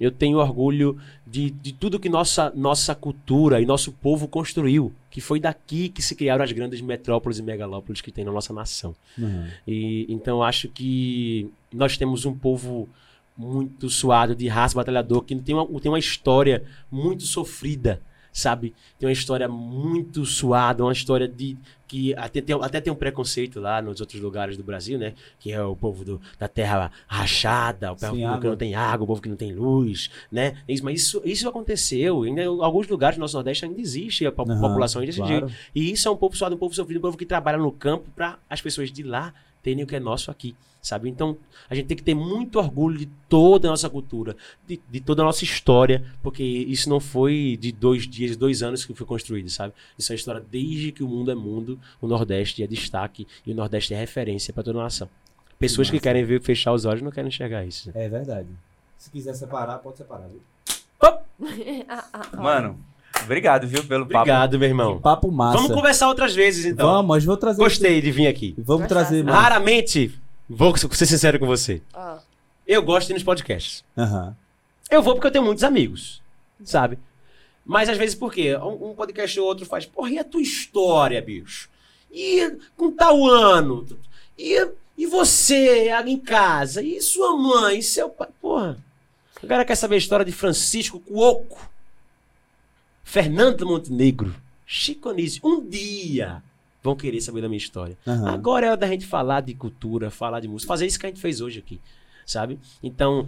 Eu 0.00 0.10
tenho 0.10 0.38
orgulho 0.38 0.98
de, 1.26 1.50
de 1.50 1.74
tudo 1.74 2.00
que 2.00 2.08
nossa, 2.08 2.50
nossa 2.56 2.94
cultura 2.94 3.60
e 3.60 3.66
nosso 3.66 3.92
povo 3.92 4.26
construiu, 4.26 4.94
que 5.10 5.20
foi 5.20 5.38
daqui 5.38 5.90
que 5.90 6.00
se 6.00 6.16
criaram 6.16 6.42
as 6.42 6.50
grandes 6.52 6.80
metrópoles 6.80 7.38
e 7.38 7.42
megalópolis 7.42 8.00
que 8.00 8.10
tem 8.10 8.24
na 8.24 8.32
nossa 8.32 8.50
nação. 8.50 8.96
Aham. 9.18 9.48
E 9.68 10.06
então 10.08 10.42
acho 10.42 10.70
que 10.70 11.50
nós 11.70 11.98
temos 11.98 12.24
um 12.24 12.34
povo 12.34 12.88
muito 13.36 13.88
suado, 13.88 14.34
de 14.34 14.46
raça, 14.48 14.74
batalhador, 14.74 15.22
que 15.22 15.34
tem 15.36 15.54
uma, 15.54 15.66
tem 15.80 15.90
uma 15.90 15.98
história 15.98 16.62
muito 16.90 17.24
sofrida, 17.24 18.00
sabe? 18.32 18.74
Tem 18.98 19.08
uma 19.08 19.12
história 19.12 19.48
muito 19.48 20.24
suada, 20.26 20.82
uma 20.84 20.92
história 20.92 21.26
de 21.26 21.56
que 21.88 22.14
até 22.14 22.40
tem, 22.40 22.54
até 22.62 22.80
tem 22.80 22.92
um 22.92 22.96
preconceito 22.96 23.58
lá 23.58 23.82
nos 23.82 24.00
outros 24.00 24.20
lugares 24.20 24.56
do 24.56 24.62
Brasil, 24.62 24.96
né? 24.98 25.14
Que 25.40 25.50
é 25.50 25.60
o 25.60 25.74
povo 25.74 26.04
do- 26.04 26.20
da 26.38 26.46
terra 26.46 26.92
rachada, 27.08 27.92
o 27.92 27.96
povo 27.96 28.40
que 28.40 28.46
não 28.46 28.56
tem 28.56 28.74
água, 28.76 29.04
o 29.04 29.06
povo 29.08 29.20
que 29.22 29.28
não 29.28 29.34
tem 29.36 29.52
luz, 29.52 30.08
né? 30.30 30.56
Isso, 30.68 30.84
mas 30.84 31.00
isso, 31.00 31.20
isso 31.24 31.48
aconteceu. 31.48 32.22
Ainda, 32.22 32.42
em 32.42 32.46
alguns 32.46 32.86
lugares 32.86 33.16
do 33.16 33.20
nosso 33.20 33.34
Nordeste 33.34 33.64
ainda 33.64 33.80
existe 33.80 34.24
a 34.24 34.28
Aham, 34.28 34.60
população 34.60 35.04
desse 35.04 35.18
claro. 35.18 35.48
jeito. 35.48 35.52
E 35.74 35.90
isso 35.90 36.06
é 36.06 36.10
um 36.12 36.16
povo 36.16 36.36
suado, 36.36 36.54
um 36.54 36.58
povo 36.58 36.74
sofrido, 36.74 36.98
um 36.98 37.02
povo 37.02 37.16
que 37.16 37.26
trabalha 37.26 37.58
no 37.58 37.72
campo 37.72 38.08
para 38.14 38.38
as 38.48 38.60
pessoas 38.60 38.92
de 38.92 39.02
lá 39.02 39.34
terem 39.62 39.82
o 39.82 39.86
que 39.86 39.96
é 39.96 40.00
nosso 40.00 40.30
aqui, 40.30 40.54
sabe? 40.82 41.08
Então, 41.08 41.36
a 41.68 41.74
gente 41.74 41.86
tem 41.86 41.96
que 41.96 42.02
ter 42.02 42.14
muito 42.14 42.58
orgulho 42.58 42.98
de 42.98 43.06
toda 43.28 43.68
a 43.68 43.70
nossa 43.70 43.88
cultura, 43.88 44.36
de, 44.66 44.80
de 44.90 45.00
toda 45.00 45.22
a 45.22 45.24
nossa 45.24 45.44
história, 45.44 46.04
porque 46.22 46.42
isso 46.42 46.88
não 46.88 47.00
foi 47.00 47.58
de 47.60 47.72
dois 47.72 48.06
dias, 48.08 48.36
dois 48.36 48.62
anos 48.62 48.84
que 48.84 48.94
foi 48.94 49.06
construído, 49.06 49.48
sabe? 49.50 49.74
Isso 49.98 50.12
é 50.12 50.14
história 50.16 50.44
desde 50.50 50.92
que 50.92 51.02
o 51.02 51.08
mundo 51.08 51.30
é 51.30 51.34
mundo, 51.34 51.78
o 52.00 52.06
Nordeste 52.06 52.62
é 52.62 52.66
destaque 52.66 53.26
e 53.46 53.52
o 53.52 53.54
Nordeste 53.54 53.94
é 53.94 53.98
referência 53.98 54.52
para 54.52 54.62
toda 54.62 54.78
a 54.80 54.84
nação. 54.84 55.08
Pessoas 55.58 55.90
que 55.90 56.00
querem 56.00 56.24
ver 56.24 56.40
fechar 56.40 56.72
os 56.72 56.86
olhos 56.86 57.02
não 57.02 57.10
querem 57.10 57.28
enxergar 57.28 57.64
isso. 57.66 57.90
É 57.94 58.08
verdade. 58.08 58.48
Se 58.96 59.10
quiser 59.10 59.34
separar, 59.34 59.78
pode 59.78 59.98
separar, 59.98 60.26
viu? 60.28 60.40
Mano, 62.36 62.78
obrigado, 63.24 63.66
viu, 63.66 63.82
pelo 63.84 64.04
papo. 64.04 64.18
Obrigado, 64.18 64.58
meu 64.58 64.68
irmão. 64.68 65.00
Papo 65.00 65.30
massa. 65.30 65.56
Vamos 65.56 65.72
conversar 65.72 66.08
outras 66.08 66.34
vezes, 66.34 66.64
então. 66.64 66.86
Vamos, 66.86 67.16
hoje 67.16 67.26
vou 67.26 67.36
trazer. 67.36 67.62
Gostei 67.62 68.00
de 68.00 68.10
vir 68.10 68.26
aqui. 68.26 68.54
Vamos 68.58 68.82
Gostasse. 68.82 68.88
trazer 69.08 69.24
mais. 69.24 69.38
Raramente, 69.38 70.18
vou 70.50 70.76
ser 70.76 71.06
sincero 71.06 71.38
com 71.38 71.46
você, 71.46 71.80
Ah. 71.94 72.18
eu 72.66 72.82
gosto 72.82 73.06
de 73.06 73.12
ir 73.12 73.14
nos 73.14 73.22
podcasts. 73.22 73.84
Aham. 73.96 74.36
Eu 74.90 75.02
vou 75.02 75.14
porque 75.14 75.28
eu 75.28 75.30
tenho 75.30 75.44
muitos 75.44 75.62
amigos, 75.62 76.20
sabe? 76.64 76.98
Mas 77.64 77.88
às 77.88 77.96
vezes 77.96 78.14
por 78.16 78.32
quê? 78.32 78.56
Um, 78.56 78.90
um 78.90 78.94
podcast 78.94 79.38
ou 79.38 79.46
outro 79.46 79.64
faz, 79.64 79.86
porra, 79.86 80.10
e 80.10 80.18
a 80.18 80.24
tua 80.24 80.42
história, 80.42 81.22
bicho? 81.22 81.70
E 82.10 82.56
com 82.76 82.90
tal 82.90 83.24
ano? 83.24 83.86
E, 84.36 84.68
e 84.98 85.06
você 85.06 85.88
em 86.04 86.18
casa? 86.18 86.82
E 86.82 87.00
sua 87.00 87.36
mãe? 87.36 87.78
E 87.78 87.82
seu 87.82 88.08
pai? 88.10 88.28
Porra. 88.40 88.76
O 89.40 89.46
cara 89.46 89.64
quer 89.64 89.76
saber 89.76 89.94
a 89.94 89.98
história 89.98 90.24
de 90.24 90.32
Francisco 90.32 90.98
Cuoco, 91.00 91.70
Fernando 93.04 93.64
Montenegro, 93.66 94.34
Chico 94.66 95.08
Anísio. 95.08 95.40
Um 95.44 95.66
dia 95.66 96.42
vão 96.82 96.96
querer 96.96 97.20
saber 97.20 97.40
da 97.40 97.48
minha 97.48 97.58
história. 97.58 97.96
Aham. 98.06 98.30
Agora 98.30 98.66
é 98.66 98.68
hora 98.70 98.78
da 98.78 98.86
gente 98.86 99.06
falar 99.06 99.40
de 99.40 99.54
cultura, 99.54 100.10
falar 100.10 100.40
de 100.40 100.48
música, 100.48 100.68
fazer 100.68 100.86
isso 100.86 100.98
que 100.98 101.06
a 101.06 101.08
gente 101.08 101.20
fez 101.20 101.40
hoje 101.40 101.58
aqui, 101.58 101.80
sabe? 102.24 102.58
Então, 102.82 103.26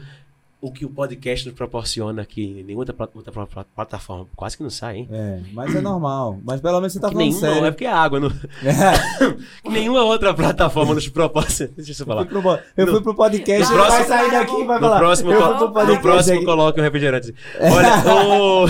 o 0.64 0.70
que 0.70 0.84
o 0.84 0.88
podcast 0.90 1.44
nos 1.44 1.56
proporciona 1.56 2.22
aqui, 2.22 2.44
em 2.60 2.62
nenhuma 2.62 2.82
outra, 2.88 2.94
outra 3.16 3.32
pla- 3.32 3.64
plataforma, 3.64 4.28
quase 4.36 4.56
que 4.56 4.62
não 4.62 4.70
sai, 4.70 4.98
hein? 4.98 5.08
É, 5.10 5.40
mas 5.52 5.74
é 5.74 5.80
normal. 5.80 6.38
Mas 6.44 6.60
pelo 6.60 6.78
menos 6.80 6.92
você 6.92 7.00
tá 7.00 7.08
que 7.08 7.14
falando 7.14 7.28
nenhuma, 7.28 7.48
sério. 7.48 7.66
é 7.66 7.70
porque 7.72 7.84
é 7.84 7.92
água, 7.92 8.20
não, 8.20 8.30
que 9.64 9.68
nenhuma 9.68 10.04
outra 10.04 10.32
plataforma 10.32 10.94
nos 10.94 11.08
proporciona. 11.08 11.72
Deixa 11.76 11.90
eu 11.90 11.96
Eu 12.02 12.06
falar. 12.06 12.26
fui 12.26 12.40
pro, 12.40 12.58
eu 12.76 12.86
fui 12.86 13.00
pro 13.02 13.14
podcast, 13.14 13.72
No 13.72 13.80
ele 13.80 13.88
vai 13.88 14.04
próximo- 14.04 14.06
sair 14.16 14.30
daqui 14.30 14.52
e 14.60 14.64
vai 14.64 14.76
No 14.80 14.86
falar. 14.86 14.98
próximo, 15.00 15.32
eu 15.32 15.58
no 15.86 16.00
próximo 16.00 16.44
coloque 16.44 16.80
um 16.80 16.84
refrigerante. 16.84 17.34
Olha, 17.60 17.92
o... 18.40 18.66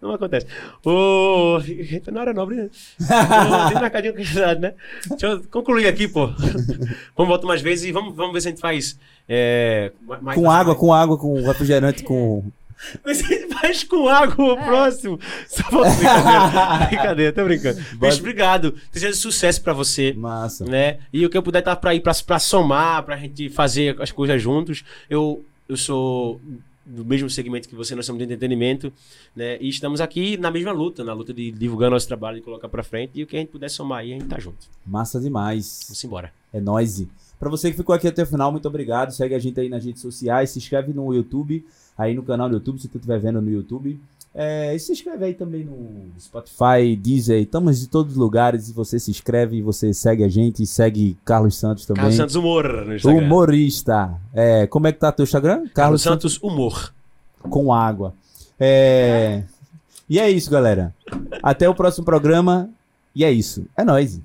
não 0.00 0.14
acontece. 0.14 0.46
O... 0.86 1.58
Não 2.10 2.22
era 2.22 2.32
nobre, 2.32 2.56
né? 2.56 2.70
O... 3.00 3.68
Tem 3.68 4.60
né? 4.60 4.74
Deixa 5.10 5.26
eu 5.26 5.42
concluir 5.50 5.86
aqui, 5.88 6.08
pô. 6.08 6.28
Vamos 7.16 7.28
voltar 7.28 7.46
mais 7.46 7.60
vezes 7.60 7.84
e 7.84 7.92
vamos, 7.92 8.16
vamos 8.16 8.32
ver 8.32 8.40
se 8.40 8.48
a 8.48 8.50
gente 8.50 8.60
faz. 8.62 8.98
É... 9.28 9.92
mais- 10.20 10.38
Com 10.38 10.50
água, 10.50 10.74
com 10.74 10.92
água, 10.92 11.16
com 11.18 11.40
refrigerante, 11.42 12.02
com. 12.02 12.44
Mas 13.04 13.22
a 13.22 13.26
gente 13.28 13.54
faz 13.54 13.84
com 13.84 14.08
água 14.08 14.54
o 14.54 14.56
próximo. 14.56 15.18
Só 15.48 15.62
brincadeira. 15.70 16.86
brincadeira, 16.90 17.32
tô 17.32 17.44
brincando. 17.44 17.80
Bicho, 17.96 18.18
obrigado. 18.18 18.74
Desejo 18.92 19.14
sucesso 19.16 19.62
pra 19.62 19.72
você. 19.72 20.12
Massa. 20.14 20.64
Né? 20.64 20.98
E 21.12 21.24
o 21.24 21.30
que 21.30 21.36
eu 21.38 21.42
puder 21.42 21.60
estar 21.60 21.76
pra 21.76 21.94
ir 21.94 22.00
pra, 22.00 22.12
pra 22.26 22.38
somar, 22.40 23.04
pra 23.04 23.16
gente 23.16 23.48
fazer 23.50 24.00
as 24.02 24.10
coisas 24.10 24.42
juntos. 24.42 24.82
Eu, 25.08 25.44
eu 25.68 25.76
sou 25.76 26.40
do 26.84 27.04
mesmo 27.04 27.30
segmento 27.30 27.68
que 27.68 27.76
você, 27.76 27.94
nós 27.94 28.04
somos 28.04 28.18
de 28.18 28.24
entretenimento, 28.24 28.92
né? 29.36 29.56
E 29.60 29.68
estamos 29.68 30.00
aqui 30.00 30.36
na 30.36 30.50
mesma 30.50 30.72
luta, 30.72 31.04
na 31.04 31.12
luta 31.12 31.32
de 31.32 31.52
divulgar 31.52 31.88
nosso 31.88 32.08
trabalho 32.08 32.38
e 32.38 32.42
colocar 32.42 32.68
pra 32.68 32.82
frente. 32.82 33.12
E 33.14 33.22
o 33.22 33.26
que 33.28 33.36
a 33.36 33.38
gente 33.38 33.50
puder 33.50 33.68
somar 33.70 34.00
aí, 34.00 34.12
a 34.12 34.18
gente 34.18 34.26
tá 34.26 34.40
junto. 34.40 34.66
Massa 34.84 35.20
demais. 35.20 35.84
Vamos 35.86 36.02
embora. 36.02 36.32
É 36.52 36.60
nóis. 36.60 37.06
Pra 37.42 37.50
você 37.50 37.72
que 37.72 37.76
ficou 37.76 37.92
aqui 37.92 38.06
até 38.06 38.22
o 38.22 38.26
final, 38.26 38.52
muito 38.52 38.68
obrigado. 38.68 39.10
Segue 39.10 39.34
a 39.34 39.38
gente 39.40 39.58
aí 39.58 39.68
nas 39.68 39.84
redes 39.84 40.00
sociais, 40.00 40.50
se 40.50 40.60
inscreve 40.60 40.92
no 40.92 41.12
YouTube, 41.12 41.66
aí 41.98 42.14
no 42.14 42.22
canal 42.22 42.48
do 42.48 42.54
YouTube, 42.54 42.80
se 42.80 42.86
tu 42.86 42.98
estiver 42.98 43.18
vendo 43.18 43.42
no 43.42 43.50
YouTube. 43.50 43.98
É, 44.32 44.72
e 44.72 44.78
se 44.78 44.92
inscreve 44.92 45.24
aí 45.24 45.34
também 45.34 45.64
no 45.64 46.08
Spotify, 46.20 46.94
Deezer, 46.96 47.42
estamos 47.42 47.80
de 47.80 47.88
todos 47.88 48.12
os 48.12 48.16
lugares 48.16 48.68
e 48.68 48.72
você 48.72 48.96
se 48.96 49.10
inscreve 49.10 49.56
e 49.56 49.60
você 49.60 49.92
segue 49.92 50.22
a 50.22 50.28
gente 50.28 50.64
segue 50.64 51.16
Carlos 51.24 51.56
Santos 51.56 51.84
também. 51.84 52.02
Carlos 52.02 52.16
Santos 52.16 52.36
Humor 52.36 52.86
no 52.86 52.94
Instagram. 52.94 53.20
Humorista. 53.20 54.14
É, 54.32 54.68
como 54.68 54.86
é 54.86 54.92
que 54.92 55.00
tá 55.00 55.10
teu 55.10 55.24
Instagram? 55.24 55.66
Carlos 55.74 56.00
Santos 56.00 56.38
Humor. 56.40 56.94
com 57.50 57.72
água. 57.72 58.14
É... 58.56 59.42
E 60.08 60.20
é 60.20 60.30
isso, 60.30 60.48
galera. 60.48 60.94
Até 61.42 61.68
o 61.68 61.74
próximo 61.74 62.04
programa. 62.04 62.70
E 63.16 63.24
é 63.24 63.32
isso. 63.32 63.66
É 63.76 63.82
nóis. 63.82 64.20